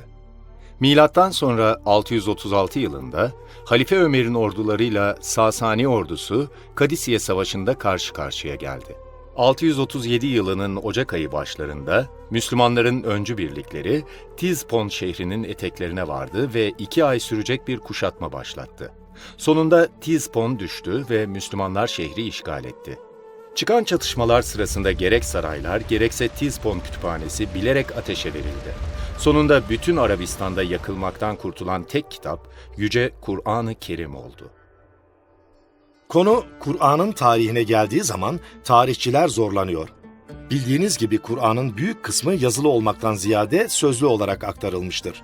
[0.79, 3.31] Milattan sonra 636 yılında
[3.65, 9.06] Halife Ömer'in ordularıyla Sasani ordusu Kadisiye Savaşı'nda karşı karşıya geldi.
[9.37, 14.03] 637 yılının Ocak ayı başlarında Müslümanların öncü birlikleri
[14.37, 18.91] Tizpon şehrinin eteklerine vardı ve iki ay sürecek bir kuşatma başlattı.
[19.37, 22.99] Sonunda Tizpon düştü ve Müslümanlar şehri işgal etti.
[23.55, 28.73] Çıkan çatışmalar sırasında gerek saraylar gerekse Tizpon kütüphanesi bilerek ateşe verildi.
[29.17, 32.47] Sonunda bütün Arabistan'da yakılmaktan kurtulan tek kitap
[32.77, 34.49] Yüce Kur'an-ı Kerim oldu.
[36.09, 39.89] Konu Kur'an'ın tarihine geldiği zaman tarihçiler zorlanıyor.
[40.51, 45.23] Bildiğiniz gibi Kur'an'ın büyük kısmı yazılı olmaktan ziyade sözlü olarak aktarılmıştır.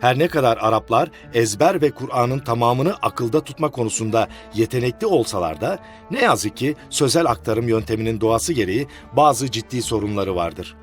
[0.00, 5.78] Her ne kadar Araplar ezber ve Kur'an'ın tamamını akılda tutma konusunda yetenekli olsalar da
[6.10, 10.76] ne yazık ki sözel aktarım yönteminin doğası gereği bazı ciddi sorunları vardır.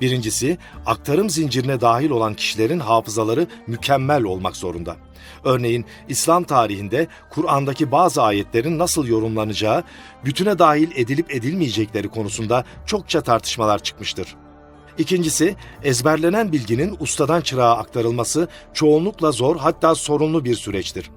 [0.00, 4.96] Birincisi, aktarım zincirine dahil olan kişilerin hafızaları mükemmel olmak zorunda.
[5.44, 9.84] Örneğin İslam tarihinde Kur'an'daki bazı ayetlerin nasıl yorumlanacağı,
[10.24, 14.36] bütüne dahil edilip edilmeyecekleri konusunda çokça tartışmalar çıkmıştır.
[14.98, 21.10] İkincisi, ezberlenen bilginin ustadan çırağa aktarılması çoğunlukla zor hatta sorunlu bir süreçtir.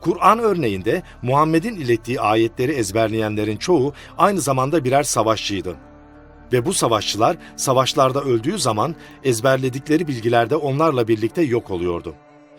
[0.00, 5.76] Kur'an örneğinde Muhammed'in ilettiği ayetleri ezberleyenlerin çoğu aynı zamanda birer savaşçıydı.
[6.52, 8.94] Ve bu savaşçılar savaşlarda öldüğü zaman
[9.24, 12.14] ezberledikleri bilgiler de onlarla birlikte yok oluyordu.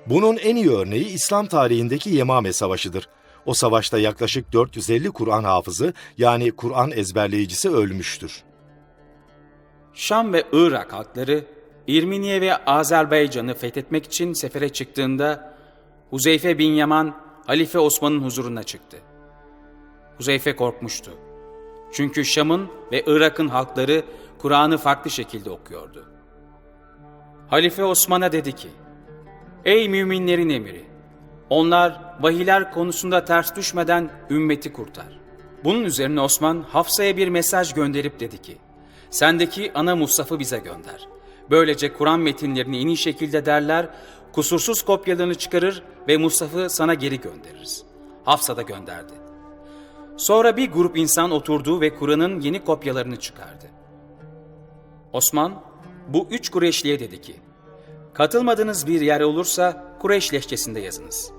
[0.06, 3.10] Bunun en iyi örneği İslam tarihindeki Yemame Savaşı'dır.
[3.46, 8.44] O savaşta yaklaşık 450 Kur'an hafızı yani Kur'an ezberleyicisi ölmüştür.
[9.94, 11.46] Şam ve Irak halkları
[11.88, 15.54] İrminiye ve Azerbaycan'ı fethetmek için sefere çıktığında
[16.10, 17.16] Huzeyfe bin Yaman
[17.46, 18.98] Halife Osman'ın huzuruna çıktı.
[20.18, 21.12] Huzeyfe korkmuştu.
[21.92, 24.04] Çünkü Şam'ın ve Irak'ın halkları
[24.38, 26.06] Kur'an'ı farklı şekilde okuyordu.
[27.48, 28.68] Halife Osman'a dedi ki,
[29.66, 30.86] Ey müminlerin emiri!
[31.50, 35.20] Onlar vahiyler konusunda ters düşmeden ümmeti kurtar.
[35.64, 38.58] Bunun üzerine Osman Hafsa'ya bir mesaj gönderip dedi ki,
[39.10, 41.08] Sendeki ana Mushaf'ı bize gönder.
[41.50, 43.90] Böylece Kur'an metinlerini en iyi şekilde derler,
[44.34, 47.84] kusursuz kopyalarını çıkarır ve Mushaf'ı sana geri göndeririz.
[48.26, 49.14] Hafsa da gönderdi.
[50.22, 53.66] Sonra bir grup insan oturdu ve Kur'an'ın yeni kopyalarını çıkardı.
[55.14, 55.64] Osman,
[56.08, 57.36] bu üç Kureyşliye dedi ki,
[58.14, 61.32] Katılmadığınız bir yer olursa Kureyş lehçesinde yazınız.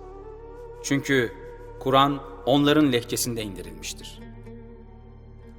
[0.82, 1.32] Çünkü
[1.80, 4.20] Kur'an onların lehçesinde indirilmiştir.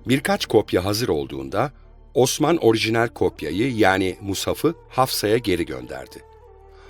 [0.08, 1.72] Birkaç kopya hazır olduğunda
[2.14, 6.24] Osman orijinal kopyayı yani Musaf'ı Hafsa'ya geri gönderdi.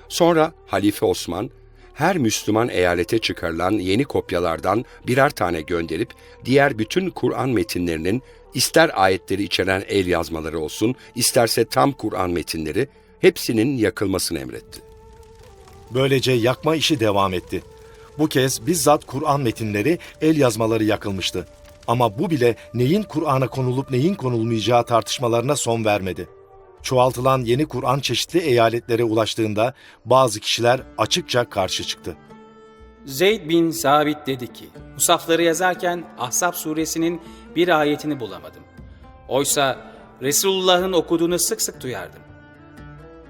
[0.10, 1.49] Sonra Halife Osman
[1.94, 6.10] her Müslüman eyalete çıkarılan yeni kopyalardan birer tane gönderip
[6.45, 8.22] diğer bütün Kur'an metinlerinin
[8.53, 12.88] ister ayetleri içeren el yazmaları olsun, isterse tam Kur'an metinleri
[13.20, 14.82] hepsinin yakılmasını emretti.
[15.94, 17.64] Böylece yakma işi devam etti.
[18.18, 21.48] Bu kez bizzat Kur'an metinleri, el yazmaları yakılmıştı.
[21.88, 26.28] Ama bu bile neyin Kur'an'a konulup neyin konulmayacağı tartışmalarına son vermedi.
[26.84, 29.73] Çoğaltılan yeni Kur'an çeşitli eyaletlere ulaştığında
[30.05, 32.18] bazı kişiler açıkça karşı çıktı.
[33.05, 37.22] Zeyd bin Sabit dedi ki, Musafları yazarken Ahzab suresinin
[37.55, 38.64] bir ayetini bulamadım.
[39.27, 39.77] Oysa
[40.22, 42.22] Resulullah'ın okuduğunu sık sık duyardım.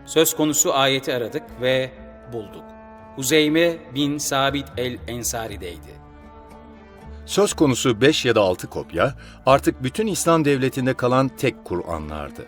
[0.06, 1.92] Söz konusu ayeti aradık ve
[2.34, 2.64] bulduk.
[3.16, 5.94] Huzeyme bin Sabit el-Ensari'deydi.
[7.26, 9.16] Söz konusu 5 ya da 6 kopya
[9.46, 12.46] artık bütün İslam devletinde kalan tek Kur'anlardı.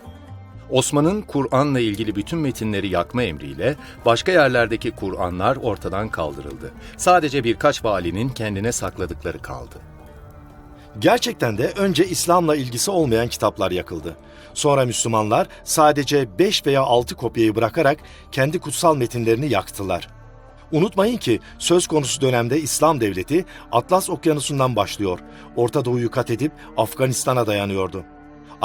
[0.69, 3.75] Osman'ın Kur'an'la ilgili bütün metinleri yakma emriyle
[4.05, 6.71] başka yerlerdeki Kur'anlar ortadan kaldırıldı.
[6.97, 9.75] Sadece birkaç valinin kendine sakladıkları kaldı.
[10.99, 14.17] Gerçekten de önce İslam'la ilgisi olmayan kitaplar yakıldı.
[14.53, 17.97] Sonra Müslümanlar sadece 5 veya 6 kopyayı bırakarak
[18.31, 20.07] kendi kutsal metinlerini yaktılar.
[20.71, 25.19] Unutmayın ki söz konusu dönemde İslam devleti Atlas Okyanusu'ndan başlıyor.
[25.55, 28.03] Orta Doğu'yu kat edip Afganistan'a dayanıyordu.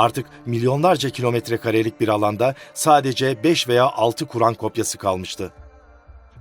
[0.00, 5.52] Artık milyonlarca kilometre karelik bir alanda sadece 5 veya 6 Kur'an kopyası kalmıştı.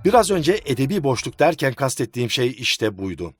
[0.04, 3.34] Biraz önce edebi boşluk derken kastettiğim şey işte buydu.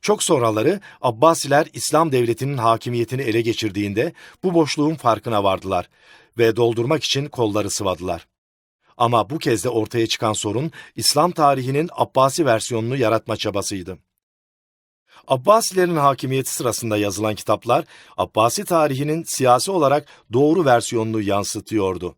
[0.00, 4.12] Çok sonraları Abbasiler İslam devletinin hakimiyetini ele geçirdiğinde
[4.42, 5.88] bu boşluğun farkına vardılar
[6.38, 8.26] ve doldurmak için kolları sıvadılar.
[8.96, 13.98] Ama bu kez de ortaya çıkan sorun İslam tarihinin Abbasi versiyonunu yaratma çabasıydı.
[15.26, 17.84] Abbasilerin hakimiyeti sırasında yazılan kitaplar
[18.16, 22.16] Abbasi tarihinin siyasi olarak doğru versiyonunu yansıtıyordu.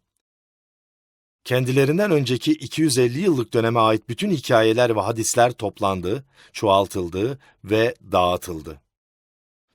[1.44, 8.80] Kendilerinden önceki 250 yıllık döneme ait bütün hikayeler ve hadisler toplandı, çoğaltıldı ve dağıtıldı.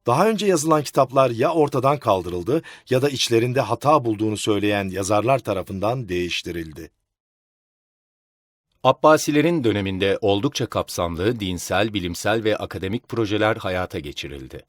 [0.08, 6.10] Daha önce yazılan kitaplar ya ortadan kaldırıldı ya da içlerinde hata bulduğunu söyleyen yazarlar tarafından
[6.10, 6.92] değiştirildi.
[8.84, 14.66] Abbasilerin döneminde oldukça kapsamlı dinsel, bilimsel ve akademik projeler hayata geçirildi.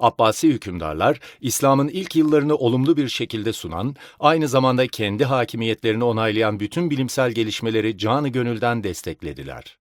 [0.00, 6.90] Abbasi hükümdarlar, İslam'ın ilk yıllarını olumlu bir şekilde sunan, aynı zamanda kendi hakimiyetlerini onaylayan bütün
[6.90, 9.78] bilimsel gelişmeleri canı gönülden desteklediler.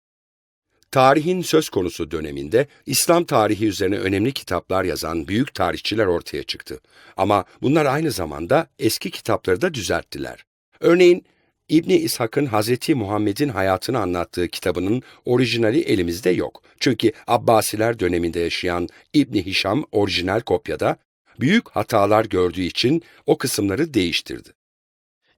[0.91, 6.79] Tarihin söz konusu döneminde İslam tarihi üzerine önemli kitaplar yazan büyük tarihçiler ortaya çıktı.
[7.17, 10.45] Ama bunlar aynı zamanda eski kitapları da düzelttiler.
[10.79, 11.25] Örneğin
[11.71, 16.61] İbni İshak'ın Hazreti Muhammed'in hayatını anlattığı kitabının orijinali elimizde yok.
[16.79, 20.97] Çünkü Abbasiler döneminde yaşayan İbni Hişam orijinal kopyada
[21.39, 24.49] büyük hatalar gördüğü için o kısımları değiştirdi.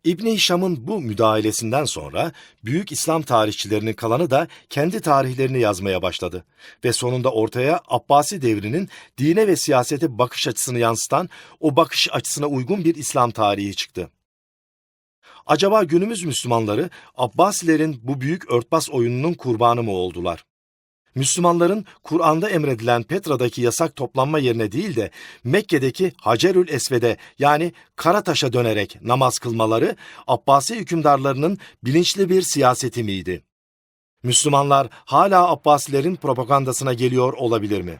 [0.03, 2.31] İbni Hişam'ın bu müdahalesinden sonra
[2.65, 6.45] büyük İslam tarihçilerinin kalanı da kendi tarihlerini yazmaya başladı
[6.83, 11.29] ve sonunda ortaya Abbasi devrinin dine ve siyasete bakış açısını yansıtan
[11.59, 14.09] o bakış açısına uygun bir İslam tarihi çıktı.
[15.45, 20.45] Acaba günümüz Müslümanları Abbasilerin bu büyük örtbas oyununun kurbanı mı oldular?
[21.15, 25.11] Müslümanların Kur'an'da emredilen Petra'daki yasak toplanma yerine değil de
[25.43, 29.95] Mekke'deki Hacerül Esved'e yani Karataş'a dönerek namaz kılmaları
[30.27, 33.43] Abbasi hükümdarlarının bilinçli bir siyaseti miydi?
[34.23, 37.99] Müslümanlar hala Abbasilerin propagandasına geliyor olabilir mi?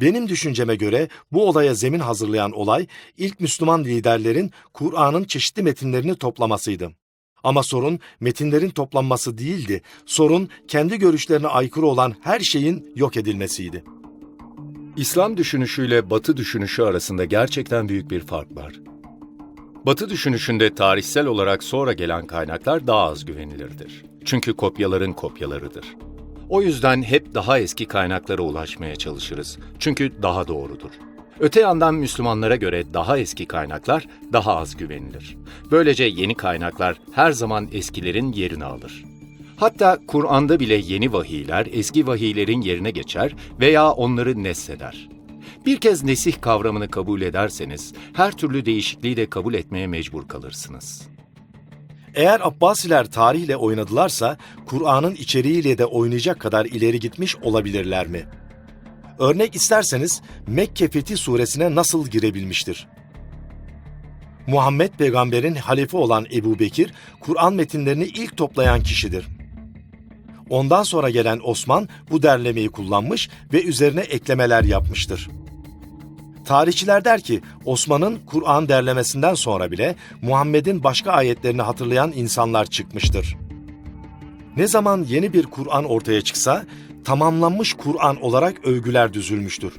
[0.00, 2.86] Benim düşünceme göre bu olaya zemin hazırlayan olay
[3.16, 6.92] ilk Müslüman liderlerin Kur'an'ın çeşitli metinlerini toplamasıydı.
[7.44, 9.82] Ama sorun metinlerin toplanması değildi.
[10.06, 13.84] Sorun kendi görüşlerine aykırı olan her şeyin yok edilmesiydi.
[14.96, 18.72] İslam düşünüşüyle Batı düşünüşü arasında gerçekten büyük bir fark var.
[19.86, 24.04] Batı düşünüşünde tarihsel olarak sonra gelen kaynaklar daha az güvenilirdir.
[24.24, 25.84] Çünkü kopyaların kopyalarıdır.
[26.50, 29.58] O yüzden hep daha eski kaynaklara ulaşmaya çalışırız.
[29.78, 30.90] Çünkü daha doğrudur.
[31.40, 35.36] Öte yandan Müslümanlara göre daha eski kaynaklar daha az güvenilir.
[35.70, 39.04] Böylece yeni kaynaklar her zaman eskilerin yerini alır.
[39.56, 45.08] Hatta Kur'an'da bile yeni vahiyler eski vahiylerin yerine geçer veya onları nesheder.
[45.66, 51.09] Bir kez nesih kavramını kabul ederseniz her türlü değişikliği de kabul etmeye mecbur kalırsınız.
[52.14, 58.24] Eğer Abbasiler tarihle oynadılarsa Kur'an'ın içeriğiyle de oynayacak kadar ileri gitmiş olabilirler mi?
[59.18, 62.88] Örnek isterseniz Mekke Fethi suresine nasıl girebilmiştir?
[64.46, 69.26] Muhammed peygamberin halefi olan Ebu Bekir, Kur'an metinlerini ilk toplayan kişidir.
[70.50, 75.28] Ondan sonra gelen Osman bu derlemeyi kullanmış ve üzerine eklemeler yapmıştır.
[76.50, 83.36] Tarihçiler der ki Osman'ın Kur'an derlemesinden sonra bile Muhammed'in başka ayetlerini hatırlayan insanlar çıkmıştır.
[84.56, 86.64] Ne zaman yeni bir Kur'an ortaya çıksa
[87.04, 89.72] tamamlanmış Kur'an olarak övgüler düzülmüştür.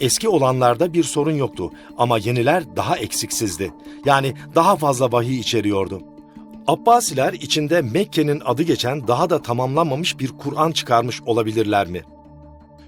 [0.00, 3.72] Eski olanlarda bir sorun yoktu ama yeniler daha eksiksizdi.
[4.04, 6.02] Yani daha fazla vahiy içeriyordu.
[6.66, 12.02] Abbasiler içinde Mekke'nin adı geçen daha da tamamlanmamış bir Kur'an çıkarmış olabilirler mi?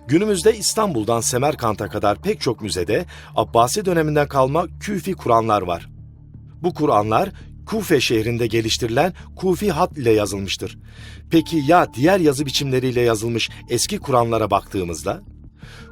[0.09, 3.05] Günümüzde İstanbul'dan Semerkant'a kadar pek çok müzede
[3.37, 5.89] Abbasi döneminden kalma Küfi Kur'anlar var.
[6.63, 7.31] Bu Kur'anlar
[7.67, 10.79] Kufe şehrinde geliştirilen Kufi hat ile yazılmıştır.
[11.31, 15.23] Peki ya diğer yazı biçimleriyle yazılmış eski Kur'anlara baktığımızda?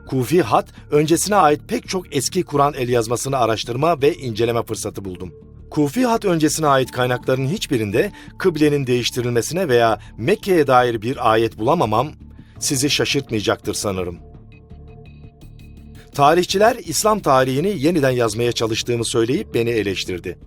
[0.07, 5.35] Kufi hat öncesine ait pek çok eski Kur'an el yazmasını araştırma ve inceleme fırsatı buldum.
[5.71, 12.13] Kufi hat öncesine ait kaynakların hiçbirinde kıblenin değiştirilmesine veya Mekke'ye dair bir ayet bulamamam
[12.65, 14.19] sizi şaşırtmayacaktır sanırım.
[16.15, 20.39] Tarihçiler İslam tarihini yeniden yazmaya çalıştığımı söyleyip beni eleştirdi.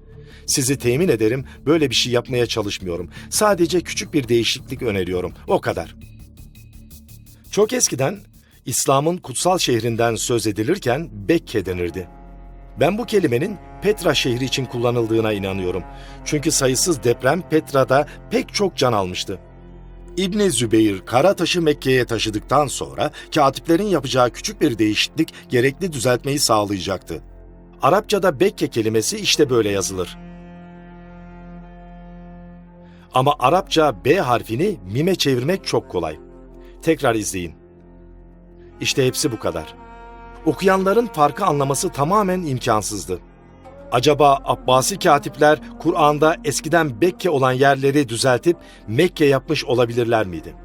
[0.46, 3.10] Sizi temin ederim böyle bir şey yapmaya çalışmıyorum.
[3.30, 5.34] Sadece küçük bir değişiklik öneriyorum.
[5.48, 5.96] O kadar.
[7.52, 8.20] Çok eskiden
[8.66, 12.08] İslam'ın kutsal şehrinden söz edilirken Bekke denirdi.
[12.80, 15.84] Ben bu kelimenin Petra şehri için kullanıldığına inanıyorum.
[16.26, 19.40] Çünkü sayısız deprem Petra'da pek çok can almıştı.
[20.18, 27.24] İbni Zübeyir Karataş'ı Mekke'ye taşıdıktan sonra katiplerin yapacağı küçük bir değişiklik gerekli düzeltmeyi sağlayacaktı.
[27.82, 30.18] Arapçada Bekke kelimesi işte böyle yazılır.
[33.14, 36.20] Ama Arapça B harfini mime çevirmek çok kolay.
[36.82, 37.54] Tekrar izleyin.
[38.82, 39.76] İşte hepsi bu kadar.
[40.46, 43.20] Okuyanların farkı anlaması tamamen imkansızdı.
[43.92, 48.58] Acaba Abbasi katipler Kur'an'da eskiden Bekke olan yerleri düzeltip
[48.88, 50.56] Mekke yapmış olabilirler miydi?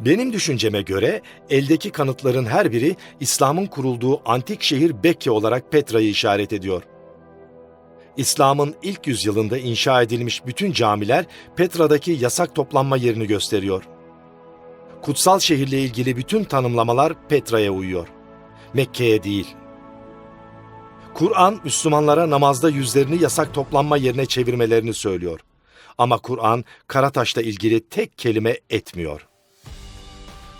[0.00, 1.20] Benim düşünceme göre
[1.50, 6.82] eldeki kanıtların her biri İslam'ın kurulduğu antik şehir Bekke olarak Petra'yı işaret ediyor.
[8.16, 11.24] İslam'ın ilk yüzyılında inşa edilmiş bütün camiler
[11.56, 13.84] Petra'daki yasak toplanma yerini gösteriyor.
[15.02, 18.08] Kutsal şehirle ilgili bütün tanımlamalar Petra'ya uyuyor.
[18.74, 19.54] Mekke'ye değil.
[21.14, 25.40] Kur'an Müslümanlara namazda yüzlerini yasak toplanma yerine çevirmelerini söylüyor.
[25.98, 29.26] Ama Kur'an Karataş'la ilgili tek kelime etmiyor.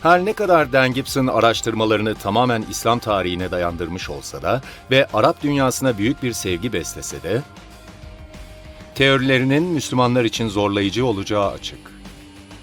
[0.03, 5.99] Her ne kadar Dan Gibson araştırmalarını tamamen İslam tarihine dayandırmış olsa da ve Arap dünyasına
[5.99, 7.43] büyük bir sevgi beslese de,
[8.95, 11.94] teorilerinin Müslümanlar için zorlayıcı olacağı açık.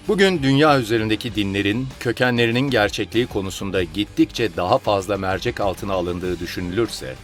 [0.08, 7.14] Bugün dünya üzerindeki dinlerin kökenlerinin gerçekliği konusunda gittikçe daha fazla mercek altına alındığı düşünülürse,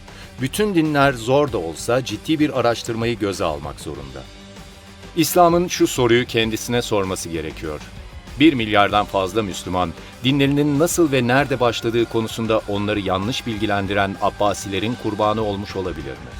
[0.40, 4.22] bütün dinler zor da olsa ciddi bir araştırmayı göze almak zorunda.
[5.16, 7.80] İslam'ın şu soruyu kendisine sorması gerekiyor.
[8.40, 9.92] 1 milyardan fazla Müslüman,
[10.24, 16.32] dinlerinin nasıl ve nerede başladığı konusunda onları yanlış bilgilendiren Abbasilerin kurbanı olmuş olabilir mi?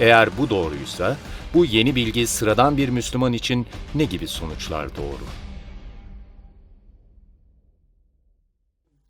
[0.00, 1.16] Eğer bu doğruysa,
[1.54, 5.28] bu yeni bilgi sıradan bir Müslüman için ne gibi sonuçlar doğurur?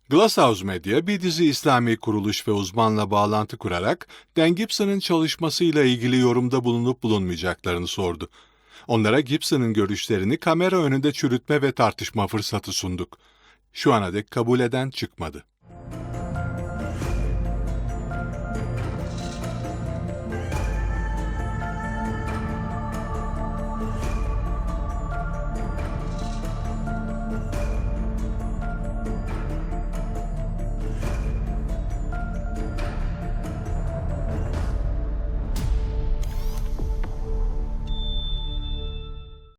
[0.09, 4.07] Glasshouse Media bir dizi İslami kuruluş ve uzmanla bağlantı kurarak
[4.37, 8.29] Dan Gibson'ın çalışmasıyla ilgili yorumda bulunup bulunmayacaklarını sordu.
[8.87, 13.17] Onlara Gibson'ın görüşlerini kamera önünde çürütme ve tartışma fırsatı sunduk.
[13.73, 15.43] Şu ana dek kabul eden çıkmadı.